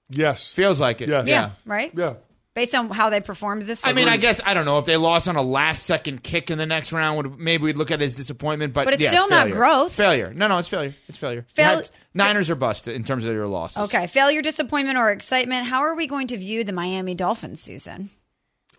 Yes. 0.09 0.51
Feels 0.51 0.81
like 0.81 1.01
it. 1.01 1.09
Yes. 1.09 1.27
Yeah, 1.27 1.51
right? 1.65 1.91
Yeah. 1.95 2.15
Based 2.55 2.75
on 2.75 2.89
how 2.91 3.09
they 3.09 3.19
performed 3.19 3.63
this 3.63 3.83
I 3.83 3.93
mean, 3.93 4.07
I 4.07 4.17
guess 4.17 4.39
I 4.45 4.53
don't 4.53 4.65
know 4.65 4.77
if 4.77 4.85
they 4.85 4.95
lost 4.95 5.27
on 5.27 5.35
a 5.35 5.41
last 5.41 5.87
second 5.87 6.21
kick 6.21 6.51
in 6.51 6.59
the 6.59 6.67
next 6.67 6.93
round. 6.93 7.17
Would 7.17 7.39
maybe 7.39 7.63
we'd 7.63 7.77
look 7.77 7.89
at 7.89 7.99
it 7.99 8.05
as 8.05 8.13
disappointment, 8.13 8.73
but 8.73 8.85
But 8.85 8.93
it's 8.93 9.01
yeah, 9.03 9.09
still 9.09 9.27
not 9.27 9.49
growth. 9.49 9.91
Failure. 9.93 10.31
No, 10.35 10.47
no, 10.47 10.59
it's 10.59 10.67
failure. 10.67 10.93
It's 11.07 11.17
failure. 11.17 11.47
Fail- 11.49 11.77
had- 11.77 11.89
Niners 12.13 12.51
are 12.51 12.55
busted 12.55 12.95
in 12.95 13.03
terms 13.03 13.25
of 13.25 13.33
your 13.33 13.47
losses. 13.47 13.85
Okay, 13.85 14.05
failure, 14.05 14.43
disappointment, 14.43 14.99
or 14.99 15.09
excitement. 15.09 15.65
How 15.65 15.79
are 15.79 15.95
we 15.95 16.05
going 16.05 16.27
to 16.27 16.37
view 16.37 16.63
the 16.63 16.73
Miami 16.73 17.15
Dolphins 17.15 17.59
season? 17.59 18.11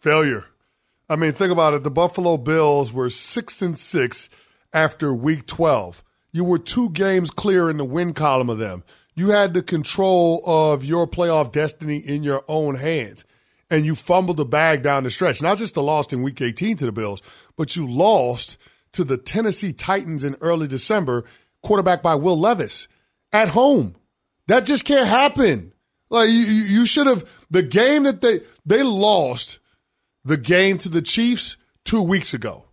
Failure. 0.01 0.45
I 1.09 1.17
mean, 1.17 1.33
think 1.33 1.51
about 1.51 1.75
it. 1.75 1.83
The 1.83 1.91
Buffalo 1.91 2.37
Bills 2.37 2.93
were 2.93 3.11
six 3.11 3.61
and 3.61 3.77
six 3.77 4.31
after 4.73 5.13
week 5.13 5.47
12. 5.47 6.05
You 6.31 6.45
were 6.45 6.59
two 6.59 6.91
games 6.91 7.31
clear 7.31 7.69
in 7.69 7.77
the 7.77 7.85
win 7.85 8.13
column 8.15 8.51
of 8.51 8.59
them. 8.59 8.85
You 9.17 9.31
had 9.31 9.53
the 9.53 9.63
control 9.63 10.43
of 10.47 10.85
your 10.85 11.07
playoff 11.09 11.51
destiny 11.53 11.99
in 11.99 12.23
your 12.23 12.45
own 12.49 12.77
hands. 12.77 13.25
And 13.70 13.87
you 13.87 13.94
fumbled 13.94 14.37
the 14.37 14.44
bag 14.44 14.83
down 14.83 15.05
the 15.05 15.11
stretch. 15.11 15.40
Not 15.40 15.59
just 15.59 15.74
the 15.74 15.83
loss 15.83 16.12
in 16.12 16.22
week 16.22 16.40
18 16.40 16.77
to 16.79 16.87
the 16.87 16.92
Bills, 16.92 17.22
but 17.57 17.77
you 17.77 17.90
lost 17.90 18.59
to 18.92 19.05
the 19.05 19.16
Tennessee 19.16 19.72
Titans 19.72 20.24
in 20.24 20.37
early 20.40 20.68
December, 20.68 21.24
quarterback 21.62 22.03
by 22.03 22.14
Will 22.14 22.38
Levis 22.38 22.88
at 23.33 23.50
home. 23.50 23.96
That 24.46 24.64
just 24.64 24.85
can't 24.85 25.09
happen. 25.09 25.72
Like 26.11 26.29
you, 26.29 26.35
you 26.35 26.87
should 26.87 27.07
have 27.07 27.29
the 27.50 27.62
game 27.62 28.05
that 28.05 28.20
they 28.20 28.40
they 28.64 28.83
lost 28.83 29.59
the 30.24 30.37
game 30.37 30.79
to 30.79 30.88
the 30.88 31.03
Chiefs 31.03 31.57
two 31.85 32.03
weeks 32.03 32.35
ago. 32.35 32.66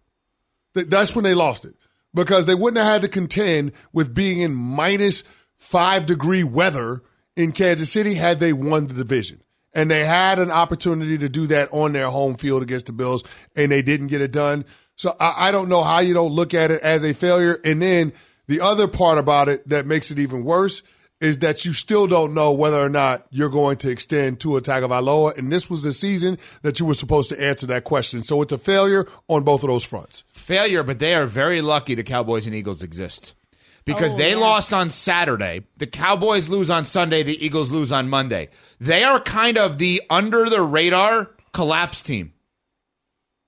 That's 0.74 1.16
when 1.16 1.24
they 1.24 1.34
lost 1.34 1.66
it 1.66 1.76
because 2.14 2.46
they 2.46 2.56
wouldn't 2.56 2.82
have 2.82 2.92
had 2.92 3.02
to 3.02 3.08
contend 3.08 3.72
with 3.94 4.14
being 4.14 4.42
in 4.42 4.54
minus 4.54 5.24
five 5.56 6.06
degree 6.06 6.44
weather 6.44 7.02
in 7.36 7.52
Kansas 7.52 7.92
City 7.92 8.16
had 8.16 8.40
they 8.40 8.54
won 8.54 8.88
the 8.88 8.94
division. 8.94 9.42
And 9.74 9.90
they 9.90 10.04
had 10.04 10.40
an 10.40 10.52
opportunity 10.52 11.18
to 11.18 11.30
do 11.30 11.48
that 11.48 11.70
on 11.72 11.94
their 11.94 12.10
home 12.10 12.36
field 12.36 12.62
against 12.62 12.88
the 12.88 12.92
Bills, 12.92 13.24
and 13.56 13.72
they 13.72 13.82
didn't 13.82 14.08
get 14.08 14.22
it 14.22 14.32
done. 14.32 14.66
So 14.96 15.16
I, 15.20 15.48
I 15.48 15.52
don't 15.52 15.70
know 15.70 15.84
how 15.84 16.00
you 16.00 16.14
don't 16.14 16.34
look 16.34 16.54
at 16.54 16.72
it 16.72 16.82
as 16.82 17.04
a 17.04 17.14
failure. 17.14 17.58
And 17.64 17.82
then 17.82 18.14
the 18.48 18.62
other 18.62 18.88
part 18.88 19.18
about 19.18 19.48
it 19.48 19.68
that 19.70 19.88
makes 19.88 20.12
it 20.12 20.20
even 20.20 20.44
worse 20.44 20.84
is 21.22 21.38
that 21.38 21.64
you 21.66 21.72
still 21.72 22.08
don't 22.08 22.34
know 22.34 22.52
whether 22.52 22.78
or 22.78 22.90
not 22.90 23.26
you're 23.30 23.50
going 23.50 23.78
to 23.78 23.90
extend 23.90 24.40
to 24.40 24.50
Tua 24.50 24.62
Tagovailoa, 24.62 25.38
and 25.38 25.52
this 25.52 25.70
was 25.70 25.84
the 25.84 25.94
season 25.94 26.38
that 26.64 26.80
you 26.80 26.86
were 26.86 26.96
supposed 26.96 27.30
to 27.30 27.40
answer 27.40 27.68
that 27.68 27.84
question. 27.84 28.24
So 28.24 28.42
it's 28.42 28.52
a 28.52 28.58
failure 28.58 29.08
on 29.28 29.44
both 29.44 29.62
of 29.64 29.70
those 29.70 29.84
fronts. 29.84 30.24
Failure, 30.34 30.82
but 30.82 30.98
they 30.98 31.14
are 31.14 31.28
very 31.28 31.62
lucky 31.62 31.94
the 31.94 32.04
Cowboys 32.04 32.48
and 32.48 32.56
Eagles 32.56 32.82
exist 32.82 33.36
because 33.86 34.14
Oh, 34.14 34.18
they 34.18 34.32
yeah. 34.32 34.38
lost 34.38 34.74
on 34.74 34.90
Saturday. 34.90 35.64
The 35.78 35.88
Cowboys 35.88 36.50
lose 36.50 36.70
on 36.70 36.86
Sunday. 36.86 37.24
The 37.24 37.44
Eagles 37.44 37.72
lose 37.72 37.92
on 37.92 38.10
Monday. 38.10 38.50
They 38.80 39.04
are 39.04 39.20
kind 39.20 39.58
of 39.58 39.78
the 39.78 40.02
under 40.10 40.50
the 40.50 40.62
radar 40.62 41.32
collapse 41.54 42.02
team. 42.04 42.34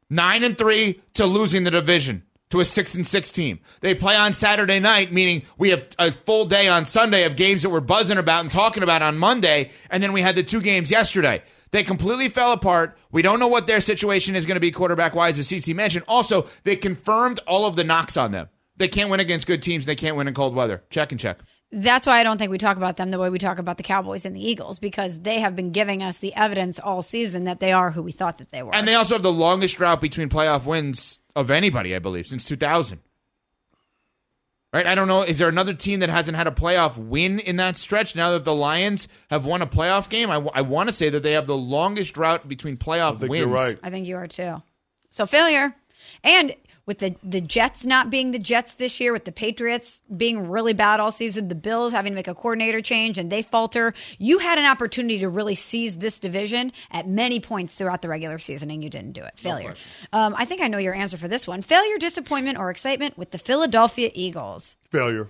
Nine 0.09 0.43
and 0.43 0.57
three 0.57 1.01
to 1.15 1.25
losing 1.25 1.63
the 1.63 1.71
division 1.71 2.23
to 2.49 2.59
a 2.59 2.65
six 2.65 2.93
and 2.93 3.05
six 3.07 3.31
team. 3.31 3.59
They 3.81 3.95
play 3.95 4.15
on 4.15 4.33
Saturday 4.33 4.79
night, 4.79 5.11
meaning 5.11 5.43
we 5.57 5.69
have 5.71 5.87
a 5.97 6.11
full 6.11 6.45
day 6.45 6.67
on 6.67 6.85
Sunday 6.85 7.23
of 7.23 7.35
games 7.35 7.63
that 7.63 7.69
we're 7.69 7.79
buzzing 7.79 8.19
about 8.19 8.41
and 8.41 8.49
talking 8.51 8.83
about 8.83 9.01
on 9.01 9.17
Monday, 9.17 9.71
and 9.89 10.03
then 10.03 10.13
we 10.13 10.21
had 10.21 10.35
the 10.35 10.43
two 10.43 10.61
games 10.61 10.91
yesterday. 10.91 11.41
They 11.71 11.81
completely 11.81 12.29
fell 12.29 12.51
apart. 12.51 12.95
We 13.11 13.23
don't 13.23 13.39
know 13.39 13.47
what 13.47 13.65
their 13.65 13.81
situation 13.81 14.35
is 14.35 14.45
going 14.45 14.57
to 14.57 14.59
be 14.61 14.69
quarterback 14.69 15.15
wise, 15.15 15.39
as 15.39 15.47
CC 15.47 15.73
mentioned. 15.73 16.05
Also, 16.07 16.45
they 16.63 16.75
confirmed 16.75 17.39
all 17.47 17.65
of 17.65 17.75
the 17.75 17.83
knocks 17.83 18.15
on 18.17 18.31
them. 18.31 18.49
They 18.83 18.89
can't 18.89 19.09
win 19.09 19.21
against 19.21 19.47
good 19.47 19.61
teams. 19.61 19.85
They 19.85 19.95
can't 19.95 20.17
win 20.17 20.27
in 20.27 20.33
cold 20.33 20.53
weather. 20.53 20.83
Check 20.89 21.13
and 21.13 21.21
check. 21.21 21.39
That's 21.71 22.05
why 22.05 22.19
I 22.19 22.23
don't 22.23 22.37
think 22.37 22.51
we 22.51 22.57
talk 22.57 22.75
about 22.75 22.97
them 22.97 23.11
the 23.11 23.17
way 23.17 23.29
we 23.29 23.39
talk 23.39 23.57
about 23.57 23.77
the 23.77 23.83
Cowboys 23.83 24.25
and 24.25 24.35
the 24.35 24.45
Eagles 24.45 24.77
because 24.77 25.19
they 25.21 25.39
have 25.39 25.55
been 25.55 25.71
giving 25.71 26.03
us 26.03 26.17
the 26.17 26.33
evidence 26.35 26.81
all 26.81 27.01
season 27.01 27.45
that 27.45 27.61
they 27.61 27.71
are 27.71 27.91
who 27.91 28.03
we 28.03 28.11
thought 28.11 28.39
that 28.39 28.51
they 28.51 28.61
were. 28.61 28.75
And 28.75 28.85
they 28.85 28.95
also 28.95 29.15
have 29.15 29.21
the 29.21 29.31
longest 29.31 29.77
drought 29.77 30.01
between 30.01 30.27
playoff 30.27 30.65
wins 30.65 31.21
of 31.33 31.49
anybody, 31.49 31.95
I 31.95 31.99
believe, 31.99 32.27
since 32.27 32.43
2000. 32.43 32.99
Right? 34.73 34.85
I 34.85 34.95
don't 34.95 35.07
know. 35.07 35.21
Is 35.21 35.37
there 35.37 35.47
another 35.47 35.73
team 35.73 36.01
that 36.01 36.09
hasn't 36.09 36.35
had 36.35 36.47
a 36.47 36.51
playoff 36.51 36.97
win 36.97 37.39
in 37.39 37.55
that 37.55 37.77
stretch 37.77 38.17
now 38.17 38.31
that 38.31 38.43
the 38.43 38.53
Lions 38.53 39.07
have 39.29 39.45
won 39.45 39.61
a 39.61 39.67
playoff 39.67 40.09
game? 40.09 40.29
I, 40.29 40.39
want 40.59 40.89
to 40.89 40.93
say 40.93 41.09
that 41.09 41.23
they 41.23 41.31
have 41.31 41.47
the 41.47 41.55
longest 41.55 42.15
drought 42.15 42.49
between 42.49 42.75
playoff 42.75 43.19
think 43.19 43.31
wins. 43.31 43.45
you're 43.45 43.55
right. 43.55 43.79
I 43.81 43.89
think 43.91 44.09
you 44.09 44.17
are 44.17 44.27
too. 44.27 44.61
So 45.09 45.25
failure. 45.25 45.73
And 46.23 46.55
with 46.85 46.99
the, 46.99 47.15
the 47.23 47.39
Jets 47.39 47.85
not 47.85 48.09
being 48.09 48.31
the 48.31 48.39
Jets 48.39 48.73
this 48.73 48.99
year, 48.99 49.13
with 49.13 49.25
the 49.25 49.31
Patriots 49.31 50.01
being 50.15 50.49
really 50.49 50.73
bad 50.73 50.99
all 50.99 51.11
season, 51.11 51.47
the 51.47 51.55
Bills 51.55 51.93
having 51.93 52.11
to 52.11 52.15
make 52.15 52.27
a 52.27 52.35
coordinator 52.35 52.81
change 52.81 53.17
and 53.17 53.31
they 53.31 53.41
falter, 53.41 53.93
you 54.17 54.39
had 54.39 54.57
an 54.57 54.65
opportunity 54.65 55.19
to 55.19 55.29
really 55.29 55.55
seize 55.55 55.97
this 55.97 56.19
division 56.19 56.71
at 56.91 57.07
many 57.07 57.39
points 57.39 57.75
throughout 57.75 58.01
the 58.01 58.09
regular 58.09 58.37
season 58.37 58.69
and 58.69 58.83
you 58.83 58.89
didn't 58.89 59.13
do 59.13 59.23
it. 59.23 59.33
Failure. 59.37 59.75
um, 60.11 60.35
I 60.37 60.45
think 60.45 60.61
I 60.61 60.67
know 60.67 60.77
your 60.77 60.93
answer 60.93 61.17
for 61.17 61.27
this 61.27 61.47
one. 61.47 61.61
Failure, 61.61 61.97
disappointment, 61.97 62.57
or 62.57 62.69
excitement 62.69 63.17
with 63.17 63.31
the 63.31 63.37
Philadelphia 63.37 64.11
Eagles. 64.13 64.75
Failure. 64.89 65.29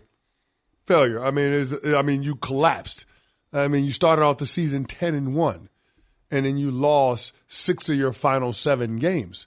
Failure. 0.85 1.23
I 1.23 1.31
mean, 1.31 1.65
I 1.95 2.01
mean, 2.01 2.23
you 2.23 2.35
collapsed. 2.35 3.05
I 3.53 3.67
mean, 3.67 3.85
you 3.85 3.91
started 3.91 4.23
off 4.23 4.39
the 4.39 4.45
season 4.45 4.83
ten 4.85 5.13
and 5.13 5.35
one, 5.35 5.69
and 6.31 6.45
then 6.45 6.57
you 6.57 6.71
lost 6.71 7.35
six 7.47 7.87
of 7.87 7.95
your 7.95 8.11
final 8.11 8.51
seven 8.51 8.97
games. 8.97 9.45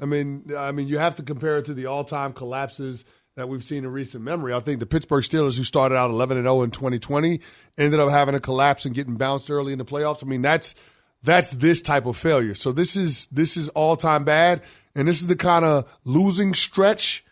I 0.00 0.04
mean, 0.04 0.44
I 0.56 0.72
mean, 0.72 0.88
you 0.88 0.98
have 0.98 1.14
to 1.16 1.22
compare 1.22 1.58
it 1.58 1.64
to 1.66 1.74
the 1.74 1.86
all-time 1.86 2.32
collapses 2.32 3.04
that 3.36 3.48
we've 3.48 3.64
seen 3.64 3.84
in 3.84 3.90
recent 3.92 4.24
memory. 4.24 4.54
I 4.54 4.60
think 4.60 4.80
the 4.80 4.86
Pittsburgh 4.86 5.22
Steelers, 5.22 5.56
who 5.58 5.64
started 5.64 5.94
out 5.96 6.10
11 6.10 6.36
and 6.36 6.46
0 6.46 6.62
in 6.62 6.70
2020, 6.70 7.40
ended 7.76 8.00
up 8.00 8.10
having 8.10 8.34
a 8.34 8.40
collapse 8.40 8.84
and 8.84 8.94
getting 8.94 9.14
bounced 9.16 9.50
early 9.50 9.72
in 9.72 9.78
the 9.78 9.84
playoffs. 9.84 10.24
I 10.24 10.26
mean, 10.26 10.42
that's 10.42 10.74
that's 11.22 11.52
this 11.52 11.82
type 11.82 12.06
of 12.06 12.16
failure. 12.16 12.54
So 12.54 12.72
this 12.72 12.96
is 12.96 13.26
this 13.32 13.56
is 13.56 13.68
all-time 13.70 14.24
bad, 14.24 14.62
and 14.94 15.06
this 15.08 15.20
is 15.20 15.26
the 15.26 15.36
kind 15.36 15.64
of 15.64 15.98
losing 16.04 16.54
stretch, 16.54 17.24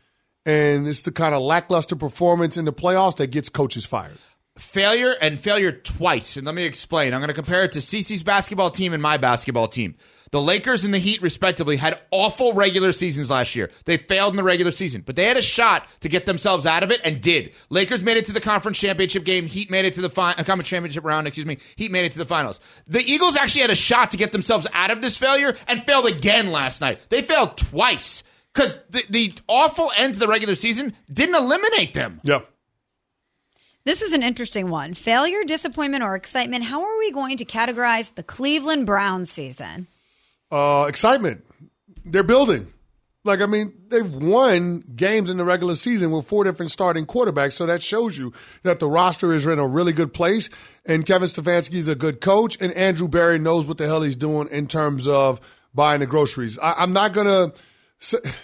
and 0.45 0.87
it's 0.87 1.03
the 1.03 1.13
kind 1.13 1.35
of 1.35 1.41
lackluster 1.43 1.97
performance 1.97 2.57
in 2.57 2.65
the 2.67 2.73
playoffs 2.73 3.17
that 3.17 3.31
gets 3.31 3.49
coaches 3.49 3.87
fired. 3.87 4.19
failure 4.59 5.15
and 5.21 5.41
failure 5.41 5.73
twice. 5.73 6.37
And 6.37 6.47
let 6.47 6.55
me 6.55 6.65
explain. 6.65 7.13
I'm 7.13 7.21
going 7.21 7.29
to 7.29 7.35
compare 7.35 7.65
it 7.65 7.73
to 7.73 7.81
CC's 7.81 8.23
basketball 8.23 8.71
team 8.71 8.93
and 8.93 9.03
my 9.03 9.17
basketball 9.17 9.69
team. 9.69 9.97
The 10.31 10.41
Lakers 10.41 10.85
and 10.85 10.93
the 10.93 10.99
Heat, 10.99 11.23
respectively, 11.23 11.77
had 11.77 12.01
awful 12.11 12.53
regular 12.53 12.93
seasons 12.93 13.31
last 13.31 13.55
year. 13.55 13.71
They 13.85 13.97
failed 13.97 14.33
in 14.33 14.37
the 14.37 14.43
regular 14.43 14.73
season, 14.73 15.03
but 15.05 15.17
they 15.17 15.25
had 15.25 15.37
a 15.37 15.43
shot 15.43 15.87
to 16.01 16.09
get 16.09 16.27
themselves 16.27 16.67
out 16.67 16.83
of 16.83 16.91
it 16.91 17.01
and 17.05 17.21
did. 17.21 17.53
Lakers 17.71 18.03
made 18.03 18.17
it 18.17 18.25
to 18.27 18.33
the 18.33 18.41
conference 18.41 18.79
championship 18.79 19.25
game. 19.25 19.47
Heat 19.47 19.71
made 19.71 19.85
it 19.85 19.95
to 19.95 20.01
the 20.01 20.11
fi- 20.11 20.33
uh, 20.33 20.45
conference 20.45 20.69
championship 20.69 21.05
round. 21.05 21.27
Excuse 21.27 21.47
me. 21.47 21.59
Heat 21.77 21.91
made 21.91 22.05
it 22.05 22.13
to 22.13 22.19
the 22.19 22.25
finals. 22.25 22.61
The 22.87 23.01
Eagles 23.01 23.37
actually 23.37 23.63
had 23.63 23.71
a 23.71 23.77
shot 23.77 24.11
to 24.13 24.17
get 24.17 24.33
themselves 24.33 24.67
out 24.73 24.91
of 24.91 25.03
this 25.03 25.17
failure 25.17 25.57
and 25.69 25.85
failed 25.85 26.07
again 26.07 26.53
last 26.53 26.81
night. 26.81 27.01
They 27.09 27.23
failed 27.23 27.57
twice 27.57 28.25
because 28.53 28.79
the, 28.91 29.03
the 29.11 29.33
awful 29.49 29.91
end 29.97 30.15
to 30.15 30.21
the 30.21 30.29
regular 30.29 30.55
season 30.55 30.95
didn't 31.13 31.35
eliminate 31.35 31.95
them. 31.95 32.21
Yeah. 32.25 32.41
This 33.85 34.01
is 34.01 34.15
an 34.15 34.23
interesting 34.23 34.71
one. 34.71 34.95
Failure, 34.95 35.45
disappointment, 35.45 36.03
or 36.03 36.15
excitement. 36.15 36.65
How 36.65 36.83
are 36.83 36.99
we 36.99 37.11
going 37.11 37.37
to 37.37 37.45
categorize 37.45 38.15
the 38.15 38.23
Cleveland 38.23 38.87
Browns 38.87 39.31
season? 39.31 39.89
Uh, 40.55 40.87
excitement. 40.87 41.45
They're 42.05 42.23
building. 42.23 42.69
Like, 43.25 43.41
I 43.41 43.47
mean, 43.47 43.73
they've 43.89 44.09
won 44.09 44.85
games 44.95 45.29
in 45.29 45.37
the 45.37 45.45
regular 45.45 45.75
season 45.75 46.13
with 46.13 46.29
four 46.29 46.45
different 46.45 46.71
starting 46.71 47.07
quarterbacks. 47.07 47.55
So 47.55 47.67
that 47.67 47.83
shows 47.83 48.17
you 48.17 48.33
that 48.63 48.79
the 48.79 48.87
roster 48.87 49.33
is 49.33 49.47
in 49.47 49.59
a 49.59 49.67
really 49.67 49.93
good 49.93 50.15
place. 50.15 50.51
And 50.87 51.05
Kevin 51.05 51.27
Stefanski 51.27 51.75
is 51.75 51.89
a 51.89 51.97
good 51.97 52.21
coach. 52.21 52.57
And 52.61 52.73
Andrew 52.75 53.09
Berry 53.09 53.41
knows 53.41 53.67
what 53.67 53.79
the 53.79 53.87
hell 53.87 54.03
he's 54.03 54.15
doing 54.15 54.47
in 54.53 54.69
terms 54.69 55.09
of 55.09 55.41
buying 55.75 55.99
the 55.99 56.07
groceries. 56.07 56.57
I, 56.57 56.75
I'm 56.79 56.93
not 56.93 57.15
going 57.15 57.51
to, 58.01 58.35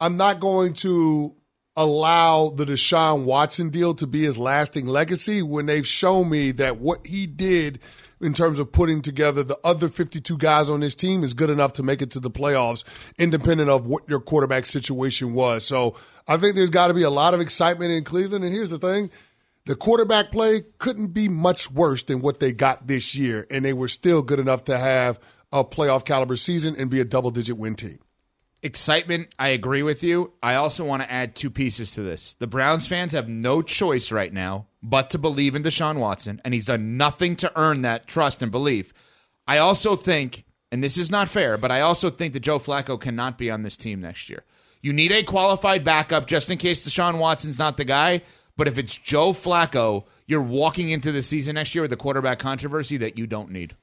I'm 0.00 0.16
not 0.16 0.40
going 0.40 0.72
to 0.74 1.36
allow 1.80 2.50
the 2.50 2.66
Deshaun 2.66 3.24
Watson 3.24 3.70
deal 3.70 3.94
to 3.94 4.06
be 4.06 4.22
his 4.22 4.36
lasting 4.36 4.86
legacy 4.86 5.40
when 5.40 5.64
they've 5.64 5.86
shown 5.86 6.28
me 6.28 6.52
that 6.52 6.76
what 6.76 7.06
he 7.06 7.26
did 7.26 7.80
in 8.20 8.34
terms 8.34 8.58
of 8.58 8.70
putting 8.70 9.00
together 9.00 9.42
the 9.42 9.58
other 9.64 9.88
52 9.88 10.36
guys 10.36 10.68
on 10.68 10.80
this 10.80 10.94
team 10.94 11.24
is 11.24 11.32
good 11.32 11.48
enough 11.48 11.72
to 11.72 11.82
make 11.82 12.02
it 12.02 12.10
to 12.10 12.20
the 12.20 12.30
playoffs, 12.30 12.84
independent 13.18 13.70
of 13.70 13.86
what 13.86 14.06
your 14.10 14.20
quarterback 14.20 14.66
situation 14.66 15.32
was. 15.32 15.64
So 15.64 15.96
I 16.28 16.36
think 16.36 16.54
there's 16.54 16.68
got 16.68 16.88
to 16.88 16.94
be 16.94 17.02
a 17.02 17.10
lot 17.10 17.32
of 17.32 17.40
excitement 17.40 17.92
in 17.92 18.04
Cleveland. 18.04 18.44
And 18.44 18.52
here's 18.52 18.68
the 18.68 18.78
thing 18.78 19.10
the 19.64 19.74
quarterback 19.74 20.30
play 20.30 20.60
couldn't 20.76 21.14
be 21.14 21.30
much 21.30 21.70
worse 21.70 22.02
than 22.02 22.20
what 22.20 22.40
they 22.40 22.52
got 22.52 22.88
this 22.88 23.14
year. 23.14 23.46
And 23.50 23.64
they 23.64 23.72
were 23.72 23.88
still 23.88 24.20
good 24.20 24.38
enough 24.38 24.64
to 24.64 24.76
have 24.76 25.18
a 25.50 25.64
playoff 25.64 26.04
caliber 26.04 26.36
season 26.36 26.76
and 26.78 26.90
be 26.90 27.00
a 27.00 27.06
double 27.06 27.30
digit 27.30 27.56
win 27.56 27.74
team. 27.74 28.00
Excitement. 28.62 29.34
I 29.38 29.48
agree 29.48 29.82
with 29.82 30.02
you. 30.02 30.32
I 30.42 30.54
also 30.54 30.84
want 30.84 31.02
to 31.02 31.10
add 31.10 31.34
two 31.34 31.50
pieces 31.50 31.94
to 31.94 32.02
this. 32.02 32.34
The 32.34 32.46
Browns 32.46 32.86
fans 32.86 33.12
have 33.12 33.28
no 33.28 33.62
choice 33.62 34.12
right 34.12 34.32
now 34.32 34.66
but 34.82 35.10
to 35.10 35.18
believe 35.18 35.54
in 35.54 35.62
Deshaun 35.62 35.98
Watson, 35.98 36.40
and 36.44 36.54
he's 36.54 36.66
done 36.66 36.96
nothing 36.96 37.36
to 37.36 37.52
earn 37.54 37.82
that 37.82 38.06
trust 38.06 38.42
and 38.42 38.50
belief. 38.50 38.94
I 39.46 39.58
also 39.58 39.96
think, 39.96 40.44
and 40.72 40.82
this 40.82 40.96
is 40.96 41.10
not 41.10 41.28
fair, 41.28 41.58
but 41.58 41.70
I 41.70 41.82
also 41.82 42.08
think 42.08 42.32
that 42.32 42.40
Joe 42.40 42.58
Flacco 42.58 42.98
cannot 42.98 43.36
be 43.36 43.50
on 43.50 43.62
this 43.62 43.76
team 43.76 44.00
next 44.00 44.30
year. 44.30 44.44
You 44.80 44.92
need 44.92 45.12
a 45.12 45.22
qualified 45.22 45.84
backup 45.84 46.26
just 46.26 46.50
in 46.50 46.56
case 46.56 46.86
Deshaun 46.86 47.18
Watson's 47.18 47.58
not 47.58 47.76
the 47.76 47.84
guy. 47.84 48.22
But 48.56 48.68
if 48.68 48.76
it's 48.76 48.96
Joe 48.96 49.32
Flacco, 49.32 50.04
you're 50.26 50.42
walking 50.42 50.90
into 50.90 51.12
the 51.12 51.22
season 51.22 51.54
next 51.54 51.74
year 51.74 51.80
with 51.80 51.92
a 51.92 51.96
quarterback 51.96 52.38
controversy 52.38 52.98
that 52.98 53.16
you 53.16 53.26
don't 53.26 53.50
need. 53.50 53.74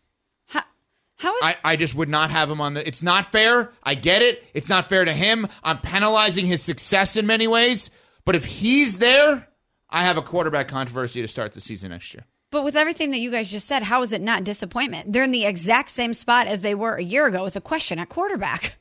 How 1.17 1.35
is 1.35 1.43
I, 1.43 1.55
I 1.63 1.75
just 1.75 1.95
would 1.95 2.09
not 2.09 2.29
have 2.31 2.49
him 2.49 2.61
on 2.61 2.75
the. 2.75 2.87
It's 2.87 3.01
not 3.01 3.31
fair. 3.31 3.71
I 3.83 3.95
get 3.95 4.21
it. 4.21 4.43
It's 4.53 4.69
not 4.69 4.87
fair 4.87 5.03
to 5.03 5.13
him. 5.13 5.47
I'm 5.63 5.79
penalizing 5.79 6.45
his 6.45 6.61
success 6.61 7.15
in 7.17 7.25
many 7.25 7.47
ways. 7.47 7.89
But 8.23 8.35
if 8.35 8.45
he's 8.45 8.97
there, 8.97 9.47
I 9.89 10.03
have 10.03 10.17
a 10.17 10.21
quarterback 10.21 10.67
controversy 10.67 11.21
to 11.21 11.27
start 11.27 11.53
the 11.53 11.61
season 11.61 11.89
next 11.89 12.13
year. 12.13 12.25
But 12.51 12.63
with 12.63 12.75
everything 12.75 13.11
that 13.11 13.19
you 13.19 13.31
guys 13.31 13.49
just 13.49 13.67
said, 13.67 13.83
how 13.83 14.01
is 14.03 14.13
it 14.13 14.21
not 14.21 14.43
disappointment? 14.43 15.11
They're 15.11 15.23
in 15.23 15.31
the 15.31 15.45
exact 15.45 15.89
same 15.89 16.13
spot 16.13 16.47
as 16.47 16.61
they 16.61 16.75
were 16.75 16.95
a 16.95 17.03
year 17.03 17.25
ago 17.25 17.43
with 17.43 17.55
a 17.55 17.61
question 17.61 17.99
at 17.99 18.09
quarterback. 18.09 18.75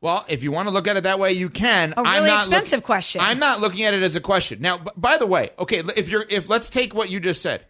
Well, 0.00 0.24
if 0.28 0.42
you 0.42 0.52
want 0.52 0.68
to 0.68 0.74
look 0.74 0.86
at 0.86 0.98
it 0.98 1.04
that 1.04 1.18
way, 1.18 1.32
you 1.32 1.48
can. 1.48 1.94
A 1.96 2.02
really 2.02 2.30
expensive 2.30 2.78
look- 2.78 2.84
question. 2.84 3.22
I'm 3.22 3.38
not 3.38 3.60
looking 3.60 3.84
at 3.84 3.94
it 3.94 4.02
as 4.02 4.16
a 4.16 4.20
question. 4.20 4.60
Now, 4.60 4.76
b- 4.78 4.90
by 4.96 5.16
the 5.16 5.26
way, 5.26 5.50
okay, 5.58 5.82
if 5.96 6.10
you're 6.10 6.26
if 6.28 6.50
let's 6.50 6.68
take 6.68 6.94
what 6.94 7.08
you 7.08 7.20
just 7.20 7.40
said, 7.40 7.64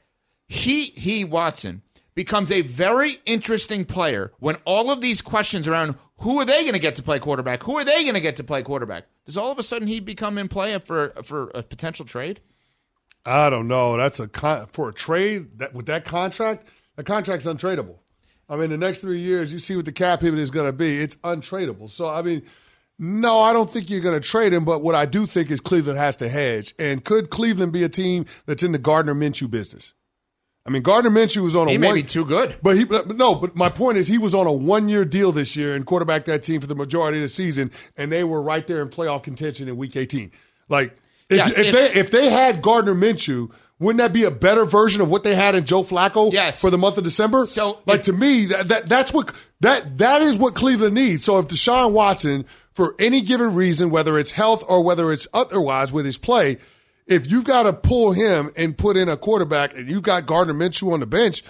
he 0.48 0.86
he 0.86 1.24
Watson 1.24 1.82
becomes 2.14 2.52
a 2.52 2.62
very 2.62 3.18
interesting 3.26 3.84
player 3.84 4.32
when 4.38 4.56
all 4.64 4.90
of 4.90 5.00
these 5.00 5.20
questions 5.20 5.66
around 5.66 5.96
who 6.18 6.38
are 6.40 6.44
they 6.44 6.62
going 6.62 6.74
to 6.74 6.78
get 6.78 6.96
to 6.96 7.02
play 7.02 7.18
quarterback, 7.18 7.62
who 7.62 7.76
are 7.76 7.84
they 7.84 8.02
going 8.02 8.14
to 8.14 8.20
get 8.20 8.36
to 8.36 8.44
play 8.44 8.62
quarterback, 8.62 9.06
does 9.26 9.36
all 9.36 9.50
of 9.50 9.58
a 9.58 9.62
sudden 9.62 9.88
he 9.88 10.00
become 10.00 10.38
in 10.38 10.48
play 10.48 10.78
for 10.78 11.10
for 11.22 11.50
a 11.54 11.62
potential 11.62 12.04
trade? 12.04 12.40
I 13.26 13.50
don't 13.50 13.68
know. 13.68 13.96
That's 13.96 14.20
a 14.20 14.28
con- 14.28 14.66
for 14.66 14.90
a 14.90 14.92
trade 14.92 15.58
that 15.58 15.74
with 15.74 15.86
that 15.86 16.04
contract. 16.04 16.68
The 16.96 17.04
contract's 17.04 17.46
untradeable. 17.46 17.98
I 18.48 18.56
mean, 18.56 18.70
the 18.70 18.76
next 18.76 19.00
three 19.00 19.18
years, 19.18 19.52
you 19.52 19.58
see 19.58 19.74
what 19.74 19.86
the 19.86 19.92
cap 19.92 20.20
hit 20.20 20.34
is 20.34 20.50
going 20.50 20.66
to 20.66 20.72
be. 20.72 20.98
It's 20.98 21.16
untradeable. 21.16 21.90
So, 21.90 22.06
I 22.06 22.22
mean, 22.22 22.42
no, 22.98 23.40
I 23.40 23.52
don't 23.52 23.70
think 23.70 23.88
you're 23.88 24.00
going 24.00 24.20
to 24.20 24.26
trade 24.26 24.52
him. 24.52 24.64
But 24.64 24.82
what 24.82 24.94
I 24.94 25.06
do 25.06 25.26
think 25.26 25.50
is 25.50 25.60
Cleveland 25.60 25.98
has 25.98 26.18
to 26.18 26.28
hedge. 26.28 26.74
And 26.78 27.02
could 27.04 27.30
Cleveland 27.30 27.72
be 27.72 27.82
a 27.82 27.88
team 27.88 28.26
that's 28.46 28.62
in 28.62 28.72
the 28.72 28.78
Gardner 28.78 29.14
Minshew 29.14 29.50
business? 29.50 29.94
I 30.66 30.70
mean, 30.70 30.82
Gardner 30.82 31.10
Minshew 31.10 31.42
was 31.42 31.54
on 31.54 31.68
a 31.68 31.72
He 31.72 31.78
may 31.78 31.88
one, 31.88 31.96
be 31.96 32.02
too 32.02 32.24
good. 32.24 32.56
but 32.62 32.76
he 32.76 32.84
but 32.84 33.14
no. 33.16 33.34
But 33.34 33.54
my 33.54 33.68
point 33.68 33.98
is, 33.98 34.08
he 34.08 34.16
was 34.18 34.34
on 34.34 34.46
a 34.46 34.52
one-year 34.52 35.04
deal 35.04 35.30
this 35.30 35.56
year 35.56 35.74
and 35.74 35.84
quarterbacked 35.84 36.24
that 36.26 36.42
team 36.42 36.60
for 36.60 36.66
the 36.66 36.74
majority 36.74 37.18
of 37.18 37.22
the 37.22 37.28
season, 37.28 37.70
and 37.98 38.10
they 38.10 38.24
were 38.24 38.40
right 38.40 38.66
there 38.66 38.80
in 38.80 38.88
playoff 38.88 39.22
contention 39.22 39.68
in 39.68 39.76
Week 39.76 39.94
18. 39.96 40.30
Like, 40.70 40.96
if, 41.28 41.36
Yes, 41.36 41.58
if, 41.58 41.66
if- 41.66 41.72
they 41.74 42.00
if 42.00 42.10
they 42.10 42.30
had 42.30 42.62
Gardner 42.62 42.94
Minshew 42.94 43.50
Wouldn't 43.80 43.98
that 43.98 44.12
be 44.14 44.24
a 44.24 44.30
better 44.30 44.64
version 44.64 45.02
of 45.02 45.10
what 45.10 45.24
they 45.24 45.34
had 45.34 45.54
in 45.54 45.64
Joe 45.64 45.82
Flacco 45.82 46.32
Yes. 46.32 46.60
for 46.60 46.70
the 46.70 46.78
month 46.78 46.96
of 46.96 47.04
December? 47.04 47.44
So 47.46 47.80
like 47.86 48.00
if- 48.00 48.06
to 48.06 48.12
me, 48.14 48.46
that, 48.46 48.68
that 48.68 48.86
that's 48.86 49.12
what 49.12 49.34
that 49.60 49.98
that 49.98 50.22
is 50.22 50.38
what 50.38 50.54
Cleveland 50.54 50.94
needs. 50.94 51.24
So 51.24 51.38
if 51.40 51.48
Deshaun 51.48 51.92
Watson, 51.92 52.46
for 52.72 52.94
any 52.98 53.20
given 53.20 53.54
reason, 53.54 53.90
whether 53.90 54.16
it's 54.18 54.32
health 54.32 54.64
or 54.68 54.82
whether 54.84 55.12
it's 55.12 55.26
otherwise 55.34 55.92
with 55.92 56.06
his 56.06 56.16
play, 56.18 56.56
if 57.06 57.30
you've 57.30 57.44
got 57.44 57.64
to 57.64 57.72
pull 57.72 58.12
him 58.12 58.50
and 58.56 58.76
put 58.76 58.96
in 58.96 59.08
a 59.08 59.16
quarterback 59.16 59.74
and 59.74 59.88
you've 59.88 60.02
got 60.02 60.26
Gardner 60.26 60.54
Minshew 60.54 60.92
on 60.92 61.00
the 61.00 61.06
bench, 61.06 61.42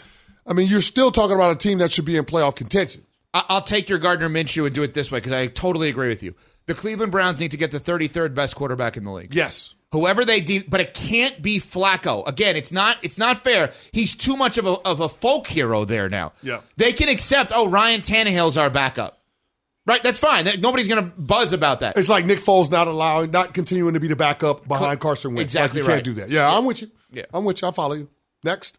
I 0.46 0.52
mean, 0.52 0.68
you're 0.68 0.80
still 0.80 1.10
talking 1.10 1.34
about 1.36 1.52
a 1.52 1.56
team 1.56 1.78
that 1.78 1.92
should 1.92 2.04
be 2.04 2.16
in 2.16 2.24
playoff 2.24 2.56
contention. 2.56 3.02
I- 3.32 3.44
I'll 3.48 3.60
take 3.60 3.88
your 3.88 3.98
Gardner 3.98 4.28
Minshew 4.28 4.66
and 4.66 4.74
do 4.74 4.82
it 4.82 4.94
this 4.94 5.10
way 5.10 5.18
because 5.18 5.32
I 5.32 5.46
totally 5.46 5.88
agree 5.88 6.08
with 6.08 6.22
you. 6.22 6.34
The 6.66 6.74
Cleveland 6.74 7.12
Browns 7.12 7.40
need 7.40 7.50
to 7.50 7.56
get 7.56 7.70
the 7.70 7.78
33rd 7.80 8.34
best 8.34 8.56
quarterback 8.56 8.96
in 8.96 9.04
the 9.04 9.10
league. 9.12 9.34
Yes. 9.34 9.74
Whoever 9.92 10.24
they 10.24 10.40
de- 10.40 10.64
but 10.66 10.80
it 10.80 10.92
can't 10.94 11.40
be 11.40 11.60
Flacco. 11.60 12.26
Again, 12.26 12.56
it's 12.56 12.72
not 12.72 12.96
it's 13.02 13.18
not 13.18 13.44
fair. 13.44 13.70
He's 13.92 14.14
too 14.16 14.36
much 14.36 14.58
of 14.58 14.66
a 14.66 14.70
of 14.84 14.98
a 15.00 15.08
folk 15.08 15.46
hero 15.46 15.84
there 15.84 16.08
now. 16.08 16.32
Yeah. 16.42 16.60
They 16.76 16.92
can 16.92 17.08
accept, 17.08 17.52
oh, 17.54 17.68
Ryan 17.68 18.00
Tannehill's 18.00 18.56
our 18.56 18.70
backup. 18.70 19.20
Right, 19.86 20.02
that's 20.02 20.18
fine. 20.18 20.46
That- 20.46 20.60
Nobody's 20.60 20.88
going 20.88 21.04
to 21.04 21.10
buzz 21.20 21.52
about 21.52 21.80
that. 21.80 21.98
It's 21.98 22.08
like 22.08 22.24
Nick 22.24 22.38
Foles 22.38 22.70
not 22.70 22.88
allowing, 22.88 23.30
not 23.30 23.52
continuing 23.52 23.94
to 23.94 24.00
be 24.00 24.08
the 24.08 24.16
backup 24.16 24.66
behind 24.66 25.00
Carson 25.00 25.34
Wentz. 25.34 25.52
exactly 25.52 25.80
like 25.80 25.86
you 25.86 25.88
right. 25.88 25.96
can't 25.96 26.04
do 26.04 26.14
that. 26.14 26.30
Yeah, 26.30 26.50
I'm 26.50 26.64
with 26.64 26.82
you. 26.82 26.90
Yeah. 27.10 27.24
I'm 27.32 27.44
with 27.44 27.60
you. 27.60 27.68
I 27.68 27.70
follow 27.70 27.94
you. 27.94 28.08
Next. 28.42 28.78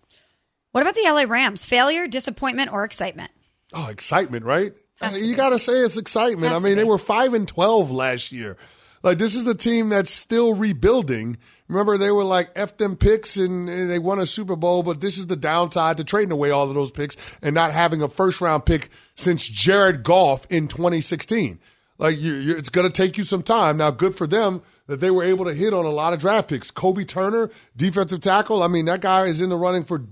What 0.71 0.81
about 0.81 0.95
the 0.95 1.03
LA 1.05 1.23
Rams? 1.23 1.65
Failure, 1.65 2.07
disappointment, 2.07 2.73
or 2.73 2.83
excitement? 2.83 3.31
Oh, 3.73 3.89
excitement, 3.89 4.45
right? 4.45 4.73
Has 4.99 5.21
you 5.21 5.35
got 5.35 5.49
to 5.49 5.59
say 5.59 5.73
it's 5.73 5.97
excitement. 5.97 6.53
Has 6.53 6.63
I 6.63 6.67
mean, 6.67 6.77
they 6.77 6.83
were 6.83 6.97
five 6.97 7.33
and 7.33 7.47
twelve 7.47 7.91
last 7.91 8.31
year. 8.31 8.57
Like 9.05 9.19
this 9.19 9.35
is 9.35 9.47
a 9.47 9.53
team 9.53 9.89
that's 9.89 10.09
still 10.09 10.55
rebuilding. 10.55 11.37
Remember, 11.67 11.95
they 11.95 12.09
were 12.09 12.23
like 12.23 12.49
f 12.55 12.75
them 12.77 12.95
picks 12.95 13.37
and, 13.37 13.69
and 13.69 13.87
they 13.87 13.99
won 13.99 14.17
a 14.17 14.25
Super 14.25 14.55
Bowl, 14.55 14.81
but 14.81 14.99
this 14.99 15.19
is 15.19 15.27
the 15.27 15.35
downside 15.35 15.97
to 15.97 16.03
trading 16.03 16.31
away 16.31 16.49
all 16.49 16.67
of 16.67 16.73
those 16.73 16.89
picks 16.89 17.15
and 17.43 17.53
not 17.53 17.71
having 17.71 18.01
a 18.01 18.07
first 18.07 18.41
round 18.41 18.65
pick 18.65 18.89
since 19.13 19.47
Jared 19.47 20.03
Goff 20.03 20.47
in 20.49 20.67
2016. 20.67 21.59
Like 21.99 22.19
you, 22.19 22.33
you, 22.33 22.57
it's 22.57 22.69
going 22.69 22.87
to 22.87 22.91
take 22.91 23.15
you 23.15 23.23
some 23.23 23.43
time. 23.43 23.77
Now, 23.77 23.91
good 23.91 24.15
for 24.15 24.25
them 24.25 24.63
that 24.87 25.01
they 25.01 25.11
were 25.11 25.23
able 25.23 25.45
to 25.45 25.53
hit 25.53 25.71
on 25.71 25.85
a 25.85 25.89
lot 25.89 26.13
of 26.13 26.19
draft 26.19 26.49
picks. 26.49 26.71
Kobie 26.71 27.07
Turner, 27.07 27.51
defensive 27.77 28.21
tackle. 28.21 28.63
I 28.63 28.67
mean, 28.67 28.85
that 28.85 29.01
guy 29.01 29.25
is 29.25 29.39
in 29.39 29.49
the 29.49 29.55
running 29.55 29.83
for 29.83 30.03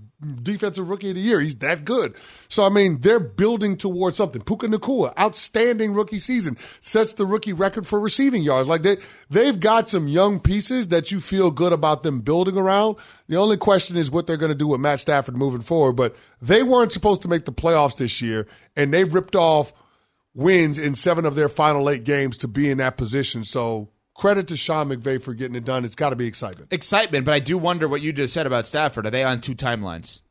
defensive 0.42 0.90
rookie 0.90 1.10
of 1.10 1.16
the 1.16 1.22
year. 1.22 1.40
He's 1.40 1.56
that 1.58 1.86
good. 1.86 2.16
So 2.48 2.66
I 2.66 2.70
mean, 2.70 3.00
they're 3.00 3.20
building 3.20 3.78
towards 3.78 4.18
something. 4.18 4.42
Puka 4.42 4.68
Nacua, 4.68 5.18
outstanding 5.20 5.94
rookie 5.94 6.20
season, 6.20 6.58
sets 6.80 7.14
the 7.14 7.26
rookie 7.26 7.54
record 7.54 7.88
for 7.88 8.00
receiving 8.00 8.44
yards. 8.44 8.68
Like 8.68 8.84
they 8.84 8.98
they've 9.30 9.60
got 9.60 9.90
some 9.90 10.08
young 10.08 10.40
pieces 10.40 10.90
that 10.90 11.12
you 11.12 11.20
feel 11.20 11.52
good 11.52 11.74
about 11.74 12.04
them 12.04 12.22
building 12.22 12.58
around. 12.58 12.98
The 13.28 13.38
only 13.38 13.58
question 13.58 13.98
is 13.98 14.12
what 14.12 14.28
they're 14.28 14.38
going 14.38 14.52
to 14.52 14.58
do 14.58 14.68
with 14.68 14.82
Matt 14.82 15.00
Stafford 15.00 15.38
moving 15.38 15.62
forward. 15.62 15.94
But 15.94 16.16
they 16.42 16.64
weren't 16.64 16.92
supposed 16.92 17.22
to 17.24 17.28
make 17.28 17.46
the 17.46 17.54
playoffs 17.54 17.98
this 17.98 18.22
year, 18.22 18.48
and 18.76 18.94
they 18.94 19.04
ripped 19.04 19.36
off 19.36 19.74
wins 20.36 20.78
in 20.78 20.96
seven 20.96 21.26
of 21.26 21.36
their 21.36 21.50
final 21.50 21.90
eight 21.90 22.04
games 22.04 22.38
to 22.40 22.48
be 22.48 22.70
in 22.70 22.80
that 22.80 22.98
position. 22.98 23.44
So 23.44 23.90
credit 24.16 24.48
to 24.50 24.58
Sean 24.58 24.90
McVay 24.90 25.22
for 25.22 25.34
getting 25.34 25.56
it 25.56 25.66
done. 25.66 25.86
It's 25.86 25.96
got 25.96 26.12
to 26.12 26.16
be 26.16 26.28
excitement. 26.28 26.72
excitement, 26.72 27.26
but 27.26 27.34
I 27.34 27.40
do 27.40 27.58
wonder 27.58 27.88
what 27.88 28.02
you 28.02 28.14
just 28.14 28.34
said 28.34 28.46
about 28.48 28.68
Stafford. 28.68 29.06
Are 29.08 29.12
they 29.12 29.24
on 29.24 29.42
two 29.42 29.56
timelines? 29.56 30.22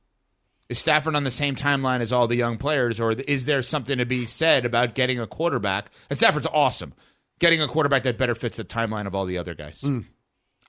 Is 0.69 0.79
Stafford 0.79 1.17
on 1.17 1.25
the 1.25 1.31
same 1.31 1.55
timeline 1.55 2.01
as 2.01 2.13
all 2.13 2.27
the 2.27 2.37
young 2.37 2.57
players, 2.57 2.99
or 3.01 3.13
is 3.13 3.45
there 3.47 3.61
something 3.61 3.99
to 3.99 4.07
be 4.07 4.25
said 4.25 4.65
about 4.65 4.95
getting 4.95 5.21
a 5.21 5.27
quarterback? 5.27 5.91
And 6.09 6.19
Stafford's 6.19 6.47
awesome. 6.47 6.95
Getting 7.41 7.61
a 7.61 7.69
quarterback 7.69 8.05
that 8.05 8.17
better 8.17 8.35
fits 8.35 8.57
the 8.57 8.65
timeline 8.65 9.07
of 9.07 9.15
all 9.15 9.27
the 9.27 9.37
other 9.37 9.55
guys. 9.55 9.83
Mm. 9.83 10.05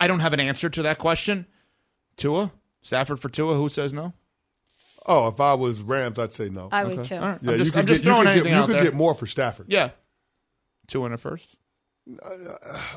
I 0.01 0.07
don't 0.07 0.19
have 0.19 0.33
an 0.33 0.39
answer 0.39 0.69
to 0.69 0.81
that 0.83 0.97
question. 0.97 1.45
Tua? 2.17 2.51
Stafford 2.81 3.19
for 3.19 3.29
Tua? 3.29 3.55
Who 3.55 3.69
says 3.69 3.93
no? 3.93 4.13
Oh, 5.05 5.27
if 5.27 5.39
I 5.39 5.53
was 5.53 5.81
Rams, 5.81 6.17
I'd 6.17 6.31
say 6.31 6.49
no. 6.49 6.69
I 6.71 6.83
would 6.83 6.99
Okay. 6.99 7.09
too. 7.09 7.15
All 7.15 7.21
right. 7.21 7.37
Yeah, 7.41 7.51
I'm 7.51 7.57
just, 7.59 7.65
you 7.67 7.71
could 7.71 7.79
I'm 7.79 7.87
just 7.87 8.03
get, 8.03 8.09
you 8.09 8.13
throwing 8.13 8.23
could 8.25 8.31
anything 8.31 8.51
get, 8.51 8.59
you 8.59 8.65
could 8.67 8.75
there. 8.75 8.83
get 8.85 8.93
more 8.95 9.13
for 9.13 9.27
Stafford. 9.27 9.67
Yeah. 9.69 9.89
Two 10.87 11.05
in 11.05 11.13
a 11.13 11.17
first. 11.17 11.55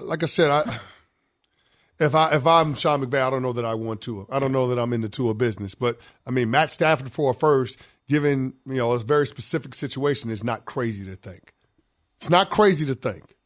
Like 0.02 0.22
I 0.22 0.26
said, 0.26 0.50
I 0.50 0.78
if 1.98 2.14
I 2.14 2.34
if 2.34 2.46
I'm 2.46 2.74
Sean 2.74 3.04
McVay, 3.04 3.22
I 3.22 3.30
don't 3.30 3.42
know 3.42 3.52
that 3.52 3.64
I 3.64 3.74
want 3.74 4.00
to. 4.02 4.26
I 4.30 4.38
don't 4.38 4.52
know 4.52 4.68
that 4.68 4.78
I'm 4.78 4.92
in 4.92 5.00
the 5.00 5.08
Tua 5.08 5.34
business. 5.34 5.74
But 5.74 5.98
I 6.26 6.30
mean, 6.30 6.50
Matt 6.50 6.70
Stafford 6.70 7.10
for 7.12 7.30
a 7.30 7.34
first, 7.34 7.78
given 8.08 8.54
you 8.66 8.74
know 8.74 8.92
a 8.92 8.98
very 8.98 9.26
specific 9.26 9.74
situation, 9.74 10.30
is 10.30 10.44
not 10.44 10.64
crazy 10.64 11.04
to 11.06 11.16
think. 11.16 11.54
It's 12.16 12.30
not 12.30 12.50
crazy 12.50 12.86
to 12.86 12.94
think. 12.94 13.36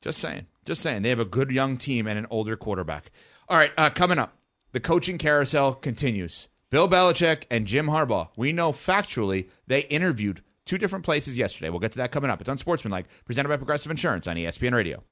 Just 0.00 0.18
saying. 0.18 0.46
Just 0.64 0.82
saying. 0.82 1.02
They 1.02 1.08
have 1.08 1.18
a 1.18 1.24
good 1.24 1.50
young 1.50 1.76
team 1.76 2.06
and 2.06 2.18
an 2.18 2.26
older 2.30 2.56
quarterback. 2.56 3.10
All 3.48 3.56
right, 3.56 3.72
uh, 3.78 3.90
coming 3.90 4.18
up, 4.18 4.36
the 4.72 4.80
coaching 4.80 5.18
carousel 5.18 5.74
continues. 5.74 6.48
Bill 6.70 6.88
Belichick 6.88 7.44
and 7.50 7.66
Jim 7.66 7.86
Harbaugh. 7.86 8.28
We 8.36 8.52
know 8.52 8.72
factually 8.72 9.48
they 9.66 9.80
interviewed 9.80 10.42
two 10.68 10.78
different 10.78 11.04
places 11.04 11.36
yesterday. 11.36 11.70
We'll 11.70 11.80
get 11.80 11.92
to 11.92 11.98
that 11.98 12.12
coming 12.12 12.30
up. 12.30 12.40
It's 12.40 12.48
on 12.48 12.58
Sportsmanlike, 12.58 13.06
presented 13.24 13.48
by 13.48 13.56
Progressive 13.56 13.90
Insurance 13.90 14.28
on 14.28 14.36
ESPN 14.36 14.74
Radio. 14.74 15.02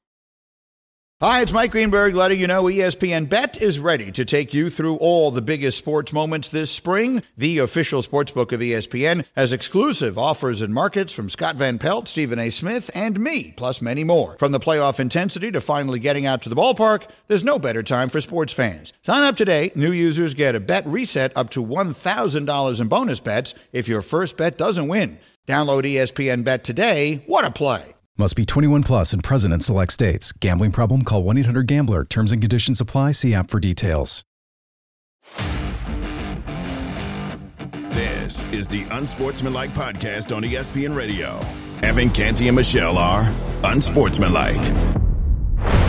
Hi, 1.19 1.41
it's 1.41 1.51
Mike 1.51 1.71
Greenberg 1.71 2.15
letting 2.15 2.39
you 2.39 2.47
know 2.47 2.65
ESPN 2.65 3.27
Bet 3.27 3.63
is 3.63 3.79
ready 3.79 4.13
to 4.13 4.27
take 4.27 4.53
you 4.53 4.69
through 4.69 4.97
all 4.97 5.31
the 5.31 5.41
biggest 5.41 5.79
sports 5.79 6.13
moments 6.13 6.51
this 6.51 6.71
spring. 6.71 7.23
The 7.39 7.61
official 7.61 8.03
sportsbook 8.03 8.53
of 8.53 8.61
ESPN 8.61 9.25
has 9.35 9.51
exclusive 9.51 10.19
offers 10.19 10.61
and 10.61 10.75
markets 10.75 11.15
from 11.15 11.31
Scott 11.31 11.57
Van 11.57 11.79
Pelt, 11.79 12.07
Stephen 12.07 12.39
A. 12.39 12.51
Smith, 12.51 12.91
and 12.95 13.19
me, 13.19 13.53
plus 13.53 13.81
many 13.81 14.05
more. 14.05 14.37
From 14.39 14.53
the 14.53 14.61
playoff 14.61 15.01
intensity 15.01 15.51
to 15.53 15.61
finally 15.63 15.99
getting 15.99 16.27
out 16.27 16.43
to 16.43 16.51
the 16.51 16.55
ballpark, 16.55 17.09
there's 17.29 17.47
no 17.47 17.59
better 17.59 17.83
time 17.83 18.11
for 18.11 18.21
sports 18.21 18.53
fans. 18.53 18.93
Sign 19.01 19.23
up 19.23 19.37
today. 19.37 19.73
New 19.75 19.93
users 19.93 20.35
get 20.35 20.55
a 20.55 20.61
bet 20.61 20.87
reset 20.87 21.33
up 21.35 21.49
to 21.49 21.65
$1,000 21.65 22.81
in 22.83 22.89
bonus 22.89 23.21
bets 23.21 23.55
if 23.73 23.89
your 23.89 24.03
first 24.03 24.37
bet 24.37 24.59
doesn't 24.59 24.89
win. 24.89 25.19
Download 25.47 25.83
ESPN 25.83 26.45
Bet 26.45 26.65
today. 26.65 27.23
What 27.27 27.45
a 27.45 27.51
play! 27.51 27.95
Must 28.19 28.35
be 28.35 28.47
21 28.47 28.83
plus 28.83 29.13
and 29.13 29.23
present 29.23 29.53
in 29.53 29.61
select 29.61 29.93
states. 29.93 30.33
Gambling 30.33 30.73
problem? 30.73 31.03
Call 31.03 31.23
1 31.23 31.39
800 31.39 31.67
Gambler. 31.67 32.05
Terms 32.05 32.33
and 32.33 32.41
conditions 32.41 32.81
apply. 32.81 33.13
See 33.13 33.35
app 33.35 33.51
for 33.51 33.61
details. 33.61 34.25
This 37.91 38.43
is 38.53 38.69
the 38.69 38.87
Unsportsmanlike 38.91 39.73
podcast 39.73 40.35
on 40.35 40.43
ESPN 40.43 40.97
Radio. 40.97 41.41
Evan 41.83 42.11
Canty 42.11 42.49
and 42.49 42.57
Michelle 42.57 42.99
are 42.99 43.33
Unsportsmanlike. 43.65 45.06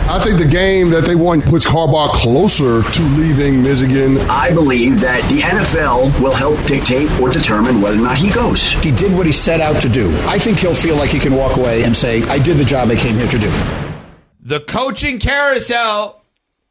I 0.08 0.18
think 0.24 0.38
the 0.38 0.46
game 0.46 0.90
that 0.90 1.04
they 1.04 1.14
won 1.14 1.42
puts 1.42 1.66
Harbaugh 1.66 2.10
closer 2.12 2.82
to 2.82 3.02
leaving 3.18 3.62
Michigan. 3.62 4.18
I 4.30 4.52
believe 4.52 5.00
that 5.00 5.22
the 5.28 5.40
NFL 5.40 6.18
will 6.20 6.32
help 6.32 6.58
dictate 6.64 7.10
or 7.20 7.28
determine 7.28 7.80
whether 7.82 7.98
or 7.98 8.02
not 8.02 8.16
he 8.16 8.30
goes. 8.30 8.72
He 8.82 8.90
did 8.90 9.14
what 9.16 9.26
he 9.26 9.32
set 9.32 9.60
out 9.60 9.80
to 9.82 9.88
do. 9.88 10.10
I 10.26 10.38
think 10.38 10.58
he'll 10.58 10.74
feel 10.74 10.96
like 10.96 11.10
he 11.10 11.18
can 11.18 11.34
walk 11.34 11.56
away 11.56 11.84
and 11.84 11.96
say, 11.96 12.22
I 12.22 12.38
did 12.38 12.56
the 12.56 12.64
job 12.64 12.88
I 12.88 12.96
came 12.96 13.16
here 13.16 13.28
to 13.28 13.38
do. 13.38 13.50
The 14.40 14.60
coaching 14.60 15.18
carousel 15.18 16.24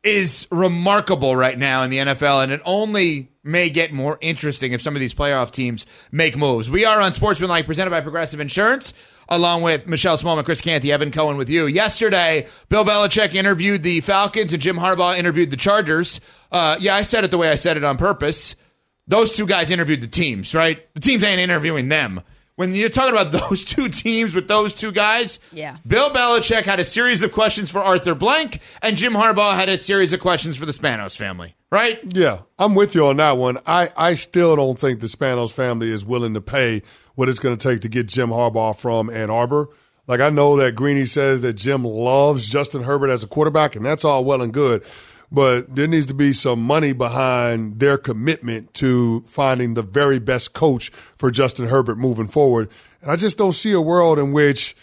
is 0.03 0.47
remarkable 0.49 1.35
right 1.35 1.57
now 1.57 1.83
in 1.83 1.89
the 1.89 1.97
NFL, 1.97 2.43
and 2.43 2.51
it 2.51 2.61
only 2.65 3.29
may 3.47 3.69
get 3.69 3.93
more 3.93 4.17
interesting 4.21 4.73
if 4.73 4.81
some 4.81 4.95
of 4.95 4.99
these 4.99 5.13
playoff 5.13 5.51
teams 5.51 5.85
make 6.11 6.37
moves. 6.37 6.69
We 6.69 6.85
are 6.85 7.01
on 7.01 7.13
Sportsmanlike, 7.13 7.65
presented 7.65 7.91
by 7.91 8.01
Progressive 8.01 8.39
Insurance, 8.39 8.93
along 9.29 9.61
with 9.61 9.87
Michelle 9.87 10.17
Smallmon, 10.17 10.45
Chris 10.45 10.61
Canty, 10.61 10.91
Evan 10.91 11.11
Cohen 11.11 11.37
with 11.37 11.49
you. 11.49 11.65
Yesterday, 11.67 12.47
Bill 12.69 12.85
Belichick 12.85 13.33
interviewed 13.33 13.83
the 13.83 14.01
Falcons, 14.01 14.53
and 14.53 14.61
Jim 14.61 14.77
Harbaugh 14.77 15.17
interviewed 15.17 15.49
the 15.49 15.57
Chargers. 15.57 16.19
Uh, 16.51 16.77
yeah, 16.79 16.95
I 16.95 17.01
said 17.01 17.23
it 17.23 17.31
the 17.31 17.37
way 17.37 17.49
I 17.49 17.55
said 17.55 17.77
it 17.77 17.83
on 17.83 17.97
purpose. 17.97 18.55
Those 19.07 19.31
two 19.31 19.47
guys 19.47 19.71
interviewed 19.71 20.01
the 20.01 20.07
teams, 20.07 20.53
right? 20.53 20.81
The 20.93 20.99
teams 20.99 21.23
ain't 21.23 21.39
interviewing 21.39 21.87
them. 21.89 22.21
When 22.57 22.73
you're 22.73 22.89
talking 22.89 23.13
about 23.17 23.31
those 23.49 23.63
two 23.63 23.87
teams 23.87 24.35
with 24.35 24.47
those 24.47 24.73
two 24.73 24.91
guys, 24.91 25.39
Yeah. 25.53 25.77
Bill 25.87 26.09
Belichick 26.09 26.63
had 26.63 26.79
a 26.79 26.83
series 26.83 27.21
of 27.23 27.31
questions 27.31 27.69
for 27.71 27.79
Arthur 27.79 28.15
Blank, 28.15 28.59
and 28.81 28.97
Jim 28.97 29.13
Harbaugh 29.13 29.55
had 29.55 29.69
a 29.69 29.77
series 29.77 30.11
of 30.11 30.19
questions 30.19 30.57
for 30.57 30.65
the 30.65 30.71
Spanos 30.71 31.15
family, 31.15 31.55
right? 31.71 31.99
Yeah, 32.13 32.39
I'm 32.57 32.73
with 32.73 32.95
you 32.95 33.05
on 33.05 33.17
that 33.17 33.37
one. 33.37 33.59
I, 33.67 33.89
I 33.95 34.15
still 34.15 34.55
don't 34.55 34.77
think 34.77 34.99
the 34.99 35.07
Spanos 35.07 35.53
family 35.53 35.91
is 35.91 36.03
willing 36.05 36.33
to 36.33 36.41
pay 36.41 36.81
what 37.13 37.29
it's 37.29 37.39
going 37.39 37.55
to 37.55 37.69
take 37.69 37.81
to 37.81 37.89
get 37.89 38.07
Jim 38.07 38.29
Harbaugh 38.29 38.75
from 38.77 39.09
Ann 39.11 39.29
Arbor. 39.29 39.69
Like, 40.07 40.19
I 40.21 40.29
know 40.29 40.55
that 40.57 40.73
Greeny 40.73 41.05
says 41.05 41.43
that 41.43 41.53
Jim 41.53 41.83
loves 41.83 42.47
Justin 42.47 42.81
Herbert 42.83 43.09
as 43.09 43.23
a 43.23 43.27
quarterback, 43.27 43.75
and 43.75 43.85
that's 43.85 44.03
all 44.03 44.25
well 44.25 44.41
and 44.41 44.53
good. 44.53 44.83
But 45.31 45.75
there 45.75 45.87
needs 45.87 46.05
to 46.05 46.13
be 46.13 46.31
some 46.31 46.61
money 46.61 46.93
behind 46.93 47.79
their 47.79 47.97
commitment 47.97 48.73
to 48.75 49.21
finding 49.21 49.73
the 49.73 49.81
very 49.81 50.19
best 50.19 50.53
coach 50.53 50.89
for 50.89 51.31
Justin 51.31 51.67
Herbert 51.67 51.97
moving 51.97 52.27
forward. 52.27 52.69
And 53.01 53.11
I 53.11 53.17
just 53.17 53.37
don't 53.37 53.53
see 53.53 53.73
a 53.73 53.81
world 53.81 54.19
in 54.19 54.31
which 54.31 54.75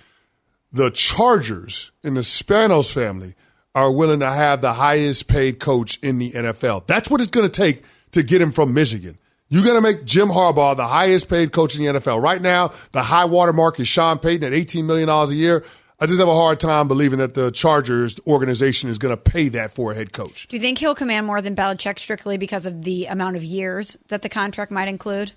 the 0.70 0.90
Chargers 0.90 1.92
and 2.02 2.16
the 2.16 2.20
Spanos 2.20 2.92
family 2.92 3.34
are 3.74 3.90
willing 3.90 4.20
to 4.20 4.30
have 4.30 4.60
the 4.60 4.74
highest 4.74 5.28
paid 5.28 5.58
coach 5.58 5.98
in 6.02 6.18
the 6.18 6.30
NFL. 6.32 6.86
That's 6.86 7.08
what 7.08 7.20
it's 7.20 7.30
going 7.30 7.48
to 7.48 7.52
take 7.52 7.82
to 8.12 8.22
get 8.22 8.40
him 8.40 8.52
from 8.52 8.74
Michigan. 8.74 9.16
You're 9.48 9.64
going 9.64 9.76
to 9.76 9.80
make 9.80 10.04
Jim 10.04 10.28
Harbaugh 10.28 10.76
the 10.76 10.86
highest 10.86 11.28
paid 11.28 11.52
coach 11.52 11.76
in 11.76 11.84
the 11.84 11.98
NFL. 11.98 12.22
Right 12.22 12.40
now, 12.40 12.72
the 12.92 13.02
high 13.02 13.24
water 13.24 13.52
mark 13.52 13.78
is 13.78 13.88
Sean 13.88 14.18
Payton 14.18 14.52
at 14.52 14.58
$18 14.58 14.84
million 14.84 15.08
a 15.08 15.26
year. 15.28 15.64
I 16.00 16.06
just 16.06 16.18
have 16.18 16.28
a 16.28 16.34
hard 16.34 16.58
time 16.60 16.88
believing 16.88 17.20
that 17.20 17.34
the 17.34 17.50
Chargers 17.52 18.18
organization 18.26 18.88
is 18.90 18.98
going 18.98 19.14
to 19.16 19.20
pay 19.20 19.48
that 19.50 19.70
for 19.72 19.92
a 19.92 19.94
head 19.94 20.12
coach. 20.12 20.48
Do 20.48 20.56
you 20.56 20.60
think 20.60 20.78
he'll 20.78 20.94
command 20.94 21.26
more 21.26 21.40
than 21.40 21.54
Belichick 21.54 21.98
strictly 21.98 22.36
because 22.36 22.66
of 22.66 22.82
the 22.82 23.06
amount 23.06 23.36
of 23.36 23.44
years 23.44 23.96
that 24.08 24.22
the 24.22 24.28
contract 24.28 24.70
might 24.72 24.88
include? 24.88 25.32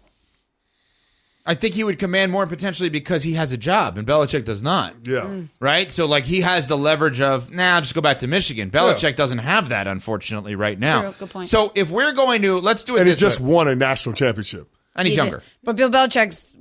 I 1.45 1.53
think 1.55 1.75
he 1.75 1.83
would 1.85 1.97
command 1.97 2.31
more 2.33 2.45
potentially 2.45 2.89
because 2.89 3.23
he 3.23 3.33
has 3.33 3.53
a 3.53 3.57
job 3.57 3.97
and 3.97 4.05
Belichick 4.05 4.43
does 4.43 4.61
not. 4.61 4.95
Yeah. 5.03 5.21
Mm. 5.21 5.47
Right? 5.61 5.89
So, 5.91 6.05
like, 6.05 6.25
he 6.25 6.41
has 6.41 6.67
the 6.67 6.77
leverage 6.77 7.21
of, 7.21 7.49
nah, 7.51 7.75
I'll 7.75 7.81
just 7.81 7.93
go 7.95 8.01
back 8.01 8.19
to 8.19 8.27
Michigan. 8.27 8.69
Belichick 8.69 9.15
doesn't 9.15 9.37
have 9.37 9.69
that, 9.69 9.87
unfortunately, 9.87 10.55
right 10.55 10.77
now. 10.77 11.01
True. 11.03 11.13
Good 11.19 11.29
point. 11.29 11.49
So, 11.49 11.71
if 11.73 11.89
we're 11.89 12.11
going 12.11 12.41
to, 12.41 12.59
let's 12.59 12.83
do 12.83 12.97
it 12.97 13.01
And 13.01 13.07
he 13.09 13.15
just 13.15 13.39
way. 13.39 13.49
won 13.53 13.67
a 13.69 13.75
national 13.75 14.15
championship. 14.15 14.67
And 14.93 15.07
he's 15.07 15.15
He 15.15 15.21
did. 15.21 15.25
younger. 15.29 15.43
But 15.63 15.77
Bill 15.77 15.89
Belichick's 15.89 16.53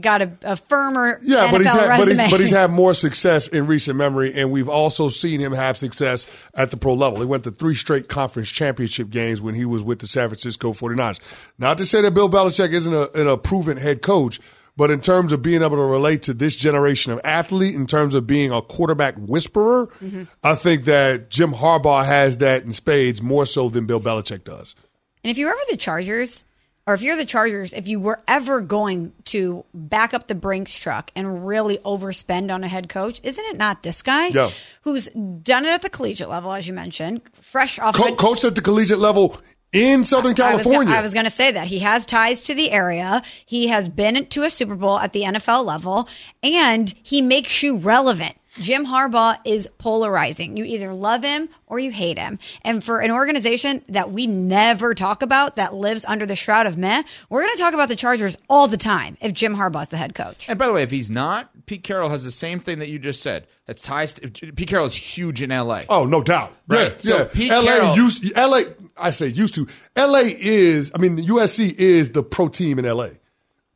got 0.00 0.22
a, 0.22 0.32
a 0.42 0.56
firmer 0.56 1.18
Yeah, 1.22 1.46
NFL 1.46 1.50
but 1.52 1.60
he's, 1.60 1.70
had, 1.72 1.88
but, 1.88 1.98
resume. 2.00 2.22
he's, 2.24 2.30
but 2.32 2.40
he's 2.40 2.50
had 2.52 2.70
more 2.70 2.94
success 3.06 3.48
in 3.48 3.66
recent 3.66 3.96
memory, 3.96 4.32
and 4.34 4.50
we've 4.50 4.68
also 4.68 5.08
seen 5.08 5.40
him 5.40 5.52
have 5.52 5.76
success 5.76 6.26
at 6.56 6.70
the 6.70 6.76
pro 6.76 6.94
level. 6.94 7.20
He 7.20 7.26
went 7.26 7.44
to 7.44 7.50
three 7.50 7.74
straight 7.74 8.08
conference 8.08 8.48
championship 8.50 9.10
games 9.10 9.40
when 9.40 9.54
he 9.54 9.64
was 9.64 9.82
with 9.84 10.00
the 10.00 10.06
San 10.06 10.28
Francisco 10.28 10.72
49ers. 10.72 11.20
Not 11.58 11.78
to 11.78 11.86
say 11.86 12.00
that 12.02 12.12
Bill 12.14 12.28
Belichick 12.28 12.72
isn't 12.72 12.92
a, 12.94 13.28
a 13.32 13.38
proven 13.38 13.76
head 13.76 14.02
coach, 14.02 14.40
but 14.76 14.90
in 14.90 15.00
terms 15.00 15.32
of 15.32 15.40
being 15.40 15.62
able 15.62 15.76
to 15.76 15.84
relate 15.84 16.22
to 16.22 16.34
this 16.34 16.56
generation 16.56 17.12
of 17.12 17.20
athlete, 17.22 17.76
in 17.76 17.86
terms 17.86 18.14
of 18.14 18.26
being 18.26 18.50
a 18.50 18.60
quarterback 18.60 19.14
whisperer, 19.16 19.86
Mhm. 20.02 20.26
I 20.42 20.56
think 20.56 20.86
that 20.86 21.30
Jim 21.30 21.52
Harbaugh 21.52 22.04
has 22.04 22.38
that 22.38 22.64
in 22.64 22.72
spades 22.72 23.22
more 23.22 23.46
so 23.46 23.68
than 23.68 23.86
Bill 23.86 24.00
Belichick 24.00 24.42
does. 24.42 24.74
And 25.22 25.30
if 25.30 25.38
you're 25.38 25.50
ever 25.50 25.60
the 25.70 25.76
Chargers, 25.76 26.44
or 26.86 26.94
if 26.94 27.02
you're 27.02 27.16
the 27.16 27.24
Chargers, 27.24 27.72
if 27.72 27.88
you 27.88 27.98
were 27.98 28.20
ever 28.28 28.60
going 28.60 29.12
to 29.26 29.64
back 29.72 30.12
up 30.14 30.28
the 30.28 30.34
Brinks 30.34 30.76
truck 30.78 31.10
and 31.16 31.46
really 31.46 31.78
overspend 31.78 32.52
on 32.52 32.62
a 32.64 32.68
head 32.68 32.88
coach, 32.88 33.20
isn't 33.22 33.44
it 33.46 33.56
not 33.56 33.82
this 33.82 34.02
guy 34.02 34.28
Yeah. 34.28 34.50
who's 34.82 35.08
done 35.08 35.64
it 35.64 35.70
at 35.70 35.82
the 35.82 35.88
collegiate 35.90 36.28
level, 36.28 36.52
as 36.52 36.66
you 36.68 36.74
mentioned, 36.74 37.22
fresh 37.40 37.78
off 37.78 37.94
Co- 37.96 38.08
of 38.12 38.16
coached 38.18 38.44
at 38.44 38.54
the 38.54 38.60
collegiate 38.60 38.98
level 38.98 39.36
in 39.72 40.04
Southern 40.04 40.34
California. 40.34 40.94
I 40.94 41.00
was 41.00 41.12
going 41.14 41.24
to 41.24 41.30
say 41.30 41.50
that. 41.50 41.66
He 41.66 41.80
has 41.80 42.06
ties 42.06 42.40
to 42.42 42.54
the 42.54 42.70
area. 42.70 43.22
He 43.44 43.66
has 43.68 43.88
been 43.88 44.26
to 44.26 44.44
a 44.44 44.50
Super 44.50 44.76
Bowl 44.76 44.98
at 45.00 45.12
the 45.12 45.22
NFL 45.22 45.64
level, 45.64 46.08
and 46.44 46.94
he 47.02 47.20
makes 47.22 47.62
you 47.62 47.76
relevant. 47.76 48.36
Jim 48.60 48.86
Harbaugh 48.86 49.36
is 49.44 49.68
polarizing. 49.78 50.56
You 50.56 50.64
either 50.64 50.94
love 50.94 51.22
him 51.24 51.48
or 51.66 51.78
you 51.78 51.90
hate 51.90 52.18
him. 52.18 52.38
And 52.62 52.82
for 52.84 53.00
an 53.00 53.10
organization 53.10 53.84
that 53.88 54.12
we 54.12 54.26
never 54.26 54.94
talk 54.94 55.22
about 55.22 55.56
that 55.56 55.74
lives 55.74 56.04
under 56.04 56.24
the 56.26 56.36
shroud 56.36 56.66
of 56.66 56.76
meh, 56.76 57.02
we're 57.28 57.42
going 57.42 57.54
to 57.54 57.60
talk 57.60 57.74
about 57.74 57.88
the 57.88 57.96
Chargers 57.96 58.36
all 58.48 58.68
the 58.68 58.76
time 58.76 59.16
if 59.20 59.32
Jim 59.32 59.56
Harbaugh's 59.56 59.88
the 59.88 59.96
head 59.96 60.14
coach. 60.14 60.48
And 60.48 60.58
by 60.58 60.66
the 60.66 60.72
way, 60.72 60.82
if 60.82 60.90
he's 60.90 61.10
not, 61.10 61.50
Pete 61.66 61.82
Carroll 61.82 62.10
has 62.10 62.24
the 62.24 62.30
same 62.30 62.60
thing 62.60 62.78
that 62.78 62.88
you 62.88 62.98
just 62.98 63.22
said. 63.22 63.46
That's 63.66 63.82
ties. 63.82 64.12
To, 64.14 64.28
Pete 64.30 64.68
Carroll 64.68 64.86
is 64.86 64.94
huge 64.94 65.42
in 65.42 65.50
LA. 65.50 65.80
Oh, 65.88 66.04
no 66.04 66.22
doubt. 66.22 66.52
Right. 66.68 66.92
Yeah, 66.92 66.98
So 66.98 67.18
yeah. 67.18 67.24
Pete 67.32 67.50
LA 67.50 67.62
Carroll- 67.62 67.96
used 67.96 68.36
LA. 68.36 68.60
I 69.00 69.10
say 69.10 69.28
used 69.28 69.54
to. 69.54 69.66
LA 69.96 70.22
is. 70.24 70.92
I 70.94 70.98
mean, 70.98 71.16
USC 71.18 71.74
is 71.78 72.12
the 72.12 72.22
pro 72.22 72.48
team 72.48 72.78
in 72.78 72.84
LA. 72.84 73.08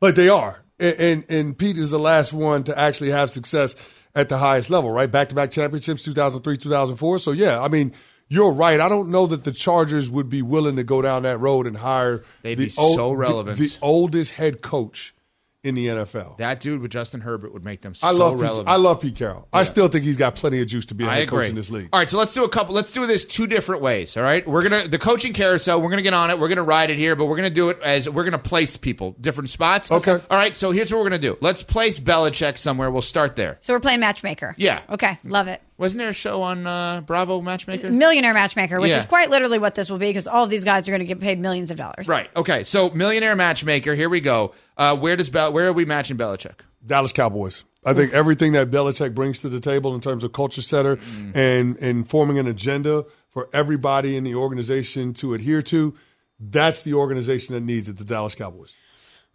Like 0.01 0.15
they 0.15 0.29
are, 0.29 0.63
and, 0.79 0.95
and 0.99 1.25
and 1.31 1.57
Pete 1.57 1.77
is 1.77 1.89
the 1.89 1.99
last 1.99 2.31
one 2.31 2.63
to 2.63 2.79
actually 2.79 3.09
have 3.09 3.29
success 3.31 3.75
at 4.19 4.29
the 4.29 4.37
highest 4.37 4.69
level. 4.69 4.91
Right, 4.91 5.11
back 5.11 5.29
to 5.29 5.35
back 5.35 5.51
championships, 5.51 6.03
two 6.03 6.13
thousand 6.13 6.41
three, 6.43 6.57
two 6.57 6.69
thousand 6.69 6.97
four. 6.97 7.17
So 7.19 7.31
yeah, 7.31 7.61
I 7.61 7.67
mean. 7.67 7.93
You're 8.31 8.51
right. 8.51 8.79
I 8.79 8.87
don't 8.89 9.09
know 9.09 9.25
that 9.25 9.43
the 9.43 9.51
Chargers 9.51 10.11
would 10.11 10.29
be 10.29 10.43
willing 10.43 10.75
to 10.75 10.83
go 10.83 11.01
down 11.01 11.23
that 11.23 11.39
road 11.39 11.65
and 11.65 11.75
hire 11.75 12.21
They'd 12.43 12.59
the 12.59 12.65
be 12.65 12.69
so 12.69 12.93
the- 12.95 13.15
relevant. 13.15 13.57
the 13.57 13.75
oldest 13.81 14.33
head 14.33 14.61
coach 14.61 15.15
in 15.63 15.75
the 15.75 15.87
NFL. 15.87 16.37
That 16.37 16.61
dude 16.61 16.81
with 16.81 16.91
Justin 16.91 17.19
Herbert 17.19 17.51
would 17.53 17.65
make 17.65 17.81
them 17.81 17.93
so 17.93 18.07
I 18.07 18.11
love 18.11 18.33
Pete, 18.35 18.41
relevant. 18.41 18.69
I 18.69 18.77
love 18.77 19.01
Pete 19.01 19.15
Carroll. 19.15 19.45
I 19.51 19.63
still 19.63 19.89
think 19.89 20.05
he's 20.05 20.15
got 20.15 20.35
plenty 20.35 20.61
of 20.61 20.67
juice 20.67 20.85
to 20.87 20.95
be 20.95 21.03
a 21.03 21.07
I 21.09 21.15
head 21.15 21.23
agree. 21.23 21.39
coach 21.39 21.49
in 21.49 21.55
this 21.55 21.69
league. 21.69 21.89
All 21.91 21.99
right, 21.99 22.09
so 22.09 22.17
let's 22.17 22.33
do 22.33 22.45
a 22.45 22.49
couple. 22.49 22.73
Let's 22.73 22.91
do 22.93 23.05
this 23.05 23.25
two 23.25 23.45
different 23.45 23.81
ways. 23.81 24.15
All 24.15 24.23
right, 24.23 24.45
we're 24.47 24.67
gonna 24.67 24.87
the 24.87 24.97
coaching 24.97 25.33
carousel. 25.33 25.81
We're 25.81 25.89
gonna 25.89 26.01
get 26.01 26.13
on 26.13 26.29
it. 26.29 26.39
We're 26.39 26.47
gonna 26.47 26.63
ride 26.63 26.91
it 26.91 26.97
here, 26.97 27.15
but 27.17 27.25
we're 27.25 27.35
gonna 27.35 27.49
do 27.49 27.69
it 27.69 27.79
as 27.81 28.07
we're 28.09 28.23
gonna 28.23 28.39
place 28.39 28.77
people 28.77 29.15
different 29.19 29.49
spots. 29.49 29.91
Okay. 29.91 30.11
All 30.13 30.37
right. 30.37 30.55
So 30.55 30.71
here's 30.71 30.91
what 30.93 30.99
we're 30.99 31.09
gonna 31.09 31.19
do. 31.19 31.37
Let's 31.41 31.61
place 31.63 31.99
Belichick 31.99 32.57
somewhere. 32.57 32.89
We'll 32.89 33.01
start 33.01 33.35
there. 33.35 33.57
So 33.59 33.73
we're 33.73 33.79
playing 33.81 33.99
matchmaker. 33.99 34.55
Yeah. 34.57 34.81
Okay, 34.89 35.17
love 35.25 35.49
it. 35.49 35.61
Wasn't 35.77 35.97
there 35.97 36.09
a 36.09 36.13
show 36.13 36.41
on 36.41 36.67
uh, 36.67 36.99
Bravo 36.99 37.39
Matchmaker? 37.39 37.89
Millionaire 37.89 38.33
matchmaker, 38.33 38.81
which 38.81 38.89
Yeah. 38.89 38.97
is 38.97 39.05
quite 39.05 39.29
literally 39.29 39.59
what 39.59 39.75
this 39.75 39.89
will 39.89 39.97
be 39.97 40.07
because 40.07 40.27
all 40.27 40.43
of 40.43 40.49
these 40.49 40.65
guys 40.65 40.89
are 40.89 40.91
going 40.91 40.99
to 40.99 41.05
get 41.05 41.21
paid 41.21 41.39
millions 41.39 41.71
of 41.71 41.77
dollars. 41.77 42.05
Right. 42.05 42.29
Okay. 42.35 42.65
So 42.65 42.89
millionaire 42.89 43.33
matchmaker. 43.37 43.95
Here 43.95 44.09
we 44.09 44.19
go. 44.19 44.53
Uh, 44.75 44.97
where 44.97 45.15
does 45.15 45.29
Bel- 45.29 45.48
where 45.53 45.67
are 45.67 45.73
we 45.73 45.85
matching 45.85 46.17
Belichick? 46.17 46.61
Dallas 46.85 47.11
Cowboys. 47.11 47.65
I 47.85 47.93
think 47.93 48.13
everything 48.13 48.53
that 48.53 48.69
Belichick 48.69 49.15
brings 49.15 49.39
to 49.39 49.49
the 49.49 49.59
table 49.59 49.95
in 49.95 50.01
terms 50.01 50.23
of 50.23 50.33
culture 50.33 50.61
setter 50.61 50.97
Mm. 50.97 51.35
and 51.35 51.77
and 51.77 52.09
forming 52.09 52.37
an 52.39 52.47
agenda 52.47 53.05
for 53.29 53.47
everybody 53.53 54.17
in 54.17 54.23
the 54.23 54.35
organization 54.35 55.13
to 55.15 55.33
adhere 55.33 55.61
to, 55.61 55.93
that's 56.39 56.81
the 56.81 56.93
organization 56.93 57.53
that 57.55 57.61
needs 57.61 57.87
it, 57.87 57.97
the 57.97 58.03
Dallas 58.03 58.35
Cowboys. 58.35 58.73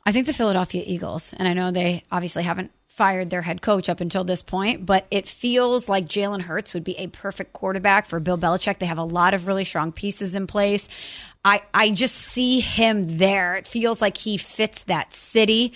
I 0.05 0.13
think 0.13 0.27
the 0.27 0.33
Philadelphia 0.33 0.83
Eagles, 0.85 1.33
and 1.39 1.49
I 1.49 1.55
know 1.55 1.71
they 1.71 2.05
obviously 2.13 2.43
haven't 2.43 2.71
fired 2.89 3.31
their 3.31 3.43
head 3.43 3.63
coach 3.63 3.89
up 3.89 4.01
until 4.01 4.23
this 4.25 4.43
point, 4.43 4.85
but 4.87 5.07
it 5.11 5.27
feels 5.27 5.89
like 5.89 6.05
Jalen 6.05 6.43
Hurts 6.43 6.75
would 6.75 6.85
be 6.85 6.97
a 6.99 7.07
perfect 7.09 7.53
quarterback 7.53 8.07
for 8.07 8.21
Bill 8.21 8.39
Belichick. 8.39 8.79
They 8.79 8.87
have 8.87 8.99
a 8.99 9.05
lot 9.05 9.35
of 9.35 9.47
really 9.47 9.65
strong 9.65 9.91
pieces 9.91 10.35
in 10.35 10.47
place. 10.47 10.89
I, 11.45 11.63
I 11.73 11.91
just 11.91 12.15
see 12.15 12.61
him 12.61 13.17
there. 13.19 13.55
It 13.57 13.67
feels 13.67 14.01
like 14.01 14.17
he 14.17 14.37
fits 14.37 14.85
that 14.85 15.13
city. 15.13 15.73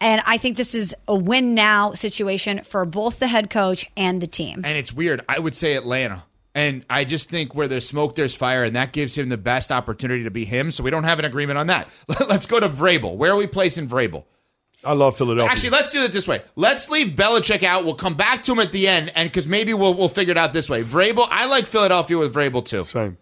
And 0.00 0.20
I 0.26 0.36
think 0.36 0.56
this 0.56 0.74
is 0.74 0.94
a 1.08 1.16
win 1.16 1.54
now 1.54 1.92
situation 1.94 2.62
for 2.64 2.84
both 2.84 3.18
the 3.18 3.26
head 3.26 3.50
coach 3.50 3.90
and 3.96 4.20
the 4.20 4.26
team. 4.26 4.62
And 4.64 4.76
it's 4.76 4.92
weird. 4.92 5.22
I 5.28 5.38
would 5.38 5.54
say 5.54 5.74
Atlanta. 5.74 6.24
And 6.54 6.86
I 6.88 7.04
just 7.04 7.28
think 7.28 7.54
where 7.54 7.68
there's 7.68 7.86
smoke, 7.86 8.14
there's 8.14 8.34
fire, 8.34 8.64
and 8.64 8.76
that 8.76 8.92
gives 8.92 9.16
him 9.16 9.28
the 9.28 9.36
best 9.36 9.70
opportunity 9.70 10.24
to 10.24 10.30
be 10.30 10.46
him. 10.46 10.70
So 10.70 10.82
we 10.82 10.90
don't 10.90 11.04
have 11.04 11.18
an 11.18 11.26
agreement 11.26 11.58
on 11.58 11.66
that. 11.66 11.88
Let's 12.28 12.46
go 12.46 12.58
to 12.58 12.68
Vrabel. 12.68 13.14
Where 13.14 13.32
are 13.32 13.36
we 13.36 13.46
placing 13.46 13.88
Vrabel? 13.88 14.24
I 14.84 14.92
love 14.92 15.18
Philadelphia. 15.18 15.50
Actually, 15.50 15.70
let's 15.70 15.90
do 15.90 16.04
it 16.04 16.12
this 16.12 16.28
way. 16.28 16.42
Let's 16.54 16.88
leave 16.88 17.16
Belichick 17.16 17.64
out. 17.64 17.84
We'll 17.84 17.94
come 17.96 18.14
back 18.14 18.44
to 18.44 18.52
him 18.52 18.60
at 18.60 18.70
the 18.70 18.86
end, 18.86 19.10
and 19.16 19.28
because 19.28 19.48
maybe 19.48 19.74
we'll 19.74 19.94
we'll 19.94 20.08
figure 20.08 20.30
it 20.30 20.38
out 20.38 20.52
this 20.52 20.70
way. 20.70 20.84
Vrabel, 20.84 21.26
I 21.28 21.46
like 21.46 21.66
Philadelphia 21.66 22.16
with 22.16 22.32
Vrabel 22.32 22.64
too. 22.64 22.84
Same. 22.84 23.18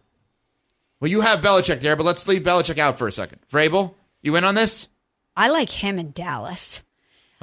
Well, 1.01 1.11
you 1.11 1.22
have 1.22 1.41
Belichick 1.41 1.81
there, 1.81 1.97
but 1.97 2.05
let's 2.05 2.29
leave 2.29 2.43
Belichick 2.43 2.79
out 2.79 2.99
for 2.99 3.09
a 3.09 3.12
second. 3.12 3.41
Vrabel, 3.51 3.95
you 4.20 4.37
in 4.37 4.45
on 4.45 4.55
this? 4.55 4.89
I 5.37 5.49
like 5.49 5.70
him 5.70 5.99
in 5.99 6.12
Dallas. 6.12 6.82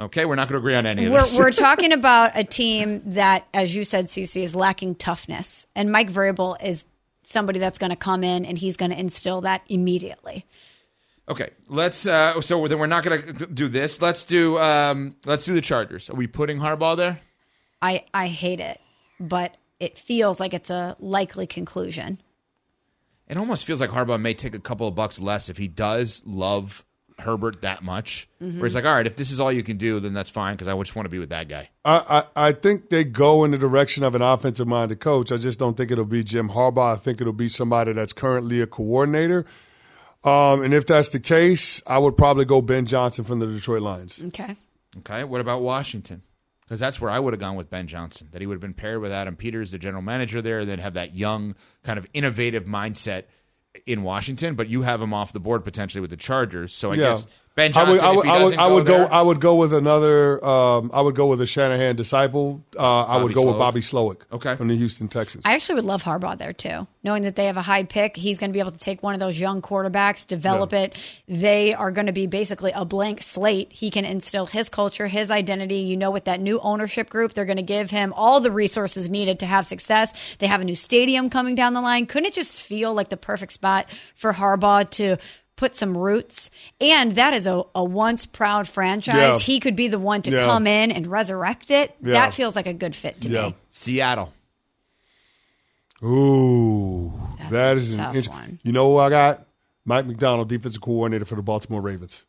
Okay, 0.00 0.24
we're 0.24 0.34
not 0.34 0.48
going 0.48 0.54
to 0.54 0.58
agree 0.58 0.74
on 0.74 0.86
any 0.86 1.04
of 1.04 1.12
We're, 1.12 1.20
this. 1.20 1.38
we're 1.38 1.50
talking 1.52 1.92
about 1.92 2.32
a 2.34 2.44
team 2.44 3.02
that, 3.10 3.46
as 3.54 3.74
you 3.74 3.84
said, 3.84 4.06
CC, 4.06 4.42
is 4.42 4.54
lacking 4.54 4.96
toughness. 4.96 5.66
And 5.76 5.92
Mike 5.92 6.10
Vrabel 6.10 6.60
is 6.62 6.84
somebody 7.22 7.58
that's 7.58 7.78
going 7.78 7.90
to 7.90 7.96
come 7.96 8.24
in 8.24 8.44
and 8.44 8.58
he's 8.58 8.76
going 8.76 8.90
to 8.90 8.98
instill 8.98 9.42
that 9.42 9.62
immediately. 9.68 10.44
Okay, 11.28 11.50
let's. 11.68 12.06
Uh, 12.06 12.40
so 12.40 12.66
then 12.66 12.78
we're 12.78 12.86
not 12.86 13.04
going 13.04 13.22
to 13.36 13.46
do 13.46 13.68
this. 13.68 14.02
Let's 14.02 14.24
do. 14.24 14.58
Um, 14.58 15.14
let's 15.24 15.44
do 15.44 15.54
the 15.54 15.60
Chargers. 15.60 16.10
Are 16.10 16.16
we 16.16 16.26
putting 16.26 16.58
Harbaugh 16.58 16.96
there? 16.96 17.20
I, 17.80 18.04
I 18.12 18.26
hate 18.26 18.60
it, 18.60 18.80
but 19.20 19.56
it 19.78 19.98
feels 19.98 20.40
like 20.40 20.52
it's 20.52 20.70
a 20.70 20.96
likely 20.98 21.46
conclusion. 21.46 22.20
It 23.28 23.36
almost 23.36 23.64
feels 23.64 23.80
like 23.80 23.90
Harbaugh 23.90 24.20
may 24.20 24.34
take 24.34 24.54
a 24.54 24.58
couple 24.58 24.88
of 24.88 24.94
bucks 24.96 25.20
less 25.20 25.48
if 25.48 25.58
he 25.58 25.68
does 25.68 26.22
love 26.26 26.84
Herbert 27.22 27.62
that 27.62 27.82
much. 27.82 28.28
Mhm. 28.42 28.56
Where 28.56 28.66
he's 28.66 28.74
like, 28.74 28.84
all 28.84 28.92
right, 28.94 29.06
if 29.06 29.16
this 29.16 29.30
is 29.30 29.40
all 29.40 29.50
you 29.50 29.62
can 29.62 29.76
do, 29.78 29.98
then 30.00 30.12
that's 30.14 30.30
fine 30.30 30.54
because 30.54 30.68
I 30.68 30.76
just 30.78 30.94
want 30.94 31.06
to 31.06 31.10
be 31.10 31.18
with 31.18 31.30
that 31.30 31.48
guy. 31.48 31.70
I, 31.84 32.22
I, 32.36 32.48
I 32.48 32.52
think 32.52 32.90
they 32.90 33.04
go 33.04 33.44
in 33.44 33.50
the 33.50 33.58
direction 33.58 34.04
of 34.04 34.14
an 34.14 34.22
offensive 34.22 34.68
minded 34.68 35.00
coach. 35.00 35.32
I 35.32 35.36
just 35.38 35.58
don't 35.58 35.76
think 35.76 35.90
it'll 35.90 36.04
be 36.04 36.22
Jim 36.22 36.50
Harbaugh. 36.50 36.94
I 36.94 36.96
think 36.96 37.20
it'll 37.20 37.32
be 37.32 37.48
somebody 37.48 37.92
that's 37.92 38.12
currently 38.12 38.60
a 38.60 38.66
coordinator. 38.66 39.44
Um, 40.24 40.62
and 40.62 40.72
if 40.72 40.86
that's 40.86 41.08
the 41.08 41.18
case, 41.20 41.82
I 41.86 41.98
would 41.98 42.16
probably 42.16 42.44
go 42.44 42.62
Ben 42.62 42.86
Johnson 42.86 43.24
from 43.24 43.40
the 43.40 43.46
Detroit 43.46 43.82
Lions. 43.82 44.22
Okay. 44.26 44.54
Okay, 44.98 45.24
what 45.24 45.40
about 45.40 45.62
Washington? 45.62 46.22
Because 46.60 46.78
that's 46.78 47.00
where 47.00 47.10
I 47.10 47.18
would 47.18 47.32
have 47.32 47.40
gone 47.40 47.56
with 47.56 47.68
Ben 47.70 47.86
Johnson. 47.86 48.28
That 48.30 48.40
he 48.40 48.46
would 48.46 48.54
have 48.54 48.60
been 48.60 48.72
paired 48.74 49.00
with 49.00 49.10
Adam 49.10 49.36
Peters, 49.36 49.72
the 49.72 49.78
general 49.78 50.02
manager 50.02 50.40
there, 50.40 50.60
and 50.60 50.68
then 50.70 50.78
have 50.78 50.94
that 50.94 51.14
young, 51.16 51.54
kind 51.82 51.98
of 51.98 52.06
innovative 52.14 52.64
mindset 52.66 53.24
in 53.86 54.02
Washington. 54.02 54.54
But 54.54 54.68
you 54.68 54.82
have 54.82 55.00
him 55.00 55.14
off 55.14 55.32
the 55.32 55.40
board 55.40 55.64
potentially 55.64 56.00
with 56.00 56.10
the 56.10 56.16
Chargers. 56.16 56.72
So 56.72 56.90
I 56.90 56.94
guess 56.96 57.26
Ben 57.54 57.72
I 57.76 57.84
would, 57.84 58.00
Johnson, 58.00 58.08
I 58.08 58.10
if 58.10 58.16
would, 58.16 58.24
he 58.24 58.30
I 58.30 58.44
would, 58.44 58.58
I 58.58 58.66
would 58.72 58.86
go, 58.86 58.98
go. 58.98 59.12
I 59.12 59.22
would 59.22 59.40
go 59.40 59.56
with 59.56 59.74
another. 59.74 60.42
Um, 60.42 60.90
I 60.94 61.02
would 61.02 61.14
go 61.14 61.26
with 61.26 61.40
a 61.42 61.46
Shanahan 61.46 61.96
disciple. 61.96 62.64
Uh, 62.78 63.02
I 63.04 63.16
would 63.18 63.24
Bobby 63.24 63.34
go 63.34 63.46
with 63.46 63.58
Bobby 63.58 63.80
Slowik. 63.80 64.22
Okay. 64.32 64.56
from 64.56 64.68
the 64.68 64.76
Houston 64.76 65.06
Texans. 65.08 65.44
I 65.44 65.54
actually 65.54 65.74
would 65.74 65.84
love 65.84 66.02
Harbaugh 66.02 66.38
there 66.38 66.54
too, 66.54 66.86
knowing 67.02 67.24
that 67.24 67.36
they 67.36 67.46
have 67.46 67.58
a 67.58 67.62
high 67.62 67.84
pick. 67.84 68.16
He's 68.16 68.38
going 68.38 68.50
to 68.50 68.54
be 68.54 68.60
able 68.60 68.72
to 68.72 68.78
take 68.78 69.02
one 69.02 69.12
of 69.12 69.20
those 69.20 69.38
young 69.38 69.60
quarterbacks, 69.60 70.26
develop 70.26 70.72
it. 70.72 70.96
They 71.28 71.74
are 71.74 71.90
going 71.90 72.06
to 72.06 72.12
be 72.12 72.26
basically 72.26 72.72
a 72.74 72.86
blank 72.86 73.20
slate. 73.20 73.70
He 73.70 73.90
can 73.90 74.06
instill 74.06 74.46
his 74.46 74.70
culture, 74.70 75.06
his 75.06 75.30
identity. 75.30 75.80
You 75.80 75.98
know, 75.98 76.10
with 76.10 76.24
that 76.24 76.40
new 76.40 76.58
ownership 76.60 77.10
group, 77.10 77.34
they're 77.34 77.44
going 77.44 77.58
to 77.58 77.62
give 77.62 77.90
him 77.90 78.14
all 78.16 78.40
the 78.40 78.50
resources 78.50 79.10
needed 79.10 79.40
to 79.40 79.46
have 79.46 79.66
success. 79.66 80.12
They 80.38 80.46
have 80.46 80.62
a 80.62 80.64
new 80.64 80.74
stadium 80.74 81.28
coming 81.28 81.54
down 81.54 81.74
the 81.74 81.82
line. 81.82 82.06
Couldn't 82.06 82.28
it 82.28 82.34
just 82.34 82.62
feel 82.62 82.94
like 82.94 83.10
the 83.10 83.18
perfect 83.18 83.52
spot 83.52 83.88
for 84.14 84.32
Harbaugh 84.32 84.88
to? 84.92 85.18
Put 85.62 85.76
some 85.76 85.96
roots, 85.96 86.50
and 86.80 87.12
that 87.12 87.34
is 87.34 87.46
a, 87.46 87.62
a 87.76 87.84
once 87.84 88.26
proud 88.26 88.66
franchise. 88.68 89.14
Yeah. 89.14 89.38
He 89.38 89.60
could 89.60 89.76
be 89.76 89.86
the 89.86 89.98
one 90.00 90.20
to 90.22 90.32
Yeah. 90.32 90.44
come 90.44 90.66
in 90.66 90.90
and 90.90 91.06
resurrect 91.06 91.70
it. 91.70 91.94
Yeah. 92.02 92.14
That 92.14 92.34
feels 92.34 92.56
like 92.56 92.66
a 92.66 92.72
good 92.72 92.96
fit 92.96 93.20
to 93.20 93.28
me. 93.28 93.54
Seattle. 93.70 94.32
Ooh, 96.02 97.12
that 97.50 97.76
is 97.76 97.94
an 97.94 98.00
tough 98.00 98.16
int- 98.16 98.28
one. 98.28 98.58
You 98.64 98.72
know 98.72 98.90
who 98.90 98.98
I 98.98 99.08
got? 99.08 99.46
Mike 99.84 100.06
Macdonald, 100.06 100.48
defensive 100.48 100.82
coordinator 100.82 101.24
for 101.24 101.36
the 101.36 101.42
Baltimore 101.44 101.80
Ravens. 101.80 102.24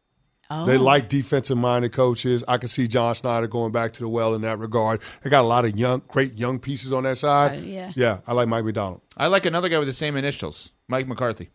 Oh. 0.52 0.66
They 0.68 0.78
like 0.78 1.10
defensive 1.10 1.58
minded 1.58 1.92
coaches. 1.92 2.44
I 2.48 2.60
can 2.60 2.68
see 2.68 2.88
John 2.88 3.16
Schneider 3.16 3.48
going 3.48 3.72
back 3.72 3.94
to 3.94 4.02
the 4.02 4.10
well 4.10 4.36
in 4.36 4.42
that 4.44 4.60
regard. 4.60 5.02
They 5.24 5.32
got 5.32 5.44
a 5.44 5.48
lot 5.48 5.66
of 5.66 5.76
young, 5.76 6.04
great 6.08 6.38
young 6.38 6.60
pieces 6.60 6.94
on 6.94 7.02
that 7.04 7.18
side. 7.18 7.58
Uh, 7.58 7.62
yeah. 7.64 7.92
yeah, 7.96 8.20
I 8.28 8.34
like 8.34 8.48
Mike 8.48 8.64
Macdonald. 8.66 9.02
I 9.18 9.26
like 9.26 9.48
another 9.48 9.70
guy 9.70 9.80
with 9.80 9.88
the 9.88 9.94
same 9.96 10.16
initials, 10.18 10.72
Mike 10.88 11.08
McCarthy. 11.08 11.50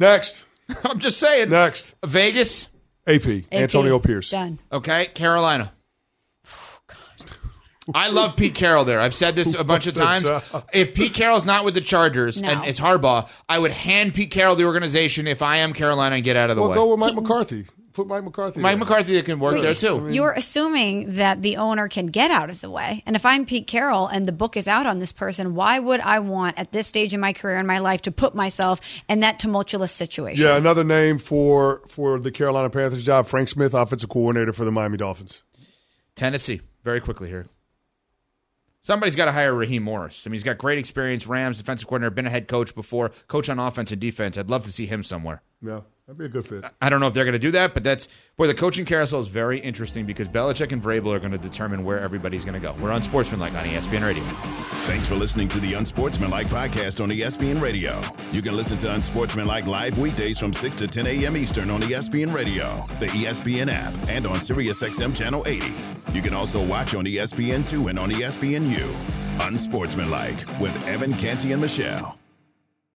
Next, 0.00 0.46
I'm 0.84 0.98
just 0.98 1.18
saying. 1.20 1.50
Next, 1.50 1.94
Vegas. 2.04 2.66
AP, 3.06 3.44
Antonio 3.52 3.98
Pierce. 3.98 4.30
Done. 4.30 4.58
Okay, 4.72 5.06
Carolina. 5.06 5.72
I 7.94 8.08
love 8.10 8.36
Pete 8.36 8.54
Carroll 8.54 8.84
there. 8.84 9.00
I've 9.00 9.14
said 9.14 9.34
this 9.34 9.54
a 9.54 9.64
bunch 9.64 9.86
of 9.86 9.94
times. 10.06 10.28
If 10.72 10.94
Pete 10.94 11.12
Carroll's 11.14 11.44
not 11.44 11.64
with 11.64 11.74
the 11.74 11.80
Chargers 11.80 12.40
No. 12.40 12.48
and 12.48 12.64
it's 12.64 12.78
Harbaugh, 12.78 13.28
I 13.48 13.58
would 13.58 13.72
hand 13.72 14.14
Pete 14.14 14.30
Carroll 14.30 14.54
the 14.54 14.64
organization 14.64 15.26
if 15.26 15.42
I 15.42 15.56
am 15.58 15.72
Carolina 15.72 16.14
and 16.16 16.24
get 16.24 16.36
out 16.36 16.50
of 16.50 16.56
the 16.56 16.62
Well, 16.62 16.70
way. 16.70 16.76
go 16.76 16.90
with 16.90 17.00
Mike 17.00 17.14
McCarthy. 17.14 17.66
Put 17.92 18.06
Mike 18.06 18.22
McCarthy. 18.22 18.60
Mike 18.60 18.72
there. 18.72 18.78
McCarthy 18.78 19.22
can 19.22 19.40
work 19.40 19.54
Wait, 19.54 19.62
there 19.62 19.74
too. 19.74 20.10
You're 20.10 20.32
assuming 20.32 21.16
that 21.16 21.42
the 21.42 21.56
owner 21.56 21.88
can 21.88 22.06
get 22.06 22.30
out 22.30 22.48
of 22.48 22.60
the 22.60 22.70
way. 22.70 23.02
And 23.04 23.16
if 23.16 23.26
I'm 23.26 23.44
Pete 23.44 23.66
Carroll 23.66 24.06
and 24.06 24.26
the 24.26 24.32
book 24.32 24.56
is 24.56 24.68
out 24.68 24.86
on 24.86 25.00
this 25.00 25.12
person, 25.12 25.54
why 25.56 25.78
would 25.80 26.00
I 26.00 26.20
want 26.20 26.58
at 26.58 26.70
this 26.70 26.86
stage 26.86 27.14
in 27.14 27.20
my 27.20 27.32
career 27.32 27.56
and 27.56 27.66
my 27.66 27.78
life 27.78 28.02
to 28.02 28.12
put 28.12 28.34
myself 28.34 28.80
in 29.08 29.20
that 29.20 29.40
tumultuous 29.40 29.90
situation? 29.90 30.44
Yeah, 30.44 30.56
another 30.56 30.84
name 30.84 31.18
for 31.18 31.82
for 31.88 32.20
the 32.20 32.30
Carolina 32.30 32.70
Panthers 32.70 33.02
job: 33.02 33.26
Frank 33.26 33.48
Smith, 33.48 33.74
offensive 33.74 34.08
coordinator 34.08 34.52
for 34.52 34.64
the 34.64 34.70
Miami 34.70 34.96
Dolphins. 34.96 35.42
Tennessee, 36.14 36.60
very 36.84 37.00
quickly 37.00 37.28
here. 37.28 37.46
Somebody's 38.82 39.16
got 39.16 39.26
to 39.26 39.32
hire 39.32 39.54
Raheem 39.54 39.82
Morris. 39.82 40.26
I 40.26 40.30
mean, 40.30 40.34
he's 40.34 40.42
got 40.42 40.56
great 40.56 40.78
experience. 40.78 41.26
Rams 41.26 41.58
defensive 41.58 41.86
coordinator, 41.86 42.14
been 42.14 42.26
a 42.26 42.30
head 42.30 42.48
coach 42.48 42.74
before, 42.74 43.10
coach 43.28 43.50
on 43.50 43.58
offense 43.58 43.92
and 43.92 44.00
defense. 44.00 44.38
I'd 44.38 44.48
love 44.48 44.64
to 44.64 44.72
see 44.72 44.86
him 44.86 45.02
somewhere. 45.02 45.42
Yeah, 45.60 45.80
that'd 46.10 46.18
be 46.18 46.24
a 46.24 46.28
good 46.28 46.44
fit. 46.44 46.64
I 46.80 46.88
don't 46.90 46.98
know 46.98 47.06
if 47.06 47.14
they're 47.14 47.24
going 47.24 47.34
to 47.34 47.38
do 47.38 47.52
that, 47.52 47.72
but 47.72 47.84
that's 47.84 48.08
boy. 48.36 48.48
The 48.48 48.54
coaching 48.54 48.84
carousel 48.84 49.20
is 49.20 49.28
very 49.28 49.60
interesting 49.60 50.06
because 50.06 50.26
Belichick 50.26 50.72
and 50.72 50.82
Vrabel 50.82 51.14
are 51.14 51.20
going 51.20 51.30
to 51.30 51.38
determine 51.38 51.84
where 51.84 52.00
everybody's 52.00 52.44
going 52.44 52.54
to 52.54 52.60
go. 52.60 52.74
We're 52.80 52.92
on 52.92 53.00
Sportsmanlike 53.02 53.54
on 53.54 53.64
ESPN 53.64 54.04
Radio. 54.04 54.24
Thanks 54.86 55.06
for 55.06 55.14
listening 55.14 55.46
to 55.48 55.60
the 55.60 55.74
Unsportsmanlike 55.74 56.48
podcast 56.48 57.00
on 57.00 57.10
ESPN 57.10 57.60
Radio. 57.60 58.00
You 58.32 58.42
can 58.42 58.56
listen 58.56 58.76
to 58.78 58.92
Unsportsmanlike 58.92 59.66
live 59.66 59.98
weekdays 59.98 60.38
from 60.38 60.52
6 60.52 60.76
to 60.76 60.88
10 60.88 61.06
a.m. 61.06 61.36
Eastern 61.36 61.70
on 61.70 61.80
ESPN 61.82 62.34
Radio, 62.34 62.86
the 62.98 63.06
ESPN 63.06 63.70
app, 63.70 63.94
and 64.08 64.26
on 64.26 64.36
SiriusXM 64.36 65.14
Channel 65.14 65.44
80. 65.46 65.72
You 66.12 66.22
can 66.22 66.34
also 66.34 66.64
watch 66.64 66.96
on 66.96 67.06
E 67.06 67.16
ESPN2 67.16 67.90
and 67.90 67.98
on 67.98 68.10
ESPNU. 68.10 69.46
Unsportsmanlike 69.46 70.44
with 70.58 70.76
Evan 70.88 71.14
Canty 71.14 71.52
and 71.52 71.60
Michelle. 71.60 72.19